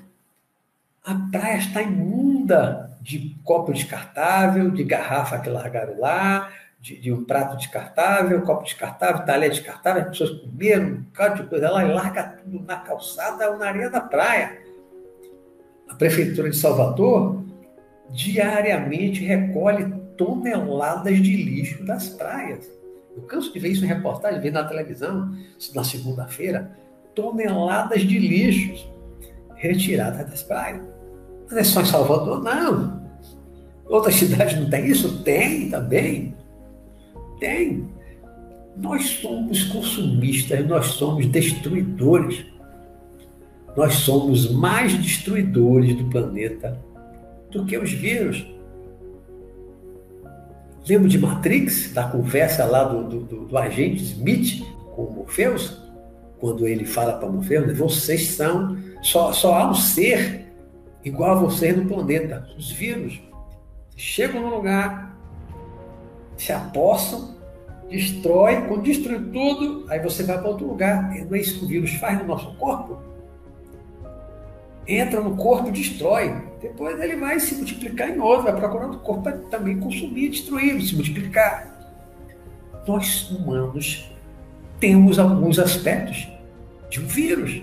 a 1.05 1.15
praia 1.31 1.59
está 1.59 1.81
imunda 1.81 2.91
de 3.01 3.37
copo 3.45 3.73
descartável, 3.73 4.71
de 4.71 4.83
garrafa 4.83 5.39
que 5.39 5.49
largaram 5.49 6.01
lá, 6.01 6.51
de, 6.81 6.99
de, 6.99 7.13
um 7.13 7.25
prato 7.25 7.57
descartável, 7.57 8.43
copo 8.43 8.65
descartável, 8.65 9.25
talher 9.25 9.49
descartável, 9.49 10.03
as 10.03 10.09
pessoas 10.09 10.41
comeram 10.41 10.87
um 10.87 10.95
bocado 11.03 11.43
de 11.43 11.49
coisa 11.49 11.71
lá 11.71 11.85
e 11.85 11.93
larga 11.93 12.23
tudo 12.25 12.65
na 12.65 12.77
calçada 12.77 13.51
ou 13.51 13.59
na 13.59 13.69
areia 13.69 13.89
da 13.89 14.01
praia. 14.01 14.59
A 15.89 15.95
Prefeitura 15.95 16.51
de 16.51 16.57
Salvador 16.57 17.45
diariamente 18.11 19.25
recolhe 19.25 19.89
toneladas 20.17 21.17
de 21.23 21.37
lixo 21.37 21.85
das 21.85 22.09
praias. 22.09 22.69
Eu 23.17 23.23
canso 23.23 23.53
de 23.53 23.59
ver 23.59 23.69
isso 23.69 23.85
em 23.85 23.89
reportagem, 23.89 24.41
ver 24.41 24.53
na 24.53 24.65
televisão, 24.65 25.33
na 25.75 25.85
segunda-feira, 25.85 26.77
toneladas 27.15 28.03
de 28.03 28.19
lixos 28.19 28.89
retiradas 29.55 30.29
das 30.29 30.43
praias. 30.43 30.83
Mas 31.49 31.59
é 31.59 31.65
só 31.65 31.81
em 31.83 31.87
Salvador? 31.87 32.43
Não. 32.43 33.05
Outras 33.87 34.15
cidades 34.17 34.59
não 34.59 34.69
tem 34.69 34.87
isso? 34.87 35.23
Tem 35.23 35.71
também. 35.71 36.35
Tem. 37.39 37.89
Nós 38.77 39.05
somos 39.05 39.65
consumistas, 39.65 40.67
nós 40.67 40.87
somos 40.87 41.27
destruidores. 41.27 42.45
Nós 43.77 43.95
somos 43.95 44.51
mais 44.51 44.95
destruidores 44.95 45.97
do 45.97 46.05
planeta 46.07 46.81
do 47.51 47.65
que 47.65 47.77
os 47.79 47.93
vírus. 47.93 48.45
Lembra 50.87 51.09
de 51.09 51.19
Matrix, 51.19 51.93
da 51.95 52.05
conversa 52.09 52.65
lá 52.67 52.85
do, 52.85 53.05
do, 53.05 53.47
do 53.47 53.59
agente 53.59 54.03
Smith 54.03 54.63
com 54.95 55.05
o 55.05 55.13
Morpheus? 55.13 55.83
Quando 56.39 56.69
ele 56.69 56.85
fala 56.85 57.15
para 57.15 57.29
Morpheus, 57.29 57.67
né, 57.67 57.73
vocês 57.73 58.29
são, 58.29 58.77
só, 59.03 59.33
só 59.33 59.55
há 59.55 59.71
um 59.71 59.75
ser 59.75 60.53
igual 61.03 61.39
a 61.39 61.41
vocês 61.41 61.75
no 61.75 61.87
planeta, 61.87 62.47
os 62.59 62.71
vírus. 62.71 63.19
Chegam 63.97 64.43
no 64.43 64.57
lugar, 64.57 65.17
se 66.37 66.53
apossam, 66.53 67.35
destrói, 67.89 68.63
quando 68.69 68.83
destrui 68.83 69.21
tudo, 69.33 69.87
aí 69.89 70.01
você 70.01 70.23
vai 70.23 70.39
para 70.39 70.51
outro 70.51 70.67
lugar. 70.67 71.15
Não 71.25 71.35
é 71.35 71.41
isso 71.41 71.61
que 71.61 71.65
o 71.65 71.69
vírus 71.69 71.93
faz 71.93 72.19
no 72.19 72.27
nosso 72.27 72.55
corpo? 72.57 73.14
Entra 74.87 75.21
no 75.21 75.37
corpo 75.37 75.69
e 75.69 75.73
destrói. 75.73 76.35
Depois 76.61 77.01
ele 77.01 77.17
vai 77.17 77.41
se 77.41 77.55
multiplicar 77.55 78.11
em 78.11 78.21
outro, 78.21 78.45
vai 78.45 78.57
procurar 78.57 78.87
outro 78.87 79.01
corpo 79.01 79.23
para 79.23 79.39
também 79.51 79.79
consumir, 79.79 80.31
destruir, 80.31 80.81
se 80.83 80.95
multiplicar. 80.95 81.73
Nós 82.87 83.31
humanos 83.31 84.11
temos 84.79 85.19
alguns 85.19 85.59
aspectos 85.59 86.29
de 86.91 87.01
um 87.01 87.07
vírus, 87.07 87.63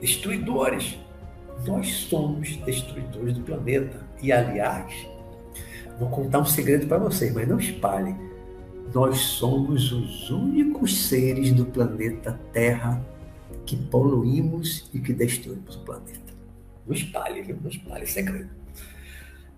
destruidores. 0.00 0.98
Nós 1.66 1.88
somos 2.08 2.56
destruidores 2.58 3.34
do 3.34 3.40
planeta. 3.40 4.04
E, 4.22 4.30
aliás, 4.30 4.92
vou 5.98 6.10
contar 6.10 6.40
um 6.40 6.44
segredo 6.44 6.86
para 6.86 6.98
vocês, 6.98 7.32
mas 7.32 7.48
não 7.48 7.58
espalhem. 7.58 8.16
Nós 8.94 9.18
somos 9.18 9.90
os 9.92 10.30
únicos 10.30 11.08
seres 11.08 11.52
do 11.52 11.64
planeta 11.64 12.38
Terra 12.52 13.02
que 13.66 13.76
poluímos 13.76 14.88
e 14.94 15.00
que 15.00 15.12
destruímos 15.12 15.74
o 15.74 15.80
planeta. 15.80 16.32
Não 16.86 16.94
espalhe? 16.94 17.42
Não 17.60 17.68
espalhe 17.68 18.06
segredo. 18.06 18.48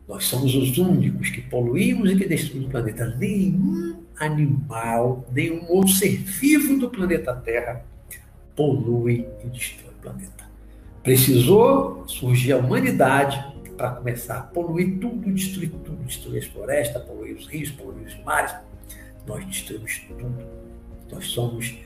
Nós 0.09 0.25
somos 0.25 0.55
os 0.55 0.79
únicos 0.79 1.29
que 1.29 1.43
poluímos 1.43 2.11
e 2.11 2.17
que 2.17 2.27
destruímos 2.27 2.69
o 2.69 2.71
planeta. 2.71 3.15
Nenhum 3.19 4.03
animal, 4.19 5.29
nenhum 5.31 5.71
outro 5.71 5.93
ser 5.93 6.17
vivo 6.17 6.79
do 6.79 6.89
planeta 6.89 7.35
Terra 7.37 7.85
polui 8.57 9.27
e 9.45 9.49
destrói 9.49 9.93
o 9.93 10.03
planeta. 10.03 10.49
Precisou 11.03 12.09
surgir 12.09 12.53
a 12.53 12.57
humanidade 12.57 13.57
para 13.77 13.91
começar 13.91 14.39
a 14.39 14.43
poluir 14.43 14.99
tudo, 14.99 15.31
destruir 15.33 15.71
tudo, 15.71 16.03
destruir 16.05 16.39
as 16.39 16.47
florestas, 16.47 17.05
poluir 17.05 17.37
os 17.37 17.47
rios, 17.47 17.71
poluir 17.71 18.07
os 18.07 18.25
mares. 18.25 18.55
Nós 19.27 19.45
destruímos 19.45 19.99
tudo. 20.09 20.35
Nós 21.13 21.27
somos 21.27 21.77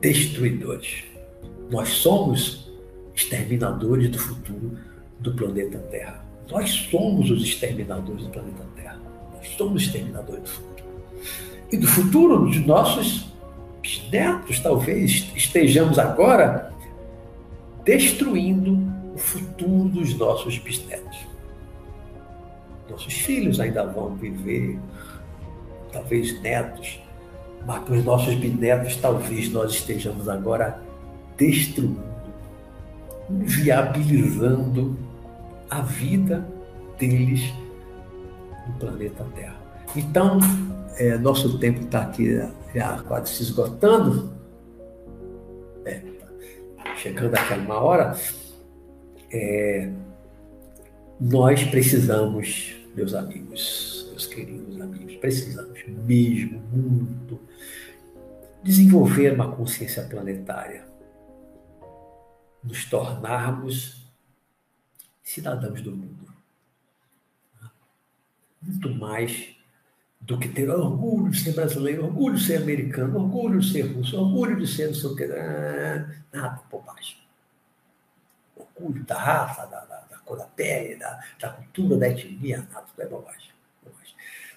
destruidores. 0.00 1.13
Nós 1.70 1.88
somos 1.90 2.70
exterminadores 3.14 4.10
do 4.10 4.18
futuro 4.18 4.76
do 5.20 5.32
planeta 5.34 5.78
Terra. 5.90 6.24
Nós 6.50 6.70
somos 6.90 7.30
os 7.30 7.42
exterminadores 7.42 8.24
do 8.24 8.30
planeta 8.30 8.64
Terra. 8.76 9.00
Nós 9.34 9.48
somos 9.56 9.82
os 9.82 9.88
exterminadores 9.88 10.42
do 10.42 10.48
futuro. 10.48 10.84
E 11.72 11.76
do 11.76 11.86
futuro 11.86 12.50
de 12.50 12.60
nossos 12.60 13.32
netos, 14.10 14.60
talvez 14.60 15.30
estejamos 15.34 15.98
agora 15.98 16.72
destruindo 17.84 18.78
o 19.14 19.18
futuro 19.18 19.88
dos 19.88 20.14
nossos 20.14 20.58
bisnetos. 20.58 21.18
Nossos 22.90 23.14
filhos 23.14 23.60
ainda 23.60 23.84
vão 23.86 24.14
viver, 24.14 24.78
talvez 25.92 26.40
netos, 26.42 27.00
mas 27.66 27.82
para 27.82 27.94
os 27.94 28.04
nossos 28.04 28.34
bisnetos, 28.34 28.96
talvez 28.96 29.50
nós 29.50 29.72
estejamos 29.72 30.28
agora 30.28 30.83
destruindo 31.36 32.14
inviabilizando 33.30 34.98
a 35.70 35.80
vida 35.80 36.46
deles 36.98 37.52
no 38.66 38.74
planeta 38.74 39.24
Terra. 39.34 39.56
Então, 39.96 40.38
é, 40.96 41.16
nosso 41.18 41.58
tempo 41.58 41.80
está 41.80 42.02
aqui 42.02 42.40
já 42.74 42.98
quase 43.02 43.34
se 43.34 43.42
esgotando, 43.42 44.32
é, 45.84 46.02
chegando 46.96 47.34
aquela 47.34 47.62
uma 47.62 47.80
hora. 47.80 48.16
É, 49.32 49.90
nós 51.20 51.64
precisamos, 51.64 52.76
meus 52.94 53.14
amigos, 53.14 54.06
meus 54.10 54.26
queridos 54.26 54.80
amigos, 54.80 55.16
precisamos 55.16 55.80
mesmo 56.06 56.60
muito 56.72 57.40
desenvolver 58.62 59.32
uma 59.32 59.50
consciência 59.52 60.02
planetária 60.04 60.93
nos 62.64 62.84
tornarmos 62.86 64.02
cidadãos 65.22 65.80
do 65.82 65.92
mundo. 65.92 66.32
Muito 68.62 68.94
mais 68.94 69.54
do 70.20 70.38
que 70.38 70.48
ter 70.48 70.70
orgulho 70.70 71.30
de 71.30 71.38
ser 71.38 71.52
brasileiro, 71.52 72.04
orgulho 72.04 72.36
de 72.36 72.44
ser 72.44 72.62
americano, 72.62 73.18
orgulho 73.18 73.60
de 73.60 73.70
ser 73.70 73.82
russo, 73.82 74.18
orgulho 74.18 74.56
de 74.56 74.66
ser 74.66 74.86
não 74.86 74.94
sei 74.94 75.10
o 75.10 75.16
que. 75.16 75.24
Ah, 75.24 76.10
nada, 76.32 76.62
bobagem. 76.70 77.18
Orgulho 78.56 79.04
da 79.04 79.18
raça, 79.18 79.66
da, 79.66 79.80
da, 79.80 80.00
da 80.00 80.18
cor 80.18 80.38
da 80.38 80.44
pele, 80.44 80.96
da, 80.96 81.20
da, 81.38 81.50
cultura, 81.50 81.98
da 81.98 82.08
etnia, 82.08 82.66
nada, 82.72 82.86
tudo 82.86 83.02
é 83.02 83.06
bobagem, 83.06 83.50
bobagem. 83.82 84.14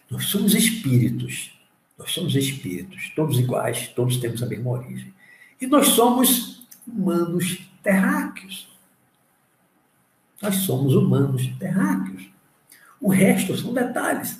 Nós 0.09 0.25
somos 0.25 0.55
espíritos. 0.55 1.53
Nós 1.97 2.11
somos 2.11 2.35
espíritos, 2.35 3.11
todos 3.15 3.39
iguais, 3.39 3.87
todos 3.87 4.17
temos 4.17 4.43
a 4.43 4.45
mesma 4.45 4.69
origem. 4.69 5.11
E 5.59 5.65
nós 5.65 5.87
somos 5.87 6.67
humanos 6.87 7.66
terráqueos. 7.83 8.67
Nós 10.41 10.55
somos 10.57 10.95
humanos 10.95 11.47
terráqueos. 11.59 12.29
O 12.99 13.09
resto 13.09 13.55
são 13.57 13.73
detalhes. 13.73 14.39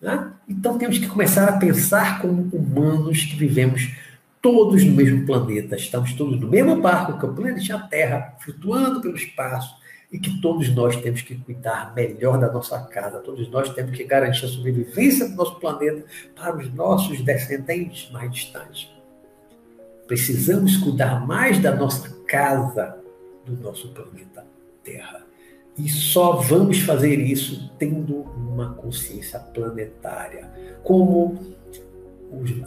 Né? 0.00 0.32
Então 0.48 0.78
temos 0.78 0.98
que 0.98 1.06
começar 1.06 1.48
a 1.48 1.58
pensar 1.58 2.20
como 2.20 2.42
humanos 2.52 3.24
que 3.24 3.36
vivemos 3.36 3.94
todos 4.40 4.82
no 4.84 4.92
mesmo 4.92 5.26
planeta, 5.26 5.76
estamos 5.76 6.14
todos 6.14 6.40
no 6.40 6.48
mesmo 6.48 6.80
barco, 6.80 7.18
que 7.18 7.26
é 7.26 7.28
o 7.28 7.34
planeta 7.34 7.78
Terra, 7.90 8.36
flutuando 8.40 9.00
pelo 9.00 9.16
espaço, 9.16 9.78
e 10.10 10.18
que 10.18 10.40
todos 10.40 10.68
nós 10.74 10.96
temos 10.96 11.22
que 11.22 11.36
cuidar 11.36 11.94
melhor 11.94 12.38
da 12.38 12.50
nossa 12.50 12.80
casa, 12.80 13.20
todos 13.20 13.48
nós 13.48 13.68
temos 13.74 13.96
que 13.96 14.04
garantir 14.04 14.44
a 14.44 14.48
sobrevivência 14.48 15.28
do 15.28 15.36
nosso 15.36 15.60
planeta 15.60 16.04
para 16.34 16.56
os 16.56 16.72
nossos 16.74 17.20
descendentes 17.20 18.10
mais 18.10 18.32
distantes. 18.32 18.88
Precisamos 20.10 20.76
cuidar 20.76 21.24
mais 21.24 21.60
da 21.60 21.72
nossa 21.72 22.10
casa, 22.26 22.98
do 23.46 23.56
nosso 23.62 23.90
planeta 23.90 24.44
Terra. 24.82 25.24
E 25.78 25.88
só 25.88 26.32
vamos 26.32 26.80
fazer 26.80 27.20
isso 27.20 27.72
tendo 27.78 28.22
uma 28.22 28.74
consciência 28.74 29.38
planetária, 29.38 30.50
como 30.82 31.38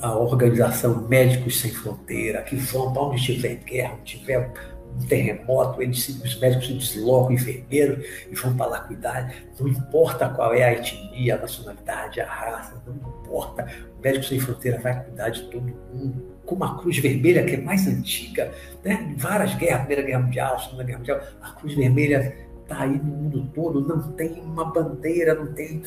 a 0.01 0.17
organização 0.17 1.05
Médicos 1.09 1.59
Sem 1.59 1.71
Fronteira, 1.71 2.43
que 2.43 2.55
vão 2.55 2.93
para 2.93 3.01
onde 3.01 3.21
tiver 3.21 3.55
guerra, 3.55 3.97
onde 3.99 4.19
tiver 4.19 4.49
um 4.95 5.05
terremoto, 5.05 5.81
eles, 5.81 6.07
os 6.07 6.39
médicos 6.39 6.67
se 6.67 6.95
deslocam, 6.95 7.33
enfermeiros, 7.33 8.07
e 8.31 8.35
vão 8.35 8.55
para 8.55 8.67
lá 8.67 8.79
cuidar. 8.79 9.35
Não 9.59 9.67
importa 9.67 10.29
qual 10.29 10.53
é 10.53 10.63
a 10.63 10.71
etnia, 10.71 11.35
a 11.35 11.39
nacionalidade, 11.39 12.21
a 12.21 12.25
raça, 12.25 12.81
não 12.87 12.95
importa. 12.95 13.67
O 13.99 14.01
Médico 14.01 14.23
Sem 14.23 14.39
Fronteira 14.39 14.79
vai 14.79 15.03
cuidar 15.03 15.27
de 15.27 15.41
todo 15.49 15.61
mundo. 15.93 16.32
Como 16.45 16.63
a 16.63 16.77
Cruz 16.77 16.97
Vermelha, 16.97 17.43
que 17.43 17.55
é 17.55 17.61
mais 17.61 17.87
antiga, 17.87 18.51
né? 18.83 19.13
várias 19.17 19.55
guerras, 19.55 19.85
Primeira 19.85 20.03
Guerra 20.03 20.19
Mundial, 20.19 20.59
Segunda 20.59 20.83
Guerra 20.83 20.99
Mundial, 20.99 21.21
a 21.41 21.51
Cruz 21.51 21.73
Vermelha 21.73 22.35
está 22.63 22.83
aí 22.83 22.97
no 22.97 23.03
mundo 23.03 23.49
todo, 23.53 23.81
não 23.81 24.11
tem 24.13 24.41
uma 24.41 24.65
bandeira, 24.65 25.35
não 25.35 25.53
tem. 25.53 25.81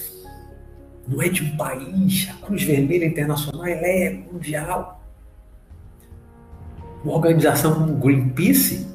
Não 1.09 1.23
é 1.23 1.29
de 1.29 1.45
um 1.45 1.57
país. 1.57 2.29
A 2.31 2.47
Cruz 2.47 2.63
Vermelha 2.63 3.05
Internacional 3.05 3.65
ela 3.65 3.87
é 3.87 4.11
mundial. 4.33 5.01
Uma 7.05 7.15
organização 7.15 7.75
como 7.75 7.95
Greenpeace 7.99 8.87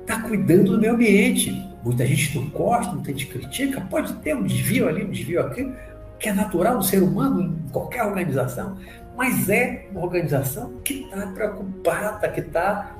está 0.00 0.22
cuidando 0.22 0.72
do 0.72 0.80
meio 0.80 0.94
ambiente. 0.94 1.50
Muita 1.84 2.06
gente 2.06 2.38
não 2.38 2.48
gosta, 2.48 2.92
muita 2.92 3.10
gente 3.10 3.26
critica, 3.26 3.80
pode 3.82 4.12
ter 4.14 4.34
um 4.34 4.42
desvio 4.42 4.88
ali, 4.88 5.04
um 5.04 5.10
desvio 5.10 5.40
aqui, 5.40 5.70
que 6.18 6.28
é 6.28 6.32
natural 6.32 6.78
do 6.78 6.84
ser 6.84 7.02
humano 7.02 7.42
em 7.42 7.68
qualquer 7.70 8.02
organização, 8.02 8.76
mas 9.16 9.48
é 9.48 9.88
uma 9.90 10.02
organização 10.02 10.78
que 10.84 11.04
está 11.04 11.26
preocupada, 11.28 12.28
que 12.28 12.40
está 12.40 12.96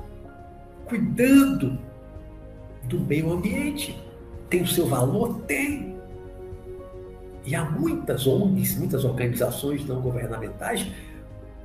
cuidando 0.85 1.77
do 2.85 2.99
meio 2.99 3.31
ambiente. 3.31 3.95
Tem 4.49 4.63
o 4.63 4.67
seu 4.67 4.87
valor? 4.87 5.41
Tem. 5.41 5.95
E 7.45 7.55
há 7.55 7.63
muitas 7.63 8.25
ONGs, 8.25 8.77
muitas 8.77 9.05
organizações 9.05 9.85
não 9.85 10.01
governamentais 10.01 10.87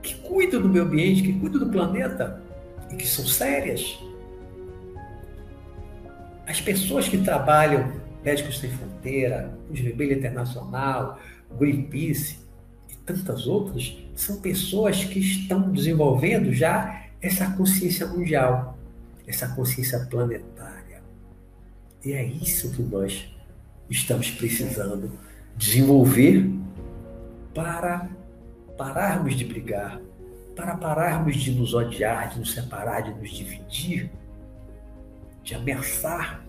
que 0.03 0.17
cuidam 0.17 0.61
do 0.61 0.69
meio 0.69 0.85
ambiente, 0.85 1.23
que 1.23 1.33
cuidam 1.33 1.61
do 1.61 1.71
planeta 1.71 2.43
e 2.91 2.97
que 2.97 3.07
são 3.07 3.25
sérias. 3.25 3.99
As 6.47 6.61
pessoas 6.61 7.09
que 7.09 7.19
trabalham, 7.19 7.93
Médicos 8.23 8.59
Sem 8.59 8.71
Fronteira, 8.71 9.57
Cruz 9.69 10.11
Internacional, 10.11 11.19
Greenpeace 11.59 12.42
tantas 13.15 13.47
outras, 13.47 13.97
são 14.15 14.41
pessoas 14.41 15.05
que 15.05 15.19
estão 15.19 15.71
desenvolvendo 15.71 16.53
já 16.53 17.07
essa 17.21 17.51
consciência 17.53 18.07
mundial, 18.07 18.79
essa 19.27 19.49
consciência 19.49 20.01
planetária. 20.11 21.03
E 22.05 22.13
é 22.13 22.25
isso 22.25 22.73
que 22.73 22.83
nós 22.83 23.33
estamos 23.89 24.31
precisando 24.31 25.11
desenvolver 25.57 26.51
para 27.55 28.09
pararmos 28.77 29.37
de 29.37 29.45
brigar, 29.45 30.01
para 30.57 30.77
pararmos 30.77 31.37
de 31.37 31.53
nos 31.53 31.75
odiar, 31.75 32.31
de 32.31 32.41
nos 32.41 32.53
separar, 32.53 33.03
de 33.03 33.15
nos 33.15 33.31
dividir 33.31 34.11
de 35.43 35.55
ameaçar 35.55 36.45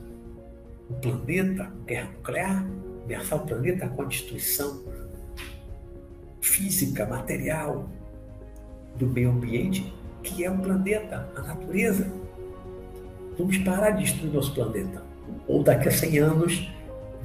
o 0.90 0.94
planeta 0.96 1.72
guerra 1.86 2.12
nuclear, 2.12 2.66
ameaçar 3.04 3.40
o 3.42 3.46
planeta 3.46 3.88
com 3.88 4.04
a 4.04 4.06
destruição 4.06 4.84
física, 6.44 7.06
material 7.06 7.86
do 8.96 9.08
meio 9.08 9.32
ambiente, 9.32 9.94
que 10.22 10.44
é 10.44 10.52
o 10.52 10.58
planeta, 10.58 11.28
a 11.36 11.42
natureza. 11.42 12.12
Vamos 13.38 13.58
parar 13.60 13.92
de 13.92 14.04
destruir 14.04 14.34
nosso 14.34 14.54
planeta. 14.54 15.02
Ou 15.48 15.64
daqui 15.64 15.88
a 15.88 15.92
100 15.92 16.20
anos 16.20 16.72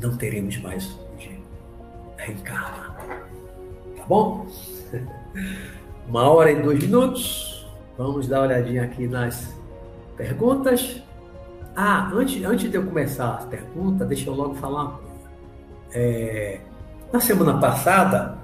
não 0.01 0.17
teremos 0.17 0.57
mais 0.59 0.97
onde 1.13 1.41
reencarnar. 2.17 2.97
Tá 3.97 4.05
bom? 4.07 4.47
Uma 6.09 6.31
hora 6.31 6.53
e 6.53 6.63
dois 6.63 6.83
minutos. 6.83 7.69
Vamos 7.99 8.29
dar 8.29 8.39
uma 8.39 8.47
olhadinha 8.47 8.85
aqui 8.85 9.09
nas 9.09 9.53
perguntas. 10.17 11.03
Ah, 11.75 12.11
antes, 12.15 12.43
antes 12.45 12.71
de 12.71 12.77
eu 12.77 12.87
começar 12.87 13.35
as 13.35 13.45
perguntas, 13.47 14.07
deixa 14.07 14.31
eu 14.31 14.35
logo 14.35 14.55
falar 14.55 14.83
uma 14.83 14.93
coisa. 14.93 15.31
É, 15.93 16.61
na 17.13 17.21
semana 17.21 17.59
passada, 17.59 18.39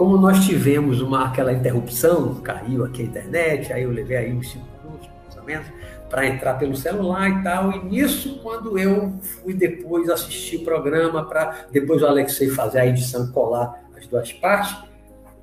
como 0.00 0.16
nós 0.16 0.46
tivemos 0.46 1.02
uma, 1.02 1.26
aquela 1.26 1.52
interrupção, 1.52 2.36
caiu 2.36 2.86
aqui 2.86 3.02
a 3.02 3.04
internet, 3.04 3.70
aí 3.70 3.82
eu 3.82 3.90
levei 3.90 4.16
aí 4.16 4.32
uns 4.32 4.50
5 4.50 4.64
minutos, 4.82 5.10
mais 5.22 5.36
ou 5.36 5.44
menos, 5.44 5.66
para 6.08 6.26
entrar 6.26 6.54
pelo 6.54 6.74
celular 6.74 7.28
e 7.28 7.42
tal. 7.42 7.70
E 7.70 7.84
nisso, 7.84 8.40
quando 8.42 8.78
eu 8.78 9.12
fui 9.20 9.52
depois 9.52 10.08
assistir 10.08 10.56
o 10.56 10.64
programa, 10.64 11.22
para 11.28 11.66
depois 11.70 12.00
o 12.00 12.06
Alexei 12.06 12.48
fazer 12.48 12.78
a 12.78 12.86
edição 12.86 13.30
colar 13.30 13.78
as 13.94 14.06
duas 14.06 14.32
partes, 14.32 14.74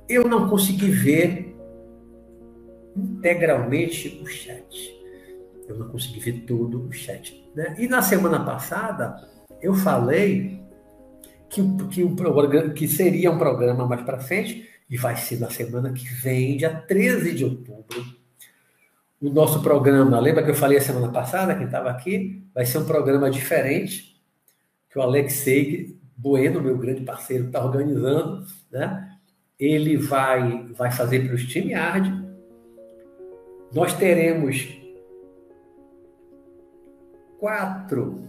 eu 0.08 0.26
não 0.26 0.48
consegui 0.48 0.90
ver 0.90 1.56
integralmente 2.96 4.20
o 4.20 4.26
chat 4.26 4.98
eu 5.68 5.76
não 5.76 5.88
consegui 5.88 6.18
ver 6.18 6.32
todo 6.46 6.84
o 6.88 6.92
chat. 6.92 7.46
Né? 7.54 7.76
E 7.78 7.86
na 7.86 8.00
semana 8.00 8.40
passada, 8.40 9.22
eu 9.60 9.74
falei 9.74 10.57
que, 11.48 11.62
que, 11.90 12.04
um 12.04 12.14
programa, 12.14 12.70
que 12.70 12.86
seria 12.86 13.30
um 13.30 13.38
programa 13.38 13.86
mais 13.86 14.02
para 14.02 14.18
frente, 14.18 14.68
e 14.88 14.96
vai 14.96 15.16
ser 15.16 15.38
na 15.38 15.50
semana 15.50 15.92
que 15.92 16.06
vem, 16.06 16.56
dia 16.56 16.74
13 16.74 17.34
de 17.34 17.44
outubro. 17.44 18.04
O 19.20 19.30
nosso 19.30 19.62
programa, 19.62 20.20
lembra 20.20 20.44
que 20.44 20.50
eu 20.50 20.54
falei 20.54 20.78
a 20.78 20.80
semana 20.80 21.10
passada, 21.10 21.54
quem 21.54 21.66
estava 21.66 21.90
aqui? 21.90 22.46
Vai 22.54 22.64
ser 22.64 22.78
um 22.78 22.84
programa 22.84 23.30
diferente, 23.30 24.20
que 24.88 24.98
o 24.98 25.02
Alexei 25.02 25.98
Bueno, 26.16 26.60
meu 26.60 26.76
grande 26.76 27.02
parceiro, 27.02 27.46
está 27.46 27.64
organizando, 27.64 28.44
né? 28.72 29.16
Ele 29.58 29.96
vai, 29.96 30.66
vai 30.72 30.90
fazer 30.90 31.24
para 31.24 31.34
o 31.34 31.38
StreamYard. 31.38 32.26
Nós 33.72 33.92
teremos 33.94 34.68
quatro 37.38 38.27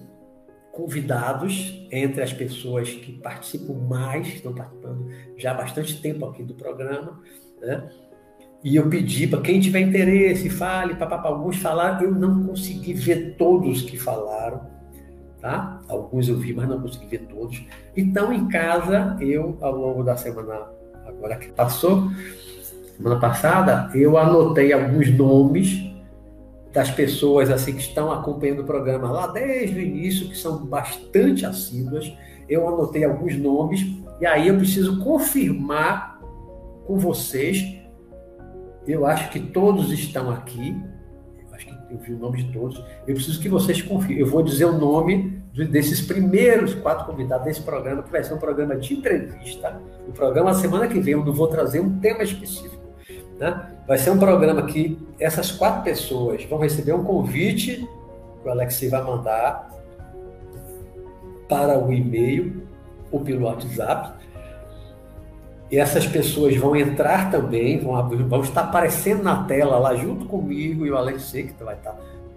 convidados 0.80 1.86
entre 1.92 2.24
as 2.24 2.32
pessoas 2.32 2.90
que 2.90 3.12
participam 3.12 3.74
mais, 3.74 4.28
estão 4.28 4.54
participando 4.54 5.10
já 5.36 5.52
há 5.52 5.54
bastante 5.54 6.02
tempo 6.02 6.26
aqui 6.26 6.42
do 6.42 6.54
programa, 6.54 7.20
né? 7.62 7.90
E 8.64 8.76
eu 8.78 8.90
pedi 8.90 9.28
para 9.28 9.42
quem 9.42 9.60
tiver 9.60 9.82
interesse, 9.82 10.50
fale, 10.50 10.96
papapá. 10.96 11.30
Alguns 11.30 11.58
falaram, 11.58 12.02
eu 12.02 12.12
não 12.14 12.46
consegui 12.46 12.94
ver 12.94 13.36
todos 13.38 13.82
que 13.82 13.98
falaram, 13.98 14.62
tá? 15.42 15.82
Alguns 15.88 16.28
eu 16.30 16.38
vi, 16.38 16.54
mas 16.54 16.68
não 16.68 16.82
consegui 16.82 17.08
ver 17.08 17.26
todos. 17.28 17.66
Então, 17.96 18.32
em 18.34 18.48
casa, 18.48 19.18
eu, 19.20 19.58
ao 19.62 19.76
longo 19.76 20.04
da 20.04 20.16
semana 20.16 20.68
agora 21.06 21.38
que 21.38 21.50
passou, 21.52 22.10
semana 22.96 23.20
passada, 23.20 23.90
eu 23.98 24.18
anotei 24.18 24.74
alguns 24.74 25.10
nomes 25.18 25.89
das 26.80 26.90
pessoas 26.90 27.52
assim 27.52 27.74
que 27.74 27.82
estão 27.82 28.10
acompanhando 28.10 28.62
o 28.62 28.64
programa 28.64 29.12
lá 29.12 29.28
desde 29.28 29.78
o 29.78 29.82
início, 29.82 30.30
que 30.30 30.38
são 30.38 30.66
bastante 30.66 31.46
assíduas. 31.46 32.10
Eu 32.48 32.66
anotei 32.70 33.04
alguns 33.04 33.36
nomes 33.36 33.86
e 34.22 34.26
aí 34.26 34.48
eu 34.48 34.56
preciso 34.56 34.98
confirmar 35.04 36.22
com 36.88 36.98
vocês. 36.98 37.62
Eu 38.88 39.06
acho 39.06 39.30
que 39.30 39.42
todos 39.42 39.92
estão 39.92 40.32
aqui. 40.32 40.74
Eu 41.38 41.54
acho 41.54 41.66
que 41.66 41.74
eu 41.92 41.98
vi 41.98 42.14
o 42.14 42.18
nome 42.18 42.44
de 42.44 42.54
todos. 42.54 42.82
Eu 43.06 43.14
preciso 43.14 43.42
que 43.42 43.50
vocês 43.50 43.82
confirmem. 43.82 44.20
Eu 44.20 44.28
vou 44.28 44.42
dizer 44.42 44.64
o 44.64 44.78
nome 44.78 45.38
desses 45.70 46.00
primeiros 46.00 46.74
quatro 46.76 47.06
convidados 47.06 47.44
desse 47.44 47.62
programa, 47.62 48.04
que 48.04 48.10
vai 48.10 48.24
ser 48.24 48.36
um 48.36 48.40
programa 48.40 48.78
de 48.78 48.94
entrevista. 48.94 49.82
O 50.08 50.14
programa 50.14 50.54
semana 50.54 50.88
que 50.88 51.02
vem 51.02 51.12
eu 51.14 51.26
não 51.26 51.34
vou 51.34 51.48
trazer 51.50 51.82
um 51.82 52.00
tema 52.00 52.24
específico 52.24 52.79
né? 53.40 53.72
Vai 53.88 53.98
ser 53.98 54.12
um 54.12 54.20
programa 54.20 54.64
que 54.64 55.00
essas 55.20 55.50
quatro 55.52 55.84
pessoas 55.84 56.44
vão 56.44 56.60
receber 56.60 56.94
um 56.94 57.04
convite 57.04 57.88
que 58.42 58.48
o 58.48 58.52
Alexei 58.52 58.90
vai 58.90 59.02
mandar 59.02 59.70
para 61.48 61.80
o 61.80 61.92
e-mail 61.92 62.68
ou 63.12 63.22
pelo 63.22 63.46
WhatsApp. 63.46 64.20
E 65.72 65.78
essas 65.78 66.06
pessoas 66.06 66.56
vão 66.56 66.76
entrar 66.76 67.32
também, 67.32 67.80
vão, 67.80 68.28
vão 68.28 68.42
estar 68.42 68.62
aparecendo 68.62 69.24
na 69.24 69.44
tela 69.44 69.78
lá 69.78 69.96
junto 69.96 70.26
comigo 70.26 70.86
e 70.86 70.92
o 70.92 70.98
Alexei, 70.98 71.44
que 71.44 71.64
vai 71.64 71.76
estar 71.76 71.96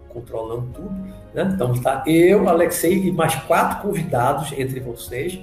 controlando 0.08 0.68
tudo. 0.74 0.94
Né? 1.34 1.50
Então 1.54 1.72
está 1.72 2.04
eu, 2.06 2.48
Alexei 2.48 3.08
e 3.08 3.12
mais 3.12 3.34
quatro 3.34 3.88
convidados 3.88 4.52
entre 4.56 4.80
vocês 4.80 5.38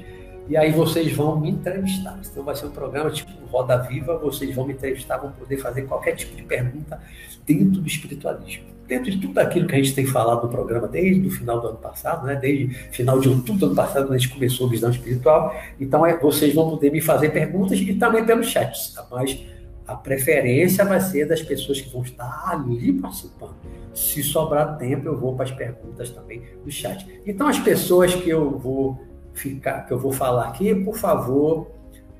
e 0.49 0.57
aí 0.57 0.71
vocês 0.71 1.13
vão 1.13 1.39
me 1.39 1.51
entrevistar. 1.51 2.19
Então 2.29 2.43
vai 2.43 2.55
ser 2.55 2.65
um 2.65 2.71
programa 2.71 3.11
tipo 3.11 3.31
Roda 3.51 3.77
Viva, 3.77 4.17
vocês 4.17 4.53
vão 4.55 4.65
me 4.65 4.73
entrevistar, 4.73 5.17
vão 5.17 5.31
poder 5.31 5.57
fazer 5.57 5.83
qualquer 5.83 6.15
tipo 6.15 6.35
de 6.35 6.41
pergunta 6.41 6.99
dentro 7.45 7.79
do 7.79 7.87
espiritualismo. 7.87 8.65
Dentro 8.87 9.11
de 9.11 9.19
tudo 9.19 9.37
aquilo 9.37 9.67
que 9.67 9.75
a 9.75 9.77
gente 9.77 9.93
tem 9.93 10.07
falado 10.07 10.41
no 10.41 10.49
programa 10.49 10.87
desde 10.87 11.27
o 11.27 11.29
final 11.29 11.61
do 11.61 11.67
ano 11.67 11.77
passado, 11.77 12.25
né? 12.25 12.35
desde 12.35 12.73
final 12.91 13.19
de 13.19 13.29
outubro 13.29 13.59
do 13.59 13.65
ano 13.67 13.75
passado, 13.75 14.07
quando 14.07 14.15
a 14.15 14.17
gente 14.17 14.33
começou 14.33 14.65
a 14.65 14.69
visão 14.71 14.89
espiritual. 14.89 15.55
Então 15.79 16.03
é, 16.03 16.17
vocês 16.17 16.55
vão 16.55 16.71
poder 16.71 16.91
me 16.91 16.99
fazer 16.99 17.29
perguntas 17.29 17.79
e 17.79 17.93
também 17.93 18.25
pelo 18.25 18.43
chat, 18.43 18.95
tá? 18.95 19.05
mas 19.11 19.39
a 19.85 19.95
preferência 19.95 20.83
vai 20.83 20.99
ser 20.99 21.27
das 21.27 21.43
pessoas 21.43 21.79
que 21.79 21.91
vão 21.91 22.01
estar 22.01 22.43
ali 22.47 22.91
participando. 22.93 23.55
Se 23.93 24.23
sobrar 24.23 24.77
tempo, 24.77 25.07
eu 25.07 25.17
vou 25.17 25.35
para 25.35 25.45
as 25.45 25.51
perguntas 25.51 26.09
também 26.09 26.41
do 26.63 26.71
chat. 26.71 27.07
Então, 27.25 27.47
as 27.47 27.59
pessoas 27.59 28.13
que 28.13 28.29
eu 28.29 28.57
vou 28.57 28.99
ficar, 29.39 29.85
que 29.85 29.93
eu 29.93 29.99
vou 29.99 30.11
falar 30.11 30.49
aqui, 30.49 30.73
por 30.75 30.97
favor, 30.97 31.71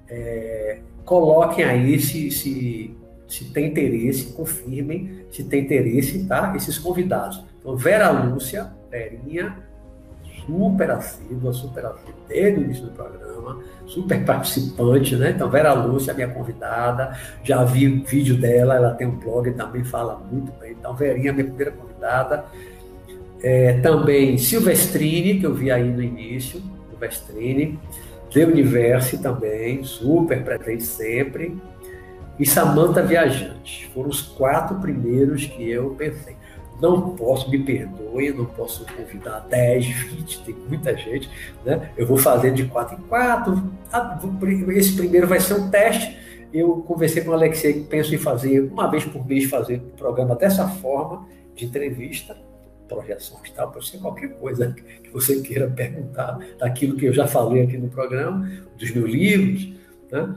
é, 0.07 0.79
coloquem 1.05 1.63
aí 1.65 1.99
se, 1.99 2.31
se, 2.31 2.97
se 3.27 3.45
tem 3.45 3.67
interesse, 3.67 4.33
confirmem 4.33 5.25
se 5.31 5.43
tem 5.43 5.63
interesse, 5.63 6.25
tá? 6.25 6.53
Esses 6.55 6.77
convidados. 6.77 7.43
Então, 7.59 7.75
Vera 7.75 8.09
Lúcia, 8.09 8.71
Verinha, 8.89 9.57
super 10.45 10.89
assídua, 10.91 11.53
super 11.53 11.85
assídua, 11.85 12.15
desde 12.27 12.59
o 12.59 12.63
início 12.63 12.85
do 12.85 12.91
programa, 12.91 13.59
super 13.85 14.25
participante, 14.25 15.15
né? 15.15 15.31
Então, 15.31 15.49
Vera 15.49 15.73
Lúcia, 15.73 16.13
minha 16.13 16.29
convidada, 16.29 17.15
já 17.43 17.63
vi 17.63 17.87
o 17.87 18.03
vídeo 18.03 18.37
dela, 18.37 18.75
ela 18.75 18.91
tem 18.95 19.07
um 19.07 19.19
blog 19.19 19.49
e 19.49 19.53
também 19.53 19.83
fala 19.83 20.19
muito 20.31 20.51
bem. 20.59 20.71
Então, 20.71 20.95
Verinha, 20.95 21.33
minha 21.33 21.45
primeira 21.45 21.71
convidada. 21.71 22.45
É, 23.41 23.79
também 23.79 24.37
Silvestrini, 24.37 25.39
que 25.39 25.45
eu 25.45 25.53
vi 25.53 25.71
aí 25.71 25.89
no 25.89 26.03
início, 26.03 26.61
Silvestrini. 26.99 27.79
The 28.31 28.45
Universe 28.45 29.17
também, 29.17 29.83
super 29.83 30.43
presente 30.43 30.83
sempre. 30.83 31.57
E 32.37 32.45
Samantha 32.45 33.01
Viajante. 33.01 33.89
Foram 33.93 34.09
os 34.09 34.21
quatro 34.21 34.77
primeiros 34.79 35.45
que 35.45 35.69
eu 35.69 35.95
pensei. 35.95 36.37
Não 36.81 37.09
posso, 37.15 37.49
me 37.49 37.59
perdoe, 37.59 38.31
não 38.31 38.45
posso 38.45 38.85
convidar 38.85 39.41
10, 39.49 39.85
20, 39.85 40.43
tem 40.43 40.55
muita 40.69 40.95
gente, 40.95 41.29
né? 41.65 41.91
Eu 41.97 42.07
vou 42.07 42.17
fazer 42.17 42.53
de 42.53 42.65
quatro 42.65 42.97
em 42.97 43.01
quatro. 43.01 43.61
Ah, 43.91 44.17
esse 44.69 44.95
primeiro 44.95 45.27
vai 45.27 45.41
ser 45.41 45.55
um 45.55 45.69
teste. 45.69 46.17
Eu 46.53 46.77
conversei 46.77 47.21
com 47.21 47.31
o 47.31 47.33
Alexei, 47.33 47.83
penso 47.83 48.15
em 48.15 48.17
fazer 48.17 48.61
uma 48.61 48.89
vez 48.89 49.03
por 49.03 49.27
mês, 49.27 49.49
fazer 49.49 49.81
um 49.81 49.97
programa 49.97 50.35
dessa 50.35 50.67
forma, 50.67 51.27
de 51.53 51.65
entrevista, 51.65 52.37
projeções, 52.89 53.49
tal, 53.51 53.71
pode 53.71 53.87
ser 53.87 53.99
qualquer 53.99 54.37
coisa 54.39 54.73
que 54.73 55.09
você 55.09 55.39
queira 55.41 55.69
perguntar, 55.69 56.39
daquilo 56.57 56.97
que 56.97 57.05
eu 57.05 57.13
já 57.13 57.27
falei 57.27 57.63
aqui 57.63 57.77
no 57.77 57.87
programa, 57.87 58.49
dos 58.77 58.91
meus 58.91 59.09
livros, 59.09 59.73
né? 60.11 60.35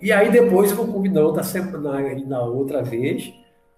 E 0.00 0.12
aí 0.12 0.30
depois 0.30 0.70
eu 0.70 0.76
vou 0.76 0.86
combinar 0.86 1.22
outra 1.22 1.42
semana, 1.42 2.14
na 2.26 2.42
outra 2.42 2.82
vez, 2.82 3.32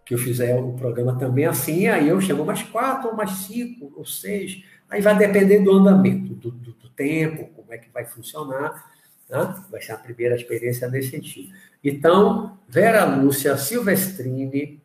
que 0.04 0.14
eu 0.14 0.18
fizer 0.18 0.58
o 0.58 0.72
programa 0.72 1.16
também 1.16 1.44
assim, 1.44 1.86
aí 1.86 2.08
eu 2.08 2.20
chamo 2.20 2.44
mais 2.44 2.62
quatro, 2.62 3.10
ou 3.10 3.16
mais 3.16 3.30
cinco, 3.30 3.92
ou 3.96 4.04
seis. 4.04 4.64
Aí 4.90 5.00
vai 5.00 5.16
depender 5.16 5.60
do 5.60 5.70
andamento, 5.70 6.34
do, 6.34 6.50
do, 6.50 6.72
do 6.72 6.88
tempo, 6.90 7.50
como 7.54 7.72
é 7.72 7.78
que 7.78 7.90
vai 7.92 8.04
funcionar. 8.04 8.90
Né? 9.28 9.54
Vai 9.70 9.82
ser 9.82 9.92
a 9.92 9.98
primeira 9.98 10.34
experiência 10.34 10.88
nesse 10.88 11.10
sentido. 11.10 11.52
Então, 11.84 12.58
Vera 12.66 13.04
Lúcia 13.04 13.56
Silvestrini, 13.56 14.82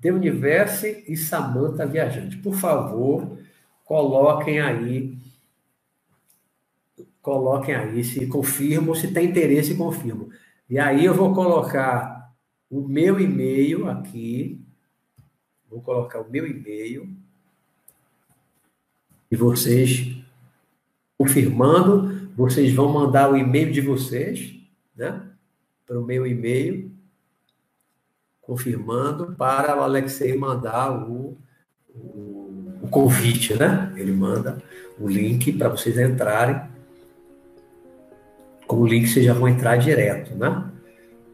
The 0.00 0.12
Universe 0.12 1.04
e 1.06 1.16
Samantha 1.16 1.86
Viajante. 1.86 2.36
Por 2.36 2.54
favor, 2.54 3.38
coloquem 3.84 4.60
aí 4.60 5.18
coloquem 7.28 7.74
aí 7.74 8.02
se 8.02 8.26
confirmam, 8.26 8.94
se 8.94 9.12
tem 9.12 9.28
interesse, 9.28 9.74
confirmam. 9.74 10.30
E 10.68 10.78
aí 10.78 11.04
eu 11.04 11.12
vou 11.12 11.34
colocar 11.34 12.32
o 12.70 12.88
meu 12.88 13.20
e-mail 13.20 13.86
aqui. 13.86 14.64
Vou 15.68 15.82
colocar 15.82 16.20
o 16.20 16.30
meu 16.30 16.46
e-mail. 16.46 17.14
E 19.30 19.36
vocês, 19.36 20.16
confirmando, 21.18 22.30
vocês 22.34 22.72
vão 22.72 22.90
mandar 22.90 23.30
o 23.30 23.36
e-mail 23.36 23.70
de 23.70 23.82
vocês, 23.82 24.54
né? 24.96 25.30
Para 25.86 26.00
o 26.00 26.04
meu 26.04 26.26
e-mail, 26.26 26.87
confirmando, 28.48 29.34
para 29.36 29.76
o 29.76 29.82
Alexei 29.82 30.34
mandar 30.34 30.90
o, 30.90 31.36
o, 31.94 32.78
o 32.80 32.88
convite, 32.88 33.52
né? 33.52 33.92
Ele 33.94 34.10
manda 34.10 34.56
o 34.98 35.06
link 35.06 35.52
para 35.52 35.68
vocês 35.68 35.98
entrarem. 35.98 36.58
Com 38.66 38.76
o 38.76 38.86
link 38.86 39.06
vocês 39.06 39.26
já 39.26 39.34
vão 39.34 39.48
entrar 39.48 39.76
direto, 39.76 40.34
né? 40.34 40.64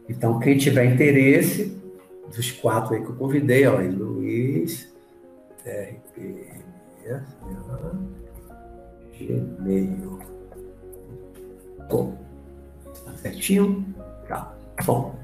Então, 0.08 0.40
quem 0.40 0.58
tiver 0.58 0.86
interesse, 0.86 1.80
dos 2.34 2.50
quatro 2.50 2.96
aí 2.96 3.00
que 3.00 3.10
eu 3.10 3.14
convidei, 3.14 3.64
ó, 3.64 3.78
Luiz, 3.78 4.92
RP, 5.64 6.48
Gmail. 9.16 10.18
Bom, 11.88 12.18
tá 13.04 13.12
certinho? 13.18 13.86
Tá. 14.26 14.52
Bom, 14.84 15.14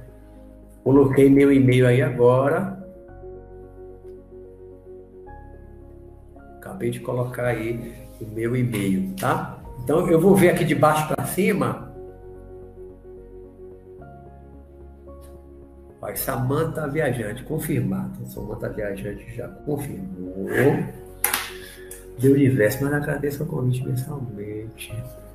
coloquei 0.84 1.28
meu 1.28 1.52
e-mail 1.52 1.86
aí 1.86 2.02
agora. 2.02 2.78
Acabei 6.56 6.90
de 6.90 7.00
colocar 7.00 7.46
aí 7.46 7.94
o 8.20 8.26
meu 8.26 8.56
e-mail, 8.56 9.14
tá? 9.18 9.58
Então 9.82 10.08
eu 10.08 10.20
vou 10.20 10.36
ver 10.36 10.50
aqui 10.50 10.64
de 10.64 10.74
baixo 10.74 11.08
para 11.08 11.24
cima 11.26 11.90
Olha, 16.02 16.16
Samanta 16.16 16.88
Viajante, 16.88 17.44
confirmado. 17.44 18.26
Samanta 18.26 18.68
Viajante 18.70 19.34
já 19.34 19.48
confirmou. 19.48 20.48
De 22.18 22.28
universo, 22.28 22.84
mas 22.84 22.92
agradeço 22.92 23.44
o 23.44 23.46
convite 23.46 23.86
mensalmente. 23.86 24.92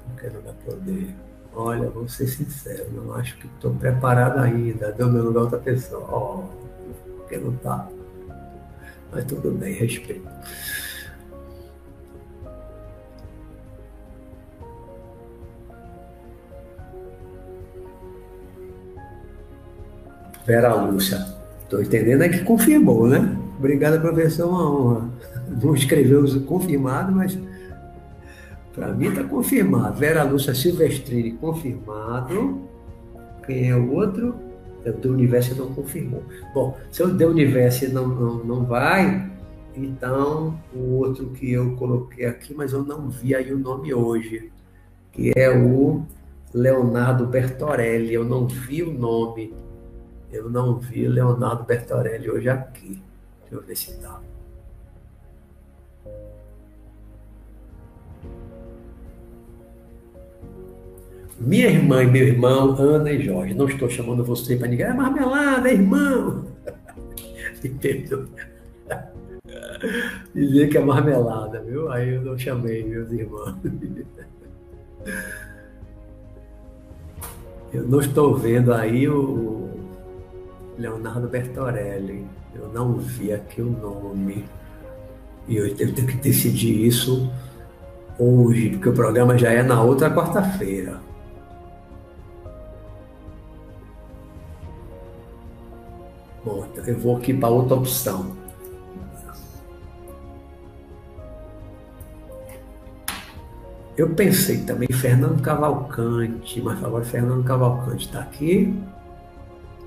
Não 0.07 0.15
quero 0.15 0.41
dar 0.41 0.53
poder. 0.53 1.07
Olha, 1.55 1.89
vou 1.89 2.07
ser 2.07 2.27
sincero, 2.27 2.87
não 2.91 3.13
acho 3.13 3.37
que 3.37 3.47
estou 3.47 3.73
preparado 3.73 4.39
ainda. 4.39 4.91
Deu 4.91 5.09
meu 5.09 5.23
lugar 5.23 5.39
a 5.39 5.43
outra 5.43 5.59
pessoa. 5.59 6.03
Oh, 6.11 6.43
porque 7.17 7.37
não 7.37 7.53
tá. 7.53 7.87
Mas 9.11 9.23
tudo 9.23 9.51
bem, 9.51 9.73
respeito. 9.73 10.27
Vera 20.45 20.73
Lúcia. 20.73 21.25
Estou 21.63 21.81
entendendo 21.81 22.21
é 22.21 22.29
que 22.29 22.43
confirmou, 22.43 23.07
né? 23.07 23.35
Obrigado, 23.57 23.99
professor, 24.01 24.49
uma 24.49 24.69
honra. 24.69 25.09
Não 25.63 25.73
escreveu 25.73 26.25
confirmado, 26.45 27.11
mas 27.11 27.37
para 28.75 28.93
mim 28.93 29.07
está 29.07 29.23
confirmado. 29.23 29.97
Vera 29.97 30.23
Lúcia 30.23 30.53
Silvestrini, 30.53 31.31
confirmado. 31.31 32.61
Quem 33.45 33.69
é 33.69 33.75
o 33.75 33.93
outro? 33.93 34.35
O 34.85 34.91
do 34.91 35.13
Universo 35.13 35.55
não 35.55 35.73
confirmou. 35.73 36.23
Bom, 36.53 36.77
se 36.91 37.01
o 37.01 37.07
do 37.07 37.27
Universo 37.27 37.89
não, 37.89 38.07
não, 38.07 38.43
não 38.43 38.65
vai, 38.65 39.31
então 39.75 40.59
o 40.75 40.97
outro 40.97 41.29
que 41.29 41.53
eu 41.53 41.75
coloquei 41.75 42.25
aqui, 42.25 42.53
mas 42.53 42.73
eu 42.73 42.83
não 42.83 43.09
vi 43.09 43.33
aí 43.33 43.51
o 43.51 43.57
nome 43.57 43.93
hoje, 43.93 44.51
que 45.11 45.31
é 45.35 45.49
o 45.49 46.03
Leonardo 46.53 47.25
Bertorelli. 47.25 48.13
Eu 48.13 48.23
não 48.23 48.47
vi 48.47 48.83
o 48.83 48.93
nome. 48.93 49.53
Eu 50.31 50.49
não 50.49 50.77
vi 50.77 51.07
Leonardo 51.07 51.63
Bertorelli 51.63 52.29
hoje 52.29 52.49
aqui. 52.49 53.01
Deixa 53.41 53.55
eu 53.55 53.61
ver 53.61 53.75
se 53.75 53.91
está. 53.91 54.21
Minha 61.39 61.67
irmã 61.67 62.03
e 62.03 62.07
meu 62.07 62.27
irmão, 62.27 62.75
Ana 62.79 63.11
e 63.11 63.23
Jorge. 63.23 63.53
Não 63.53 63.67
estou 63.67 63.89
chamando 63.89 64.23
você 64.23 64.55
para 64.55 64.67
ninguém. 64.67 64.85
É 64.85 64.93
marmelada, 64.93 65.69
é 65.69 65.73
irmão. 65.73 66.45
Entendeu? 67.63 68.25
Dizer 70.33 70.69
que 70.69 70.77
é 70.77 70.81
marmelada, 70.81 71.61
viu? 71.61 71.91
Aí 71.91 72.15
eu 72.15 72.21
não 72.21 72.37
chamei 72.37 72.83
meus 72.83 73.11
irmãos. 73.11 73.55
Eu 77.73 77.83
não 77.83 77.99
estou 77.99 78.33
vendo 78.37 78.73
aí 78.73 79.05
o, 79.09 79.65
Leonardo 80.77 81.27
Bertorelli. 81.27 82.25
Eu 82.53 82.69
não 82.69 82.93
vi 82.93 83.33
aqui 83.33 83.61
o 83.61 83.69
nome. 83.69 84.45
E 85.47 85.57
eu 85.57 85.75
tenho 85.75 86.07
que 86.07 86.17
decidir 86.17 86.85
isso 86.85 87.31
hoje, 88.17 88.69
porque 88.71 88.89
o 88.89 88.93
programa 88.93 89.37
já 89.37 89.51
é 89.51 89.61
na 89.61 89.81
outra 89.81 90.09
quarta-feira. 90.09 90.99
Bom, 96.45 96.63
eu 96.85 96.99
vou 96.99 97.17
aqui 97.17 97.33
para 97.33 97.49
outra 97.49 97.75
opção. 97.75 98.35
Eu 103.97 104.13
pensei 104.13 104.63
também 104.63 104.87
Fernando 104.89 105.41
Cavalcante, 105.41 106.61
mas 106.61 106.83
agora 106.83 107.03
Fernando 107.03 107.43
Cavalcante 107.43 108.05
está 108.05 108.19
aqui. 108.19 108.77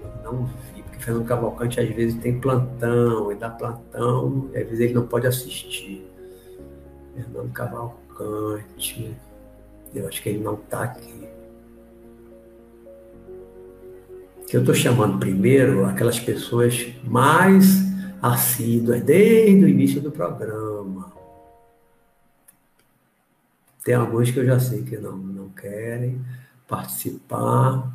Eu 0.03 0.33
não 0.33 0.45
vi, 0.47 0.83
porque 0.83 0.99
Fernando 0.99 1.27
Cavalcante 1.27 1.79
às 1.79 1.89
vezes 1.91 2.21
tem 2.21 2.41
plantão, 2.41 3.31
e 3.31 3.37
dá 3.37 3.51
plantão, 3.51 4.49
e 4.53 4.59
às 4.59 4.65
vezes 4.65 4.81
ele 4.81 4.95
não 4.95 5.07
pode 5.07 5.29
assistir. 5.29 6.11
Fernando 7.15 7.53
Cavalcante, 7.53 9.15
eu 9.95 10.09
acho 10.09 10.21
que 10.23 10.31
ele 10.31 10.43
não 10.43 10.55
está 10.55 10.83
aqui. 10.83 11.29
Que 14.49 14.57
eu 14.57 14.61
estou 14.61 14.75
chamando 14.75 15.19
primeiro 15.19 15.85
aquelas 15.85 16.19
pessoas 16.19 16.89
mais 17.05 17.67
assíduas 18.23 19.03
desde 19.03 19.65
o 19.65 19.69
início 19.69 20.01
do 20.01 20.11
programa 20.11 21.19
tem 23.89 23.95
alguns 23.95 24.31
que 24.31 24.39
eu 24.39 24.45
já 24.45 24.61
sei 24.61 24.83
que 24.83 24.99
não, 24.99 25.17
não 25.17 25.49
querem 25.49 26.23
participar. 26.67 27.91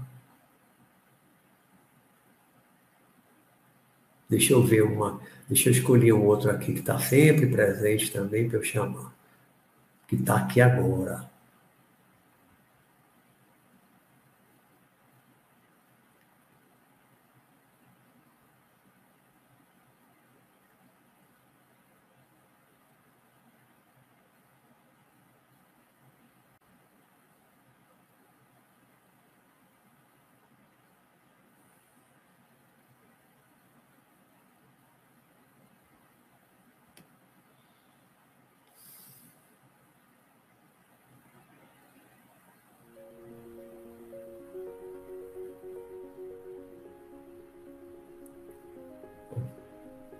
Deixa 4.27 4.53
eu 4.53 4.63
ver 4.63 4.81
uma. 4.81 5.21
Deixa 5.47 5.69
eu 5.69 5.73
escolher 5.73 6.11
um 6.13 6.25
outro 6.25 6.49
aqui 6.49 6.73
que 6.73 6.79
está 6.79 6.97
sempre 6.97 7.45
presente 7.45 8.11
também 8.11 8.49
para 8.49 8.57
eu 8.57 8.63
chamar. 8.63 9.13
Que 10.07 10.15
está 10.15 10.37
aqui 10.37 10.61
agora. 10.61 11.29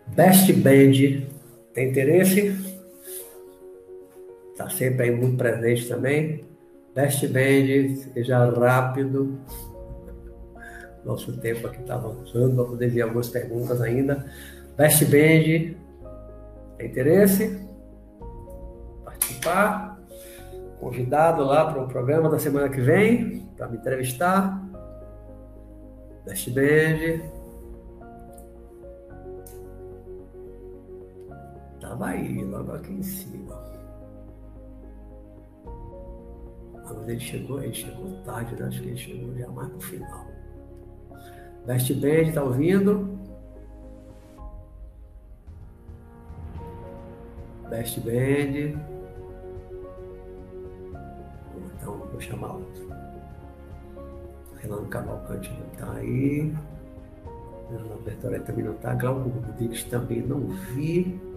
Best 0.07 0.52
Band, 0.53 1.27
tem 1.73 1.90
interesse? 1.90 2.56
Está 4.52 4.69
sempre 4.69 5.03
aí 5.03 5.11
muito 5.11 5.38
presente 5.38 5.88
também. 5.88 6.45
Best 6.94 7.27
Band, 7.27 7.95
seja 8.14 8.45
rápido. 8.49 9.40
Nosso 11.03 11.35
tempo 11.38 11.68
aqui 11.68 11.81
está 11.81 11.95
avançando, 11.95 12.56
vamos 12.56 12.72
poder 12.72 12.90
ver 12.90 13.02
algumas 13.02 13.30
perguntas 13.30 13.81
ainda. 13.81 14.26
Best 14.77 15.03
Band, 15.06 15.76
tem 16.77 16.88
interesse? 16.88 17.60
Participar? 19.03 19.99
Convidado 20.80 21.44
lá 21.44 21.72
para 21.72 21.81
o 21.81 21.88
programa 21.88 22.30
da 22.30 22.38
semana 22.38 22.69
que 22.69 22.80
vem, 22.80 23.48
para 23.57 23.68
me 23.68 23.77
entrevistar. 23.77 24.61
Best 26.26 26.49
Band, 26.52 27.22
Estava 32.03 32.17
aí, 32.17 32.43
logo 32.43 32.71
aqui 32.73 32.91
em 32.91 33.01
cima. 33.01 33.55
Mas 36.73 37.07
ele 37.07 37.19
chegou, 37.19 37.63
ele 37.63 37.73
chegou 37.73 38.21
tarde, 38.23 38.55
né? 38.55 38.67
acho 38.67 38.81
que 38.81 38.88
ele 38.89 38.97
chegou 38.97 39.34
já 39.38 39.47
mais 39.49 39.69
no 39.69 39.80
final. 39.80 40.27
Best 41.65 41.93
Band, 41.93 42.34
tá 42.34 42.43
ouvindo? 42.43 43.17
Best 47.69 48.01
Band. 48.01 48.81
Então, 51.77 51.97
vou 51.99 52.19
chamar 52.19 52.55
outro. 52.55 52.89
Renan 54.57 54.85
Cavalcante 54.89 55.49
não 55.57 55.71
está 55.71 55.93
aí. 55.93 56.53
Ana 57.71 57.95
Bertoretti 58.03 58.45
também 58.45 58.65
não 58.65 58.73
está. 58.73 58.93
Glauco 58.93 59.30
Rodrigues 59.30 59.85
também 59.85 60.21
não 60.21 60.41
vi. 60.47 61.32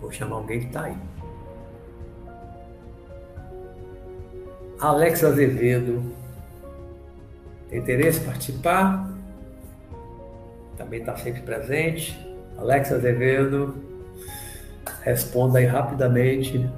Vou 0.00 0.10
chamar 0.10 0.36
alguém 0.36 0.60
que 0.60 0.66
está 0.66 0.84
aí. 0.84 0.96
Alex 4.80 5.24
Azevedo. 5.24 6.02
Tem 7.68 7.78
interesse 7.78 8.20
em 8.20 8.24
participar? 8.24 9.10
Também 10.76 11.00
está 11.00 11.16
sempre 11.16 11.42
presente. 11.42 12.18
Alex 12.58 12.92
Azevedo. 12.92 13.74
Responda 15.02 15.58
aí 15.58 15.66
rapidamente. 15.66 16.70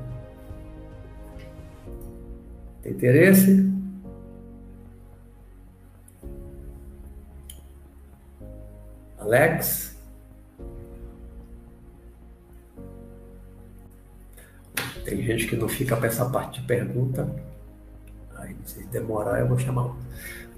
Tem 2.82 2.92
interesse? 2.92 3.72
Alex? 9.18 9.95
Tem 15.06 15.22
gente 15.22 15.46
que 15.46 15.54
não 15.54 15.68
fica 15.68 15.96
para 15.96 16.08
essa 16.08 16.28
parte 16.28 16.60
de 16.60 16.66
pergunta. 16.66 17.30
Aí, 18.34 18.56
se 18.64 18.84
demorar, 18.86 19.38
eu 19.38 19.46
vou 19.46 19.56
chamar. 19.56 19.94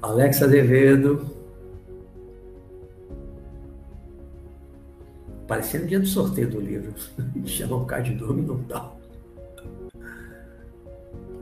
Alex 0.01 0.43
Azevedo. 0.43 1.37
Parecendo 5.47 5.87
dia 5.87 6.01
do 6.01 6.07
sorteio 6.07 6.49
do 6.49 6.61
livro. 6.61 6.95
Chama 7.45 7.77
o 7.77 7.85
cara 7.85 8.03
de 8.03 8.15
nome 8.15 8.41
não 8.41 8.63
dá. 8.63 8.91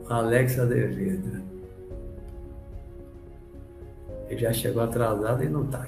Alex 0.09 0.59
Azevedo. 0.59 1.41
Ele 4.27 4.41
já 4.41 4.51
chegou 4.51 4.83
atrasado 4.83 5.45
e 5.45 5.47
não 5.47 5.63
está 5.63 5.87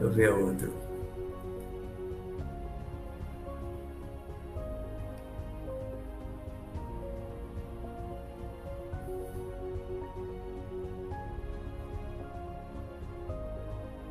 eu 0.00 0.10
ver 0.10 0.32
outro. 0.32 0.81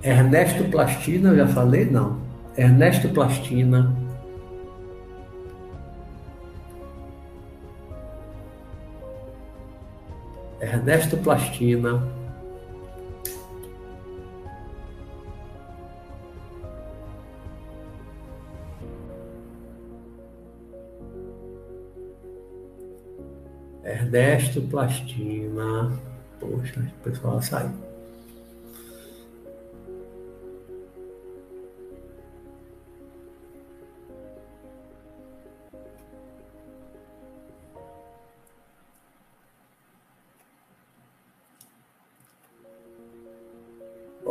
Ernesto 0.03 0.63
Plastina, 0.71 1.29
eu 1.29 1.37
já 1.37 1.47
falei? 1.47 1.85
Não. 1.85 2.19
Ernesto 2.57 3.07
Plastina. 3.09 3.95
Ernesto 10.59 11.17
Plastina. 11.17 12.01
Ernesto 23.83 24.61
Plastina. 24.61 25.91
Poxa, 26.39 26.79
o 26.79 27.03
pessoal 27.03 27.39
saiu. 27.39 27.90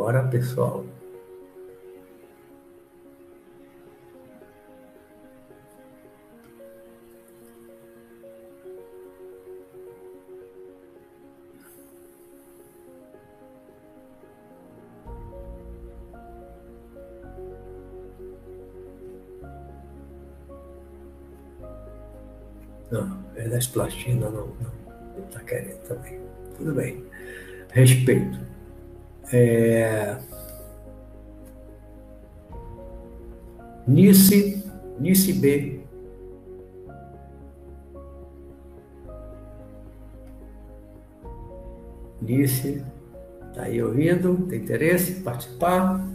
Bora, 0.01 0.23
pessoal. 0.23 0.83
Não, 22.89 23.23
é 23.35 23.47
das 23.47 23.67
plastinas, 23.67 24.33
não, 24.33 24.47
não. 24.47 24.55
Ele 25.15 25.25
está 25.27 25.39
querendo 25.41 25.79
também. 25.83 26.19
Tudo 26.57 26.73
bem. 26.73 27.05
Respeito. 27.71 28.50
É... 29.33 30.17
Nice, 33.87 34.63
Nice 34.99 35.33
B. 35.33 35.81
Nice, 42.21 42.85
está 43.49 43.63
aí 43.63 43.81
ouvindo? 43.81 44.45
Tem 44.47 44.61
interesse 44.61 45.13
em 45.13 45.21
participar? 45.23 46.05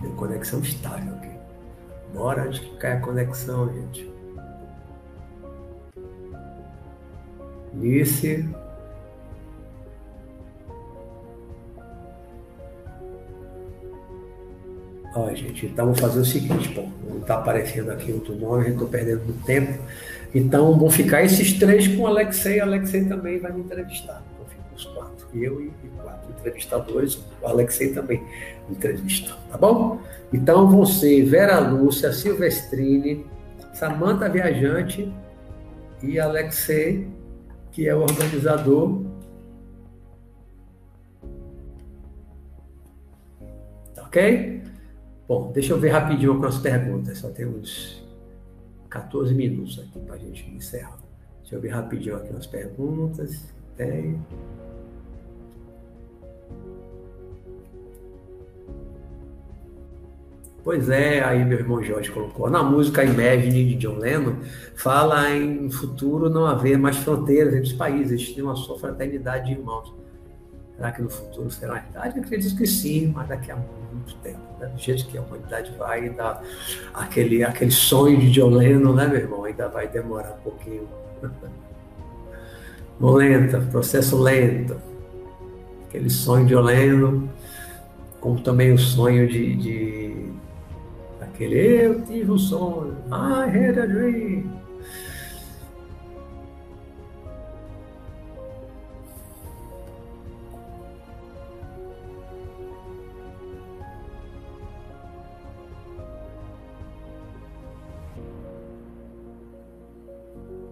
Deu 0.00 0.12
conexão 0.16 0.60
estável 0.60 1.14
aqui. 1.16 1.30
Bora 2.14 2.44
antes 2.44 2.60
que 2.60 2.76
caia 2.76 2.98
a 2.98 3.00
conexão, 3.00 3.72
gente. 3.72 4.15
Nice. 7.76 8.48
Ó, 15.14 15.32
gente, 15.34 15.66
então 15.66 15.86
vou 15.86 15.94
fazer 15.94 16.20
o 16.20 16.24
seguinte, 16.24 16.68
bom, 16.74 16.90
não 17.08 17.18
está 17.18 17.36
aparecendo 17.36 17.90
aqui 17.90 18.12
outro 18.12 18.34
nome, 18.34 18.68
estou 18.68 18.86
perdendo 18.86 19.24
muito 19.24 19.44
tempo. 19.44 19.82
Então 20.34 20.78
vão 20.78 20.90
ficar 20.90 21.22
esses 21.22 21.54
três 21.54 21.88
com 21.88 22.02
o 22.02 22.06
Alexei, 22.06 22.60
o 22.60 22.64
Alexei 22.64 23.04
também 23.06 23.38
vai 23.38 23.50
me 23.52 23.60
entrevistar. 23.60 24.22
Então 24.34 24.46
ficam 24.46 24.66
os 24.74 24.84
quatro, 24.84 25.28
eu 25.32 25.62
e 25.62 25.72
quatro 26.02 26.30
entrevistadores, 26.30 27.18
o 27.40 27.46
Alexei 27.46 27.94
também 27.94 28.22
me 28.68 28.76
entrevista, 28.76 29.34
tá 29.50 29.56
bom? 29.56 30.00
Então 30.32 30.84
ser 30.84 31.24
Vera 31.24 31.58
Lúcia, 31.60 32.12
Silvestrini, 32.12 33.24
Samanta 33.72 34.28
Viajante 34.28 35.10
e 36.02 36.20
Alexei, 36.20 37.08
que 37.76 37.86
é 37.86 37.94
o 37.94 38.00
organizador. 38.00 39.02
Tá 43.94 44.02
ok? 44.04 44.62
Bom, 45.28 45.52
deixa 45.52 45.74
eu 45.74 45.78
ver 45.78 45.90
rapidinho 45.90 46.30
algumas 46.30 46.56
perguntas. 46.56 47.18
Só 47.18 47.28
temos 47.28 48.02
14 48.88 49.34
minutos 49.34 49.78
aqui 49.78 50.00
para 50.00 50.14
a 50.14 50.18
gente 50.18 50.48
encerrar. 50.52 50.98
Deixa 51.40 51.56
eu 51.56 51.60
ver 51.60 51.68
rapidinho 51.68 52.16
aqui 52.16 52.30
umas 52.30 52.46
perguntas. 52.46 53.44
Tem. 53.76 54.18
Pois 60.66 60.88
é, 60.88 61.22
aí 61.22 61.44
meu 61.44 61.60
irmão 61.60 61.80
Jorge 61.80 62.10
colocou. 62.10 62.50
Na 62.50 62.60
música 62.60 63.04
Imagine 63.04 63.64
de 63.66 63.76
John 63.76 63.98
Lennon, 63.98 64.34
fala 64.74 65.30
em 65.30 65.70
futuro 65.70 66.28
não 66.28 66.44
haver 66.44 66.76
mais 66.76 66.96
fronteiras 66.96 67.54
entre 67.54 67.68
os 67.68 67.72
países, 67.72 68.32
tem 68.32 68.42
uma 68.42 68.56
só 68.56 68.76
fraternidade 68.76 69.46
de 69.46 69.52
irmãos. 69.52 69.94
Será 70.74 70.90
que 70.90 71.02
no 71.02 71.08
futuro 71.08 71.48
será 71.52 71.74
verdade? 71.74 72.18
Eu 72.18 72.24
acredito 72.24 72.56
que 72.56 72.66
sim, 72.66 73.12
mas 73.14 73.28
daqui 73.28 73.52
a 73.52 73.56
muito 73.56 74.16
tempo. 74.16 74.40
Né? 74.58 74.66
Do 74.66 74.76
jeito 74.76 75.06
que 75.06 75.16
a 75.16 75.22
humanidade 75.22 75.70
vai, 75.78 76.00
ainda, 76.00 76.42
aquele, 76.92 77.44
aquele 77.44 77.70
sonho 77.70 78.18
de 78.18 78.32
John 78.32 78.50
Lennon, 78.50 78.92
né, 78.92 79.06
meu 79.06 79.18
irmão? 79.18 79.44
Ainda 79.44 79.68
vai 79.68 79.86
demorar 79.86 80.32
um 80.32 80.42
pouquinho. 80.42 80.88
Lenta, 83.00 83.60
processo 83.70 84.20
lento. 84.20 84.76
Aquele 85.86 86.10
sonho 86.10 86.44
de 86.44 86.54
John 86.54 86.62
Lennon, 86.62 87.28
como 88.20 88.40
também 88.40 88.72
o 88.72 88.78
sonho 88.78 89.28
de, 89.28 89.54
de 89.54 90.05
aquele 91.36 91.84
eu 91.84 92.02
tive 92.02 92.30
um 92.30 92.38
sonho, 92.38 92.96
I 93.12 93.44
had 93.46 93.78
a 93.78 93.86
dream. 93.86 94.50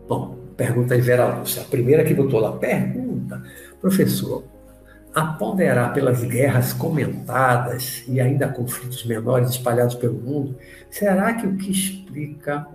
Bom, 0.08 0.36
pergunta 0.56 0.96
de 0.96 1.02
Vera 1.02 1.38
Lúcia. 1.38 1.62
A 1.62 1.64
primeira 1.66 2.04
que 2.04 2.14
botou 2.14 2.40
lá, 2.40 2.52
pergunta, 2.52 3.42
professor, 3.80 4.44
a 5.14 5.24
ponderar 5.24 5.92
pelas 5.94 6.24
guerras 6.24 6.72
comentadas 6.72 8.02
e 8.08 8.20
ainda 8.20 8.48
conflitos 8.48 9.04
menores 9.04 9.50
espalhados 9.50 9.94
pelo 9.94 10.14
mundo, 10.14 10.58
será 10.90 11.34
que 11.34 11.46
o 11.46 11.56
que 11.56 11.70
explica 11.70 12.66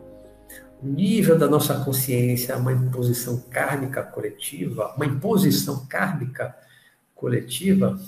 o 0.82 0.88
nível 0.88 1.38
da 1.38 1.50
nossa 1.50 1.84
consciência 1.84 2.56
uma 2.56 2.72
imposição 2.72 3.44
kármica 3.50 4.02
coletiva, 4.02 4.94
uma 4.96 5.06
imposição 5.06 5.86
kármica 5.88 6.56
coletiva? 7.14 8.00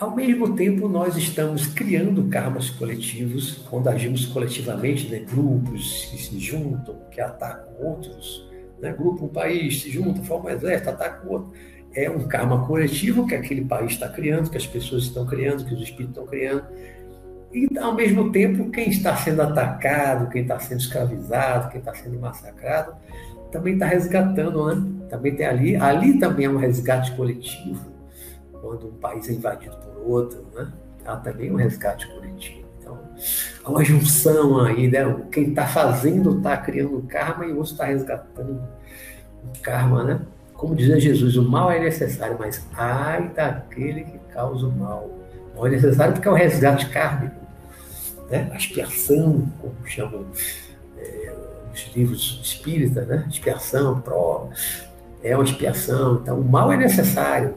Ao 0.00 0.16
mesmo 0.16 0.56
tempo, 0.56 0.88
nós 0.88 1.14
estamos 1.14 1.66
criando 1.66 2.24
karmas 2.30 2.70
coletivos, 2.70 3.58
quando 3.68 3.86
agimos 3.88 4.24
coletivamente, 4.24 5.06
né? 5.10 5.18
grupos 5.30 6.06
que 6.06 6.16
se 6.16 6.38
juntam, 6.38 6.96
que 7.10 7.20
atacam 7.20 7.70
outros, 7.78 8.48
né? 8.80 8.94
grupo, 8.94 9.26
um 9.26 9.28
país 9.28 9.82
se 9.82 9.90
junta, 9.90 10.22
forma 10.22 10.48
um 10.48 10.52
exército, 10.54 10.88
ataca 10.88 11.28
o 11.28 11.32
outro. 11.32 11.52
É 11.94 12.08
um 12.08 12.26
karma 12.26 12.66
coletivo 12.66 13.26
que 13.26 13.34
aquele 13.34 13.62
país 13.62 13.92
está 13.92 14.08
criando, 14.08 14.48
que 14.48 14.56
as 14.56 14.66
pessoas 14.66 15.02
estão 15.02 15.26
criando, 15.26 15.66
que 15.66 15.74
os 15.74 15.82
espíritos 15.82 16.16
estão 16.16 16.26
criando. 16.26 16.64
E, 17.52 17.68
ao 17.78 17.94
mesmo 17.94 18.32
tempo, 18.32 18.70
quem 18.70 18.88
está 18.88 19.14
sendo 19.16 19.42
atacado, 19.42 20.30
quem 20.30 20.40
está 20.40 20.58
sendo 20.58 20.80
escravizado, 20.80 21.68
quem 21.68 21.78
está 21.78 21.94
sendo 21.94 22.18
massacrado, 22.18 22.94
também 23.52 23.74
está 23.74 23.84
resgatando, 23.84 24.64
né? 24.64 24.82
Também 25.10 25.34
tem 25.34 25.44
ali, 25.44 25.76
ali 25.76 26.18
também 26.18 26.46
é 26.46 26.48
um 26.50 26.56
resgate 26.56 27.12
coletivo, 27.16 27.89
quando 28.60 28.88
um 28.88 28.92
país 28.92 29.28
é 29.28 29.32
invadido 29.32 29.76
por 29.76 30.10
outro, 30.10 30.46
né? 30.54 30.70
Há 31.04 31.16
também 31.16 31.50
um 31.50 31.56
resgate 31.56 32.06
coletivo. 32.08 32.68
Então, 32.78 32.98
há 33.64 33.70
uma 33.70 33.84
junção 33.84 34.60
aí, 34.60 34.88
né? 34.88 35.04
Quem 35.30 35.50
está 35.50 35.66
fazendo 35.66 36.38
está 36.38 36.56
criando 36.56 37.02
karma 37.08 37.46
e 37.46 37.52
o 37.52 37.58
outro 37.58 37.72
está 37.72 37.84
resgatando 37.86 38.62
o 39.44 39.62
karma, 39.62 40.04
né? 40.04 40.20
Como 40.54 40.74
dizia 40.74 41.00
Jesus, 41.00 41.36
o 41.36 41.42
mal 41.42 41.70
é 41.70 41.80
necessário, 41.80 42.36
mas 42.38 42.62
ai 42.74 43.28
daquele 43.28 44.04
que 44.04 44.18
causa 44.32 44.66
o 44.66 44.72
mal. 44.72 45.10
Não 45.54 45.66
é 45.66 45.70
necessário 45.70 46.12
porque 46.12 46.28
é 46.28 46.30
um 46.30 46.34
resgate 46.34 46.88
kármico, 46.90 47.40
né? 48.30 48.50
A 48.52 48.56
expiação, 48.56 49.48
como 49.60 49.74
chamam 49.86 50.26
é, 50.98 51.34
os 51.72 51.96
livros 51.96 52.40
espíritas, 52.42 53.06
né? 53.06 53.26
Expiação, 53.30 54.00
prova, 54.00 54.50
é 55.22 55.34
uma 55.34 55.44
expiação. 55.44 56.20
Então, 56.22 56.38
o 56.38 56.44
mal 56.44 56.72
é 56.72 56.76
necessário, 56.76 57.54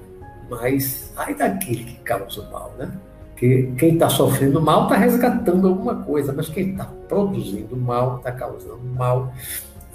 mas 0.55 1.11
ai 1.15 1.35
daquele 1.35 1.83
que 1.83 1.95
causa 1.99 2.41
o 2.41 2.51
mal, 2.51 2.73
né? 2.77 2.91
Que 3.35 3.73
quem 3.77 3.93
está 3.93 4.09
sofrendo 4.09 4.61
mal 4.61 4.83
está 4.83 4.95
resgatando 4.95 5.67
alguma 5.67 5.95
coisa, 6.03 6.31
mas 6.31 6.49
quem 6.49 6.71
está 6.71 6.85
produzindo 7.07 7.75
mal, 7.75 8.17
está 8.17 8.31
causando 8.31 8.83
mal, 8.95 9.33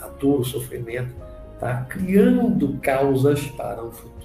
a 0.00 0.08
dor, 0.08 0.40
o 0.40 0.44
sofrimento, 0.44 1.14
está 1.54 1.86
criando 1.88 2.78
causas 2.80 3.46
para 3.48 3.82
um 3.82 3.90
futuro 3.90 4.18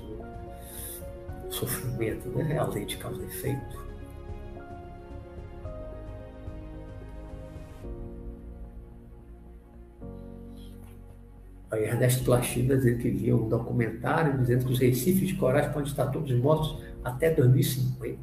sofrimento, 1.49 2.29
né? 2.29 2.53
É 2.53 2.57
a 2.57 2.65
lei 2.65 2.85
de 2.85 2.97
causa 2.97 3.21
e 3.21 3.25
efeito. 3.25 3.82
Ernesto 11.77 12.23
Plastina 12.23 12.75
dizendo 12.75 12.97
que 12.99 13.09
via 13.09 13.35
um 13.35 13.47
documentário 13.47 14.37
dizendo 14.39 14.65
que 14.65 14.71
os 14.71 14.79
recifes 14.79 15.29
de 15.29 15.35
corais 15.35 15.67
podem 15.67 15.87
estar 15.87 16.07
todos 16.07 16.31
mortos 16.33 16.81
até 17.03 17.29
2050. 17.33 18.17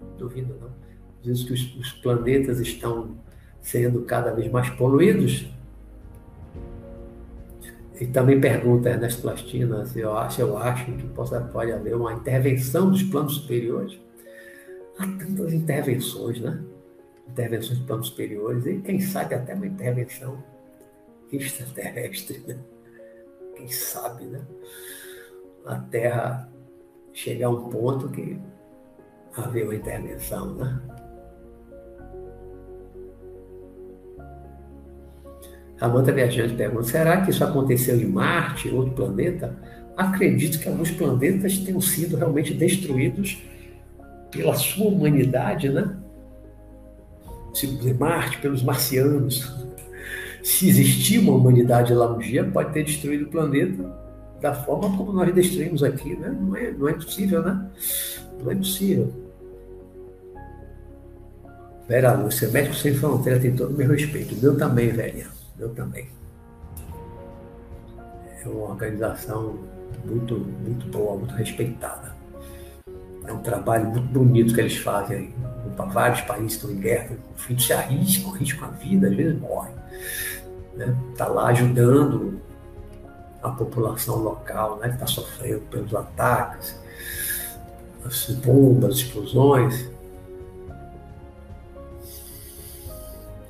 Não 0.00 0.16
duvido 0.16 0.56
não. 0.60 0.70
Diz 1.22 1.44
que 1.44 1.52
os, 1.52 1.76
os 1.76 1.92
planetas 1.92 2.60
estão 2.60 3.16
sendo 3.60 4.02
cada 4.02 4.32
vez 4.32 4.50
mais 4.50 4.70
poluídos. 4.70 5.46
E 8.00 8.06
também 8.06 8.40
pergunta 8.40 8.88
Ernesto 8.88 9.20
Plastina 9.20 9.84
se 9.84 10.00
eu 10.00 10.16
acho, 10.16 10.40
eu 10.40 10.56
acho 10.56 10.86
que 10.86 11.06
possa, 11.08 11.40
pode 11.40 11.70
haver 11.70 11.94
uma 11.94 12.14
intervenção 12.14 12.90
dos 12.90 13.02
planos 13.02 13.34
superiores. 13.34 13.98
Há 14.98 15.06
tantas 15.06 15.52
intervenções, 15.52 16.40
né? 16.40 16.62
Intervenções 17.28 17.78
de 17.78 17.84
planos 17.84 18.08
superiores, 18.08 18.66
e 18.66 18.78
quem 18.78 19.00
sabe 19.00 19.34
até 19.34 19.54
uma 19.54 19.66
intervenção 19.66 20.42
extraterrestre, 21.30 22.42
né? 22.46 22.58
Quem 23.60 23.68
sabe, 23.68 24.24
né? 24.24 24.40
A 25.66 25.76
Terra 25.76 26.48
chegar 27.12 27.48
a 27.48 27.50
um 27.50 27.68
ponto 27.68 28.08
que 28.08 28.38
haver 29.36 29.64
uma 29.64 29.74
intervenção, 29.74 30.54
né? 30.54 30.80
A 35.78 35.88
outra 35.88 36.12
viajante 36.12 36.54
pergunta: 36.54 36.84
será 36.84 37.20
que 37.22 37.30
isso 37.30 37.44
aconteceu 37.44 38.00
em 38.00 38.06
Marte, 38.06 38.70
outro 38.70 38.94
planeta? 38.94 39.54
Acredito 39.96 40.58
que 40.58 40.68
alguns 40.68 40.90
planetas 40.90 41.58
tenham 41.58 41.80
sido 41.80 42.16
realmente 42.16 42.54
destruídos 42.54 43.42
pela 44.30 44.54
sua 44.54 44.86
humanidade, 44.86 45.68
né? 45.68 45.96
Marte, 47.98 48.38
pelos 48.38 48.62
marcianos. 48.62 49.52
Se 50.42 50.68
existir 50.68 51.18
uma 51.18 51.34
humanidade 51.34 51.92
lá 51.92 52.12
um 52.12 52.18
dia, 52.18 52.44
pode 52.44 52.72
ter 52.72 52.84
destruído 52.84 53.24
o 53.24 53.28
planeta 53.28 53.84
da 54.40 54.54
forma 54.54 54.96
como 54.96 55.12
nós 55.12 55.32
destruímos 55.34 55.82
aqui, 55.82 56.16
né? 56.16 56.34
Não 56.40 56.56
é, 56.56 56.70
não 56.70 56.88
é 56.88 56.94
possível, 56.94 57.42
né? 57.42 57.70
Não 58.42 58.50
é 58.50 58.54
possível. 58.54 59.12
Vera 61.86 62.12
Lúcia, 62.14 62.48
Médico 62.48 62.76
Sem 62.76 62.94
Fronteira 62.94 63.40
tem 63.40 63.54
todo 63.54 63.74
o 63.74 63.76
meu 63.76 63.90
respeito. 63.90 64.34
Meu 64.40 64.56
também, 64.56 64.90
velha. 64.90 65.26
Meu 65.58 65.68
também. 65.70 66.08
É 68.42 68.48
uma 68.48 68.70
organização 68.70 69.58
muito, 70.04 70.38
muito 70.38 70.86
boa, 70.86 71.16
muito 71.16 71.34
respeitada. 71.34 72.14
É 73.26 73.32
um 73.32 73.42
trabalho 73.42 73.90
muito 73.90 74.08
bonito 74.08 74.54
que 74.54 74.60
eles 74.60 74.76
fazem. 74.78 75.34
Vários 75.92 76.20
países 76.22 76.52
estão 76.52 76.70
em 76.70 76.78
guerra, 76.78 77.16
conflitos 77.28 77.66
se 77.66 77.72
arriscam, 77.72 78.34
arriscam 78.34 78.68
a 78.68 78.70
vida, 78.70 79.08
às 79.08 79.14
vezes 79.14 79.40
morrem. 79.40 79.79
Está 80.72 80.86
né? 80.86 80.96
Tá 81.16 81.26
lá 81.28 81.48
ajudando 81.48 82.40
a 83.42 83.50
população 83.50 84.18
local, 84.18 84.78
né, 84.78 84.88
que 84.88 84.94
está 84.94 85.06
sofrendo 85.06 85.60
pelos 85.70 85.94
ataques, 85.94 86.78
as 88.04 88.30
bombas, 88.30 88.96
explosões. 88.96 89.90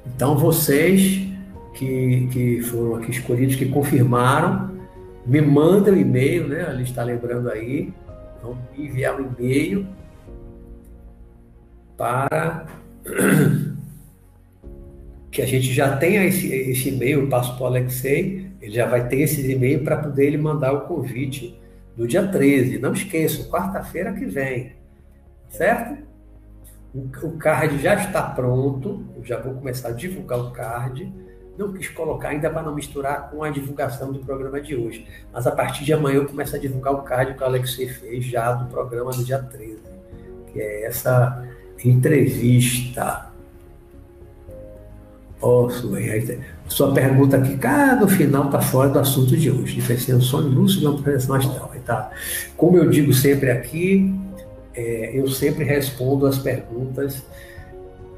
Então 0.06 0.36
vocês 0.36 1.28
que, 1.74 2.28
que 2.30 2.62
foram 2.62 2.96
aqui 2.96 3.10
escolhidos, 3.10 3.56
que 3.56 3.66
confirmaram, 3.66 4.70
me 5.24 5.40
mandam 5.40 5.94
um 5.94 5.96
e-mail, 5.96 6.48
né? 6.48 6.62
Ali 6.66 6.82
está 6.82 7.02
lembrando 7.02 7.50
aí, 7.50 7.92
me 8.76 8.86
enviar 8.86 9.20
um 9.20 9.32
e-mail 9.38 9.86
para 11.96 12.66
que 15.30 15.40
a 15.40 15.46
gente 15.46 15.72
já 15.72 15.96
tenha 15.96 16.24
esse, 16.24 16.52
esse 16.52 16.88
e-mail, 16.88 17.20
eu 17.20 17.28
passo 17.28 17.54
para 17.54 17.64
o 17.64 17.66
Alexei, 17.66 18.50
ele 18.60 18.72
já 18.72 18.86
vai 18.86 19.06
ter 19.08 19.20
esse 19.20 19.48
e-mail 19.50 19.84
para 19.84 19.96
poder 19.96 20.26
ele 20.26 20.36
mandar 20.36 20.72
o 20.72 20.80
convite 20.82 21.58
no 21.96 22.06
dia 22.06 22.26
13. 22.26 22.78
Não 22.78 22.92
esqueçam, 22.92 23.48
quarta-feira 23.48 24.12
que 24.12 24.26
vem, 24.26 24.72
certo? 25.48 26.02
O, 26.92 27.08
o 27.26 27.38
card 27.38 27.80
já 27.80 27.94
está 27.94 28.22
pronto, 28.22 29.04
eu 29.16 29.24
já 29.24 29.38
vou 29.38 29.54
começar 29.54 29.88
a 29.88 29.92
divulgar 29.92 30.40
o 30.40 30.50
card. 30.50 31.12
Não 31.56 31.72
quis 31.72 31.88
colocar 31.88 32.30
ainda 32.30 32.50
para 32.50 32.62
não 32.62 32.74
misturar 32.74 33.30
com 33.30 33.44
a 33.44 33.50
divulgação 33.50 34.12
do 34.12 34.20
programa 34.20 34.60
de 34.60 34.74
hoje. 34.74 35.06
Mas 35.32 35.46
a 35.46 35.52
partir 35.52 35.84
de 35.84 35.92
amanhã 35.92 36.16
eu 36.16 36.26
começo 36.26 36.56
a 36.56 36.58
divulgar 36.58 36.94
o 36.94 37.02
card 37.02 37.34
que 37.34 37.42
o 37.42 37.44
Alexei 37.44 37.86
fez 37.86 38.24
já 38.24 38.52
do 38.52 38.68
programa 38.68 39.12
do 39.12 39.22
dia 39.22 39.38
13, 39.38 39.78
que 40.52 40.60
é 40.60 40.86
essa 40.86 41.46
entrevista 41.84 43.29
Oh, 45.42 45.68
sua 46.68 46.92
pergunta 46.92 47.38
aqui, 47.38 47.56
cara, 47.56 47.96
no 47.96 48.06
final 48.06 48.46
está 48.46 48.60
fora 48.60 48.90
do 48.90 48.98
assunto 48.98 49.36
de 49.36 49.50
hoje. 49.50 49.76
Diferenciando 49.76 50.22
sonho 50.22 50.48
lúcido 50.48 50.90
uma 50.90 51.02
projeção 51.02 51.34
astral. 51.34 51.70
Tá? 51.86 52.10
Como 52.56 52.76
eu 52.76 52.90
digo 52.90 53.12
sempre 53.12 53.50
aqui, 53.50 54.14
é, 54.74 55.12
eu 55.14 55.26
sempre 55.28 55.64
respondo 55.64 56.26
as 56.26 56.38
perguntas 56.38 57.22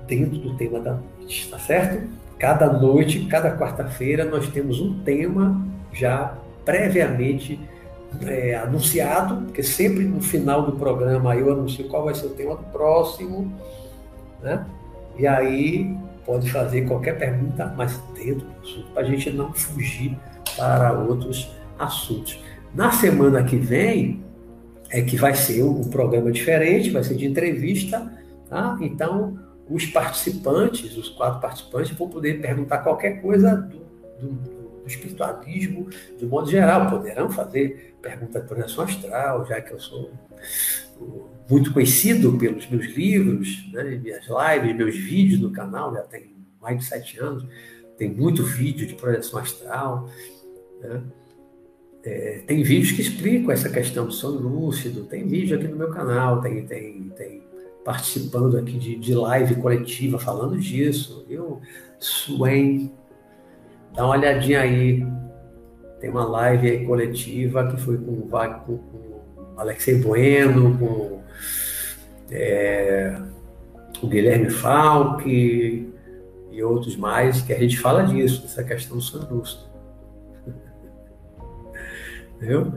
dentro 0.06 0.36
do 0.38 0.56
tema 0.56 0.80
da 0.80 0.94
noite, 0.94 1.48
tá 1.48 1.58
certo? 1.58 2.06
Cada 2.38 2.72
noite, 2.72 3.24
cada 3.26 3.56
quarta-feira, 3.56 4.24
nós 4.24 4.48
temos 4.48 4.80
um 4.80 4.98
tema 5.04 5.64
já 5.92 6.36
previamente 6.64 7.58
é, 8.26 8.56
anunciado, 8.56 9.46
porque 9.46 9.62
sempre 9.62 10.04
no 10.04 10.20
final 10.20 10.66
do 10.66 10.72
programa 10.72 11.36
eu 11.36 11.52
anuncio 11.52 11.88
qual 11.88 12.04
vai 12.04 12.14
ser 12.14 12.26
o 12.26 12.30
tema 12.30 12.56
do 12.56 12.64
próximo, 12.64 13.50
né? 14.42 14.66
E 15.16 15.26
aí 15.26 15.96
pode 16.24 16.50
fazer 16.50 16.82
qualquer 16.82 17.18
pergunta, 17.18 17.72
mas 17.76 17.98
dentro 18.14 18.46
do 18.46 18.60
assunto, 18.62 18.90
para 18.92 19.02
a 19.02 19.06
gente 19.06 19.30
não 19.30 19.52
fugir 19.52 20.16
para 20.56 20.92
outros 20.92 21.50
assuntos. 21.78 22.38
Na 22.74 22.90
semana 22.92 23.42
que 23.42 23.56
vem 23.56 24.22
é 24.90 25.02
que 25.02 25.16
vai 25.16 25.34
ser 25.34 25.62
um 25.62 25.84
programa 25.84 26.30
diferente, 26.30 26.90
vai 26.90 27.02
ser 27.02 27.14
de 27.14 27.26
entrevista, 27.26 28.12
tá? 28.48 28.78
Então, 28.80 29.38
os 29.68 29.86
participantes, 29.86 30.96
os 30.96 31.08
quatro 31.08 31.40
participantes, 31.40 31.96
vão 31.96 32.08
poder 32.08 32.40
perguntar 32.40 32.78
qualquer 32.78 33.22
coisa 33.22 33.56
do, 33.56 33.78
do, 34.20 34.32
do 34.32 34.86
espiritualismo, 34.86 35.88
de 36.18 36.26
modo 36.26 36.50
geral. 36.50 36.90
Poderão 36.90 37.30
fazer 37.30 37.91
pergunta 38.02 38.40
de 38.40 38.46
projeção 38.46 38.84
astral, 38.84 39.46
já 39.46 39.60
que 39.60 39.72
eu 39.72 39.80
sou 39.80 40.10
muito 41.48 41.72
conhecido 41.72 42.36
pelos 42.36 42.68
meus 42.68 42.86
livros, 42.86 43.70
né, 43.72 43.84
minhas 44.02 44.26
lives, 44.26 44.76
meus 44.76 44.96
vídeos 44.96 45.40
no 45.40 45.50
canal, 45.50 45.94
já 45.94 46.02
tem 46.02 46.34
mais 46.60 46.78
de 46.78 46.84
sete 46.84 47.18
anos, 47.18 47.46
tem 47.96 48.10
muito 48.10 48.42
vídeo 48.42 48.86
de 48.86 48.94
projeção 48.94 49.38
astral. 49.38 50.10
Né? 50.80 51.02
É, 52.04 52.42
tem 52.46 52.62
vídeos 52.62 52.92
que 52.92 53.02
explicam 53.02 53.50
essa 53.52 53.68
questão 53.68 54.06
do 54.06 54.12
sono 54.12 54.40
lúcido, 54.40 55.04
tem 55.04 55.26
vídeo 55.26 55.56
aqui 55.56 55.68
no 55.68 55.76
meu 55.76 55.90
canal, 55.90 56.40
tem, 56.40 56.66
tem, 56.66 57.10
tem 57.16 57.42
participando 57.84 58.56
aqui 58.56 58.78
de, 58.78 58.96
de 58.96 59.14
live 59.14 59.56
coletiva 59.56 60.18
falando 60.18 60.58
disso. 60.58 61.24
Eu, 61.28 61.60
Swain, 62.00 62.92
dá 63.94 64.04
uma 64.04 64.16
olhadinha 64.16 64.60
aí. 64.60 65.06
Tem 66.02 66.10
uma 66.10 66.24
live 66.24 66.84
coletiva 66.84 67.68
que 67.70 67.80
foi 67.80 67.96
com, 67.96 68.28
com, 68.28 68.76
com 68.76 69.22
Alexei 69.56 69.94
Bueno, 70.02 70.76
com 70.76 71.22
é, 72.28 73.16
o 74.02 74.08
Guilherme 74.08 74.50
Falck 74.50 75.24
e 76.50 76.62
outros 76.64 76.96
mais, 76.96 77.40
que 77.42 77.52
a 77.52 77.58
gente 77.58 77.78
fala 77.78 78.02
disso, 78.02 78.42
dessa 78.42 78.64
questão 78.64 78.96
do 78.96 79.02
sanduíche. 79.02 79.58
Entendeu? 82.36 82.72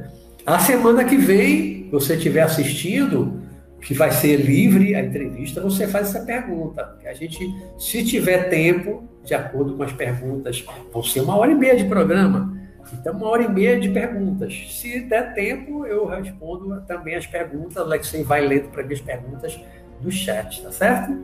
A 0.46 0.60
semana 0.60 1.04
que 1.04 1.18
vem, 1.18 1.90
você 1.90 2.14
estiver 2.14 2.42
assistindo, 2.42 3.42
que 3.82 3.96
vai 3.96 4.12
ser 4.12 4.36
livre 4.38 4.94
a 4.94 5.04
entrevista, 5.04 5.62
você 5.62 5.88
faz 5.88 6.10
essa 6.10 6.24
pergunta. 6.24 6.96
A 7.04 7.14
gente, 7.16 7.44
se 7.80 8.06
tiver 8.06 8.50
tempo, 8.50 9.04
de 9.24 9.34
acordo 9.34 9.76
com 9.76 9.82
as 9.82 9.94
perguntas, 9.94 10.64
vão 10.94 11.02
ser 11.02 11.22
uma 11.22 11.36
hora 11.36 11.52
e 11.52 11.56
meia 11.56 11.76
de 11.76 11.86
programa. 11.86 12.54
Então, 12.94 13.14
uma 13.14 13.28
hora 13.30 13.44
e 13.44 13.50
meia 13.50 13.80
de 13.80 13.90
perguntas. 13.90 14.68
Se 14.70 15.00
der 15.02 15.34
tempo, 15.34 15.86
eu 15.86 16.06
respondo 16.06 16.82
também 16.82 17.16
as 17.16 17.26
perguntas. 17.26 17.76
O 17.76 17.82
Alexei 17.82 18.24
vai 18.24 18.42
lendo 18.42 18.70
para 18.70 18.84
mim 18.84 18.94
as 18.94 19.02
perguntas 19.02 19.60
do 20.02 20.12
chat, 20.12 20.62
tá 20.62 20.72
certo? 20.72 21.24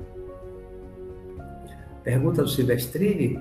Pergunta 2.03 2.41
do 2.41 2.49
Silvestrini. 2.49 3.39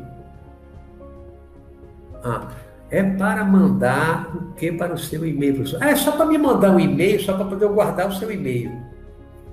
Ah, 2.22 2.48
é 2.90 3.02
para 3.02 3.44
mandar 3.44 4.36
o 4.36 4.52
que 4.52 4.70
para 4.72 4.92
o 4.92 4.98
seu 4.98 5.24
e-mail, 5.24 5.55
professor? 5.55 5.82
Ah, 5.82 5.90
é 5.90 5.97
só 5.97 6.12
para 6.12 6.26
me 6.26 6.36
mandar 6.36 6.70
um 6.70 6.80
e-mail, 6.80 7.20
só 7.20 7.34
para 7.34 7.47
poder 7.47 7.68
guardar 7.68 8.09
o 8.09 8.12
seu 8.12 8.30
e-mail. 8.30 8.70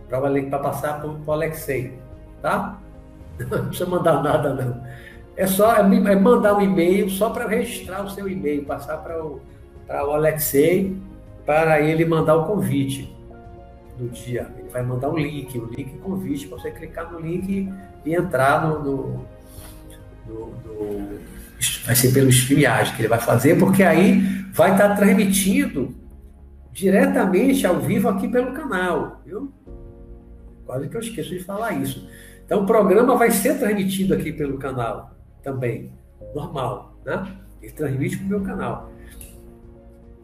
Para 0.10 0.60
passar 0.60 0.99
para 0.99 1.10
o 1.10 1.31
Alexei, 1.31 1.98
tá? 2.41 2.80
Não 3.39 3.68
precisa 3.68 3.89
mandar 3.89 4.23
nada, 4.23 4.53
não. 4.53 4.84
É 5.38 5.46
só 5.46 5.76
é, 5.76 5.82
é 5.82 6.16
mandar 6.16 6.56
um 6.56 6.62
e-mail 6.62 7.12
só 7.12 7.30
para 7.30 7.48
registrar 7.48 8.04
o 8.04 8.10
seu 8.10 8.28
e-mail, 8.28 8.66
passar 8.66 8.98
para 8.98 9.24
o, 9.24 9.40
para 9.86 10.06
o 10.06 10.12
Alexei, 10.12 10.98
para 11.46 11.80
ele 11.80 12.04
mandar 12.06 12.36
o 12.36 12.46
convite 12.48 13.16
do 14.00 14.10
dia. 14.10 14.48
Ele 14.58 14.70
vai 14.70 14.82
mandar 14.82 15.10
um 15.10 15.18
link, 15.18 15.56
um 15.60 15.68
link 15.68 15.96
convite 16.00 16.48
para 16.48 16.58
você 16.58 16.72
clicar 16.72 17.12
no 17.12 17.20
link 17.20 17.72
e 18.04 18.16
entrar 18.16 18.68
no, 18.68 18.84
no, 18.84 19.26
no, 20.26 20.54
no 20.66 21.20
vai 21.86 21.96
ser 21.96 22.12
pelo 22.12 22.30
StreamYard 22.30 22.96
que 22.96 23.02
ele 23.02 23.08
vai 23.08 23.20
fazer, 23.20 23.60
porque 23.60 23.84
aí 23.84 24.20
vai 24.54 24.72
estar 24.72 24.96
transmitindo 24.96 25.96
diretamente 26.72 27.66
ao 27.66 27.80
vivo 27.80 28.10
aqui 28.10 28.28
pelo 28.28 28.54
canal, 28.54 29.22
viu? 29.24 29.54
Quase 30.66 30.90
que 30.90 30.98
eu 30.98 31.02
esqueço 31.02 31.30
de 31.30 31.44
falar 31.44 31.74
isso. 31.74 32.10
Então 32.44 32.64
o 32.64 32.66
programa 32.66 33.16
vai 33.16 33.30
ser 33.30 33.60
transmitido 33.60 34.16
aqui 34.16 34.34
pelo 34.34 34.58
canal 34.58 35.16
também, 35.48 35.94
normal, 36.36 36.94
né? 37.06 37.26
Ele 37.61 37.72
transmite 37.72 38.18
para 38.18 38.26
o 38.26 38.30
meu 38.30 38.41
canal. 38.41 38.91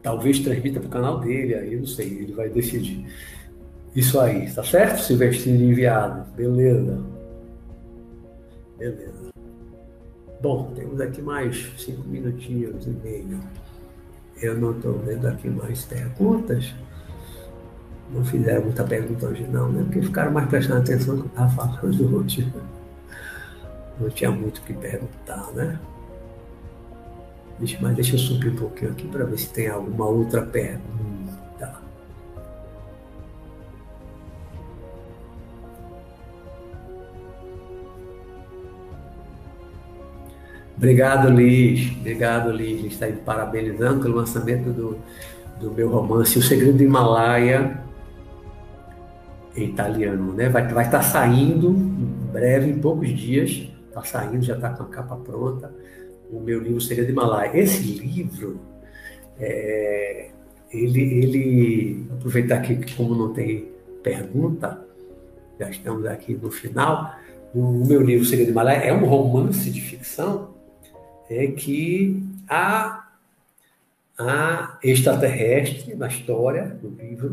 Talvez 0.01 0.39
transmita 0.39 0.81
para 0.81 0.87
o 0.87 0.91
canal 0.91 1.19
dele, 1.21 1.55
aí 1.55 1.77
não 1.77 1.85
sei, 1.85 2.07
ele 2.07 2.33
vai 2.33 2.49
decidir. 2.49 3.05
Isso 3.95 4.19
aí, 4.19 4.51
tá 4.51 4.61
certo? 4.63 4.99
Silvestrino 4.99 5.63
enviado. 5.63 6.29
Beleza. 6.35 7.01
Beleza. 8.77 9.31
Bom, 10.41 10.73
temos 10.75 10.99
aqui 10.99 11.21
mais 11.21 11.71
cinco 11.77 12.05
minutinhos 12.09 12.85
e 12.85 12.89
meio. 12.89 13.39
Eu 14.41 14.57
não 14.59 14.71
estou 14.71 14.99
vendo 14.99 15.25
aqui 15.25 15.49
mais 15.49 15.85
perguntas. 15.85 16.73
Não 18.11 18.25
fizeram 18.25 18.63
muita 18.63 18.83
pergunta 18.83 19.27
hoje 19.27 19.47
não, 19.47 19.71
né? 19.71 19.83
Porque 19.83 20.01
ficaram 20.01 20.33
mais 20.33 20.49
prestando 20.49 20.81
atenção 20.81 21.15
no 21.15 21.21
que 21.21 21.27
eu 21.27 21.45
estava 21.45 21.71
falando 21.77 22.17
hoje 22.17 22.51
não 23.99 24.09
tinha 24.09 24.31
muito 24.31 24.59
o 24.59 24.61
que 24.61 24.73
perguntar, 24.73 25.51
né? 25.53 25.79
Mas 27.79 27.95
deixa 27.95 28.15
eu 28.15 28.19
subir 28.19 28.49
um 28.49 28.55
pouquinho 28.55 28.91
aqui 28.91 29.07
para 29.07 29.23
ver 29.25 29.37
se 29.37 29.49
tem 29.49 29.67
alguma 29.67 30.05
outra 30.05 30.41
pergunta. 30.41 30.93
Obrigado, 40.75 41.29
Liz. 41.29 41.95
Obrigado, 41.97 42.51
Liz. 42.51 42.91
Está 42.91 43.05
aí 43.05 43.13
parabenizando 43.13 44.01
pelo 44.01 44.15
lançamento 44.15 44.69
do, 44.69 44.97
do 45.57 45.71
meu 45.71 45.89
romance 45.89 46.37
O 46.37 46.41
Segredo 46.41 46.77
do 46.77 46.83
Himalaia, 46.83 47.79
em 49.55 49.69
italiano. 49.69 50.33
Né? 50.33 50.49
Vai, 50.49 50.67
vai 50.67 50.85
estar 50.85 50.97
tá 50.97 51.03
saindo 51.03 51.69
em 51.69 52.31
breve, 52.33 52.71
em 52.71 52.79
poucos 52.79 53.07
dias. 53.07 53.72
Está 53.93 54.03
saindo, 54.03 54.41
já 54.43 54.55
está 54.55 54.69
com 54.71 54.83
a 54.83 54.87
capa 54.87 55.15
pronta. 55.17 55.71
O 56.31 56.39
meu 56.39 56.59
livro 56.59 56.77
O 56.77 56.81
Segredo 56.81 57.07
do 57.07 57.11
Himalaia. 57.11 57.55
Esse 57.55 57.83
livro, 57.83 58.59
é, 59.39 60.29
ele, 60.71 61.01
ele. 61.01 62.07
Aproveitar 62.13 62.57
aqui 62.57 62.77
que, 62.77 62.95
como 62.95 63.13
não 63.13 63.33
tem 63.33 63.71
pergunta, 64.01 64.83
já 65.59 65.69
estamos 65.69 66.05
aqui 66.07 66.33
no 66.33 66.49
final. 66.49 67.15
O 67.53 67.85
meu 67.85 68.01
livro 68.01 68.23
O 68.23 68.25
Segredo 68.25 68.47
do 68.47 68.51
Himalaia 68.51 68.79
é 68.79 68.93
um 68.93 69.05
romance 69.05 69.69
de 69.69 69.79
ficção 69.79 70.53
é 71.29 71.47
que 71.47 72.23
há, 72.47 73.07
há 74.17 74.77
extraterrestre 74.83 75.95
na 75.95 76.07
história 76.07 76.65
do 76.65 76.89
livro, 76.89 77.29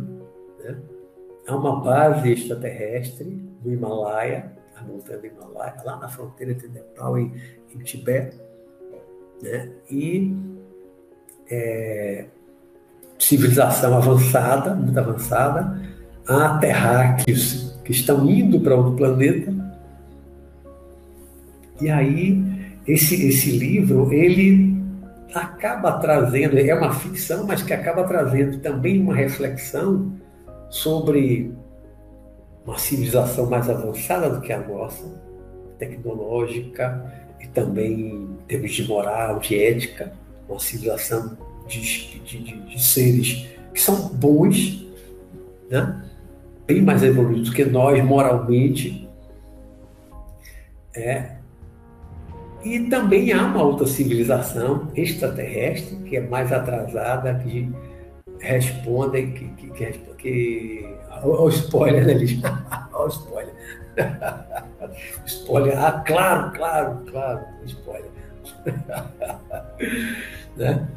né? 0.62 0.78
há 1.46 1.56
uma 1.56 1.80
base 1.80 2.30
extraterrestre 2.30 3.24
do 3.62 3.72
Himalaia, 3.72 4.52
a 4.81 4.85
montanha 4.85 5.19
do 5.19 5.27
Himalaia, 5.27 5.74
lá 5.85 5.97
na 5.98 6.09
fronteira 6.09 6.52
entre 6.52 6.69
Nepal 6.69 7.19
e, 7.19 7.32
e 7.74 7.78
Tibete, 7.82 8.36
né? 9.43 9.70
e 9.90 10.36
é, 11.51 12.27
civilização 13.19 13.97
avançada, 13.97 14.74
muito 14.74 14.98
avançada, 14.98 15.81
há 16.27 16.59
terráqueos 16.59 17.78
que 17.85 17.93
estão 17.93 18.28
indo 18.28 18.61
para 18.61 18.74
outro 18.74 18.97
planeta, 18.97 19.52
e 21.81 21.89
aí 21.90 22.43
esse, 22.86 23.27
esse 23.27 23.52
livro, 23.52 24.12
ele 24.12 24.81
acaba 25.35 25.93
trazendo, 25.93 26.59
é 26.59 26.74
uma 26.74 26.93
ficção, 26.93 27.47
mas 27.47 27.62
que 27.62 27.73
acaba 27.73 28.05
trazendo 28.05 28.59
também 28.59 29.01
uma 29.01 29.15
reflexão 29.15 30.12
sobre 30.69 31.52
uma 32.70 32.78
civilização 32.78 33.51
mais 33.51 33.68
avançada 33.68 34.30
do 34.30 34.40
que 34.40 34.52
a 34.52 34.60
nossa, 34.60 35.05
tecnológica 35.76 37.05
e 37.40 37.48
também 37.48 37.92
em 37.92 38.38
termos 38.47 38.72
de 38.72 38.86
moral, 38.86 39.40
de 39.40 39.60
ética, 39.60 40.12
uma 40.48 40.60
civilização 40.60 41.36
de, 41.66 41.80
de, 41.80 42.38
de, 42.38 42.60
de 42.60 42.82
seres 42.82 43.48
que 43.74 43.80
são 43.80 44.09
bons, 44.09 44.86
né? 45.68 46.05
bem 46.66 46.80
mais 46.80 47.02
evoluídos 47.02 47.51
que 47.51 47.64
nós 47.64 48.05
moralmente, 48.05 49.09
é, 50.94 51.36
e 52.64 52.78
também 52.80 53.32
há 53.32 53.47
uma 53.47 53.62
outra 53.62 53.86
civilização 53.86 54.88
extraterrestre 54.94 55.97
que 56.05 56.16
é 56.16 56.20
mais 56.20 56.52
atrasada, 56.52 57.34
que 57.34 57.68
responde, 58.40 59.26
que. 59.28 59.48
que, 59.48 59.70
que, 59.70 59.92
que 60.18 60.96
o, 61.22 61.48
spoiler, 61.48 62.06
né, 62.06 62.14
o 62.94 63.06
spoiler. 63.08 63.54
spoiler. 65.26 65.78
Ah, 65.78 66.02
claro, 66.06 66.52
claro, 66.52 67.02
claro, 67.10 67.40
spoiler. 67.66 68.10
né? 70.56 70.88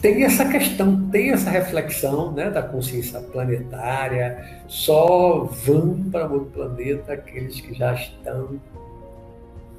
Tem 0.00 0.24
essa 0.24 0.48
questão, 0.48 1.08
tem 1.10 1.30
essa 1.30 1.50
reflexão 1.50 2.32
né, 2.32 2.48
da 2.48 2.62
consciência 2.62 3.20
planetária, 3.20 4.62
só 4.66 5.44
vão 5.44 6.04
para 6.10 6.26
outro 6.26 6.50
planeta 6.50 7.12
aqueles 7.12 7.60
que 7.60 7.74
já 7.74 7.92
estão 7.92 8.58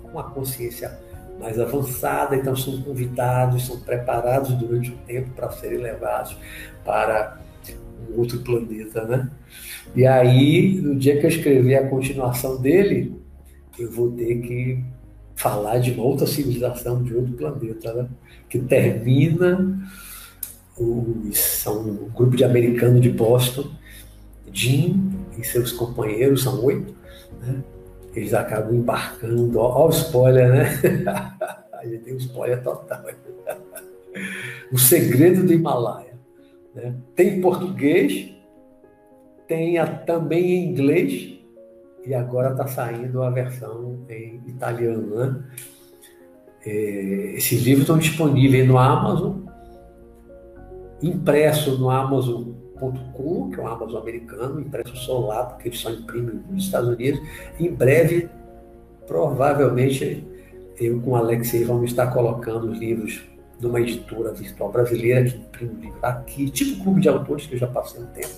uma 0.03 0.23
consciência 0.23 0.95
mais 1.39 1.59
avançada, 1.59 2.35
então 2.35 2.55
são 2.55 2.81
convidados, 2.83 3.65
são 3.65 3.79
preparados 3.79 4.53
durante 4.53 4.91
o 4.91 4.97
tempo 4.97 5.31
para 5.31 5.49
serem 5.51 5.79
levados 5.79 6.37
para 6.83 7.39
um 8.09 8.19
outro 8.19 8.39
planeta, 8.39 9.05
né? 9.05 9.29
E 9.95 10.05
aí, 10.05 10.79
no 10.81 10.95
dia 10.95 11.19
que 11.19 11.25
eu 11.25 11.29
escrever 11.29 11.75
a 11.75 11.89
continuação 11.89 12.61
dele, 12.61 13.15
eu 13.77 13.91
vou 13.91 14.11
ter 14.11 14.41
que 14.41 14.83
falar 15.35 15.79
de 15.79 15.91
uma 15.91 16.03
outra 16.03 16.27
civilização 16.27 17.03
de 17.03 17.15
outro 17.15 17.33
planeta, 17.33 17.93
né? 17.93 18.07
Que 18.49 18.59
termina 18.59 19.79
são 21.33 21.81
um 21.81 22.09
grupo 22.09 22.35
de 22.35 22.43
americanos 22.43 23.01
de 23.01 23.09
Boston, 23.09 23.69
Jim 24.51 25.11
e 25.37 25.43
seus 25.43 25.71
companheiros, 25.71 26.43
são 26.43 26.63
oito, 26.63 26.93
né? 27.41 27.61
eles 28.15 28.33
acabam 28.33 28.75
embarcando. 28.75 29.59
Olha 29.59 29.85
o 29.85 29.89
spoiler, 29.89 30.49
né? 30.49 30.69
A 31.73 31.83
tem 31.83 32.13
um 32.13 32.17
spoiler 32.17 32.61
total. 32.61 33.03
o 34.71 34.77
segredo 34.77 35.43
do 35.45 35.53
Himalaia. 35.53 36.10
Né? 36.73 36.95
Tem 37.15 37.37
em 37.37 37.41
português, 37.41 38.33
tem 39.47 39.77
a, 39.77 39.85
também 39.85 40.51
em 40.51 40.69
inglês, 40.69 41.39
e 42.05 42.13
agora 42.13 42.51
está 42.51 42.67
saindo 42.67 43.21
a 43.21 43.29
versão 43.29 43.99
em 44.09 44.41
italiano. 44.47 45.15
Né? 45.15 45.43
É, 46.65 47.33
esses 47.35 47.61
livros 47.61 47.83
estão 47.83 47.97
disponíveis 47.97 48.67
no 48.67 48.77
Amazon, 48.77 49.41
impresso 51.01 51.77
no 51.77 51.89
Amazon 51.89 52.61
que 53.53 53.59
é 53.59 53.63
um 53.63 53.67
Amazon 53.67 54.01
americano, 54.01 54.59
impresso 54.59 54.95
só 54.95 55.19
lá, 55.19 55.45
porque 55.45 55.69
eles 55.69 55.79
só 55.79 55.91
imprimem 55.91 56.41
nos 56.49 56.65
Estados 56.65 56.89
Unidos. 56.89 57.21
Em 57.59 57.71
breve, 57.71 58.27
provavelmente, 59.05 60.25
eu 60.79 60.99
com 61.01 61.11
o 61.11 61.15
Alexei 61.15 61.63
vamos 61.63 61.91
estar 61.91 62.07
colocando 62.07 62.71
os 62.71 62.79
livros 62.79 63.21
de 63.61 63.67
uma 63.67 63.79
editora 63.79 64.33
virtual 64.33 64.71
brasileira 64.71 65.23
que 65.23 65.37
imprime 65.37 65.71
o 65.75 65.79
livro 65.79 65.99
aqui, 66.01 66.49
tipo 66.49 66.83
clube 66.83 66.99
de 66.99 67.07
autores, 67.07 67.45
que 67.45 67.53
eu 67.53 67.59
já 67.59 67.67
passei 67.67 68.01
um 68.01 68.07
tempo. 68.07 68.33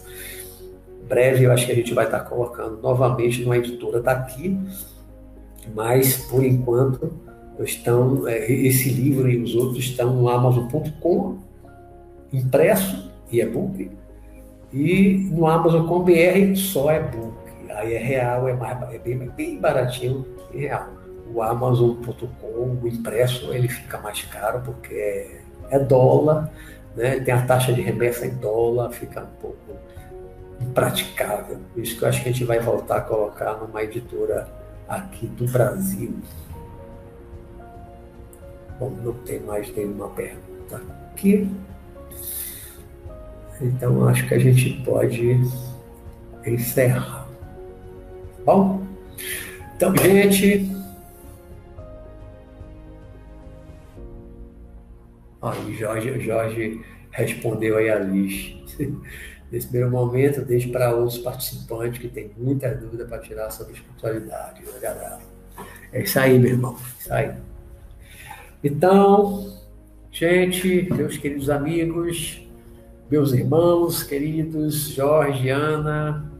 Em 1.02 1.08
breve, 1.08 1.46
eu 1.46 1.52
acho 1.52 1.66
que 1.66 1.72
a 1.72 1.76
gente 1.76 1.94
vai 1.94 2.06
estar 2.06 2.20
colocando 2.20 2.82
novamente 2.82 3.42
numa 3.42 3.58
editora 3.58 4.02
daqui, 4.02 4.60
mas, 5.74 6.18
por 6.26 6.44
enquanto, 6.44 7.14
estão, 7.60 8.28
é, 8.28 8.52
esse 8.52 8.90
livro 8.90 9.30
e 9.30 9.42
os 9.42 9.56
outros 9.56 9.80
estão 9.80 10.14
no 10.14 10.28
Amazon.com, 10.28 11.38
impresso 12.34 13.10
e 13.32 13.40
e-book, 13.40 13.90
e 14.74 15.30
no 15.32 15.48
Amazon 15.48 15.88
com 15.88 16.04
BR 16.04 16.54
só 16.56 16.92
é 16.92 17.00
book. 17.00 17.34
Aí 17.70 17.94
é 17.94 17.98
real, 17.98 18.48
é, 18.48 18.54
mais, 18.54 18.94
é 18.94 18.98
bem, 18.98 19.18
bem 19.38 19.58
baratinho 19.58 20.26
e 20.54 20.58
real. 20.58 21.03
O 21.34 21.42
Amazon.com, 21.42 22.78
o 22.82 22.88
impresso, 22.88 23.54
ele 23.54 23.68
fica 23.68 23.98
mais 24.00 24.22
caro 24.24 24.62
porque 24.64 24.94
é, 24.94 25.42
é 25.72 25.80
dólar, 25.80 26.52
né? 26.96 27.20
tem 27.20 27.34
a 27.34 27.46
taxa 27.46 27.74
de 27.74 27.82
remessa 27.82 28.26
em 28.26 28.36
dólar, 28.36 28.92
fica 28.92 29.22
um 29.22 29.42
pouco 29.42 29.74
impraticável. 30.62 31.60
Por 31.74 31.82
isso 31.82 31.98
que 31.98 32.04
eu 32.04 32.10
acho 32.10 32.22
que 32.22 32.30
a 32.30 32.32
gente 32.32 32.46
vai 32.46 32.60
voltar 32.60 32.98
a 32.98 33.02
colocar 33.02 33.58
numa 33.58 33.84
editora 33.84 34.48
aqui 34.88 35.26
do 35.28 35.46
Brasil. 35.48 36.16
Bom, 38.80 38.92
não 39.04 39.14
tem 39.14 39.40
mais 39.40 39.74
nenhuma 39.76 40.10
pergunta 40.10 40.82
aqui. 41.12 41.50
Então 43.62 44.08
acho 44.08 44.28
que 44.28 44.34
a 44.34 44.40
gente 44.40 44.82
pode 44.84 45.40
encerrar. 46.46 47.28
Bom? 48.46 48.84
Então, 49.76 49.96
gente. 49.96 50.73
Aí, 55.44 55.76
Jorge, 55.76 56.20
Jorge 56.22 56.82
respondeu 57.12 57.76
aí 57.78 57.90
a 57.90 58.00
Liz. 58.00 58.56
Nesse 59.52 59.68
primeiro 59.68 59.92
momento, 59.92 60.42
deixe 60.42 60.70
para 60.70 60.96
outros 60.96 61.20
participantes 61.20 62.00
que 62.00 62.08
têm 62.08 62.32
muita 62.38 62.74
dúvida 62.74 63.06
para 63.06 63.20
tirar 63.20 63.52
sobre 63.52 63.74
espiritualidade. 63.74 64.64
É 65.92 66.02
isso 66.02 66.18
aí, 66.18 66.40
meu 66.40 66.52
irmão. 66.52 66.76
É 66.76 67.00
isso 67.02 67.14
aí. 67.14 67.32
Então, 68.64 69.54
gente, 70.10 70.88
meus 70.92 71.18
queridos 71.18 71.50
amigos, 71.50 72.42
meus 73.12 73.34
irmãos 73.34 74.02
queridos, 74.02 74.90
Jorge, 74.92 75.50
Ana, 75.50 76.32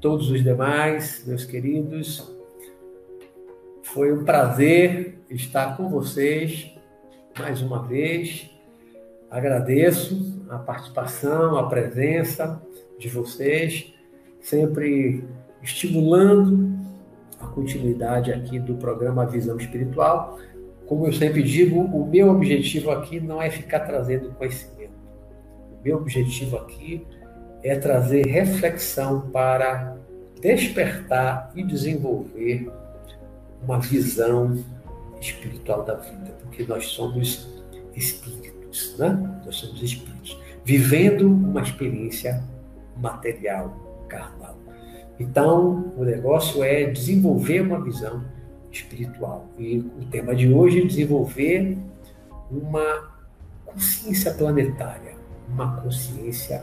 todos 0.00 0.30
os 0.30 0.42
demais, 0.42 1.22
meus 1.26 1.44
queridos. 1.44 2.34
Foi 3.82 4.10
um 4.10 4.24
prazer 4.24 5.20
estar 5.30 5.76
com 5.76 5.88
vocês 5.88 6.75
mais 7.38 7.62
uma 7.62 7.82
vez. 7.82 8.50
Agradeço 9.30 10.44
a 10.48 10.58
participação, 10.58 11.56
a 11.56 11.68
presença 11.68 12.62
de 12.98 13.08
vocês, 13.08 13.92
sempre 14.40 15.24
estimulando 15.62 16.76
a 17.40 17.46
continuidade 17.46 18.32
aqui 18.32 18.58
do 18.58 18.76
programa 18.76 19.26
Visão 19.26 19.56
Espiritual. 19.56 20.38
Como 20.86 21.06
eu 21.06 21.12
sempre 21.12 21.42
digo, 21.42 21.80
o 21.80 22.06
meu 22.06 22.28
objetivo 22.28 22.90
aqui 22.90 23.20
não 23.20 23.42
é 23.42 23.50
ficar 23.50 23.80
trazendo 23.80 24.30
conhecimento 24.34 24.76
meu 25.86 25.98
objetivo 25.98 26.56
aqui 26.56 27.06
é 27.62 27.76
trazer 27.76 28.26
reflexão 28.26 29.30
para 29.30 29.96
despertar 30.40 31.52
e 31.54 31.62
desenvolver 31.62 32.68
uma 33.62 33.78
visão 33.78 34.58
espiritual 35.20 35.84
da 35.84 35.94
vida, 35.94 36.34
porque 36.42 36.64
nós 36.64 36.86
somos 36.86 37.48
espíritos, 37.94 38.96
né? 38.98 39.40
Nós 39.44 39.56
somos 39.56 39.82
espíritos, 39.82 40.38
vivendo 40.64 41.26
uma 41.26 41.62
experiência 41.62 42.42
material, 42.96 44.06
carnal. 44.08 44.56
Então, 45.18 45.92
o 45.96 46.04
negócio 46.04 46.62
é 46.62 46.84
desenvolver 46.84 47.60
uma 47.62 47.82
visão 47.82 48.22
espiritual. 48.70 49.48
E 49.58 49.78
o 49.78 50.04
tema 50.10 50.34
de 50.34 50.52
hoje 50.52 50.82
é 50.82 50.86
desenvolver 50.86 51.78
uma 52.50 53.14
consciência 53.64 54.32
planetária, 54.34 55.14
uma 55.48 55.80
consciência 55.80 56.62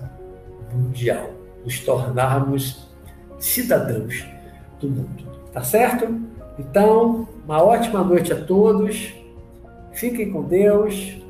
mundial, 0.72 1.32
nos 1.64 1.80
tornarmos 1.80 2.88
cidadãos 3.40 4.26
do 4.80 4.90
mundo. 4.90 5.24
Tá 5.52 5.64
certo? 5.64 6.06
Então, 6.58 7.28
uma 7.44 7.62
ótima 7.64 8.04
noite 8.04 8.32
a 8.32 8.44
todos. 8.44 9.14
Fiquem 9.94 10.32
com 10.32 10.44
Deus, 10.44 11.22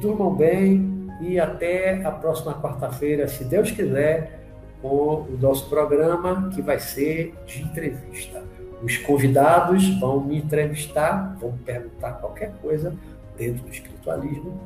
durmam 0.00 0.34
bem 0.34 1.08
e 1.20 1.38
até 1.38 2.02
a 2.04 2.10
próxima 2.10 2.54
quarta-feira, 2.60 3.28
se 3.28 3.44
Deus 3.44 3.70
quiser, 3.70 4.40
com 4.80 5.26
o 5.28 5.38
nosso 5.40 5.68
programa 5.68 6.50
que 6.54 6.62
vai 6.62 6.78
ser 6.78 7.34
de 7.46 7.62
entrevista. 7.62 8.42
Os 8.82 8.96
convidados 8.96 9.86
vão 9.98 10.24
me 10.24 10.38
entrevistar, 10.38 11.36
vão 11.38 11.52
perguntar 11.64 12.12
qualquer 12.12 12.52
coisa 12.62 12.94
dentro 13.36 13.62
do 13.62 13.70
espiritualismo, 13.70 14.58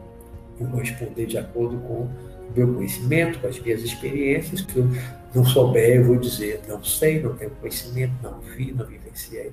vou 0.61 0.81
responder 0.81 1.27
de 1.27 1.37
acordo 1.37 1.77
com 1.79 1.95
o 1.95 2.11
meu 2.55 2.75
conhecimento, 2.75 3.41
com 3.41 3.49
as 3.49 3.59
minhas 3.59 3.83
experiências. 3.83 4.61
Se 4.61 4.77
eu 4.77 4.87
não 5.35 5.45
souber, 5.45 5.97
eu 5.97 6.05
vou 6.05 6.17
dizer 6.17 6.61
não 6.69 6.83
sei, 6.85 7.21
não 7.21 7.35
tenho 7.35 7.51
conhecimento, 7.53 8.13
não 8.23 8.39
vi, 8.39 8.73
não 8.73 8.87
vivenciei. 8.87 9.53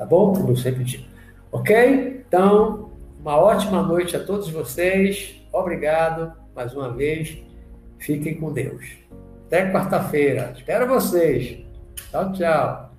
Tá 0.00 0.06
bom? 0.06 0.56
Sempre 0.56 0.82
digo. 0.82 1.04
Ok? 1.52 2.24
Então, 2.26 2.90
uma 3.20 3.36
ótima 3.36 3.82
noite 3.82 4.16
a 4.16 4.24
todos 4.24 4.48
vocês. 4.48 5.34
Obrigado 5.52 6.32
mais 6.56 6.74
uma 6.74 6.90
vez. 6.90 7.36
Fiquem 7.98 8.40
com 8.40 8.50
Deus. 8.50 8.82
Até 9.46 9.70
quarta-feira. 9.70 10.54
Espero 10.56 10.88
vocês. 10.88 11.62
Tchau, 12.10 12.32
tchau. 12.32 12.89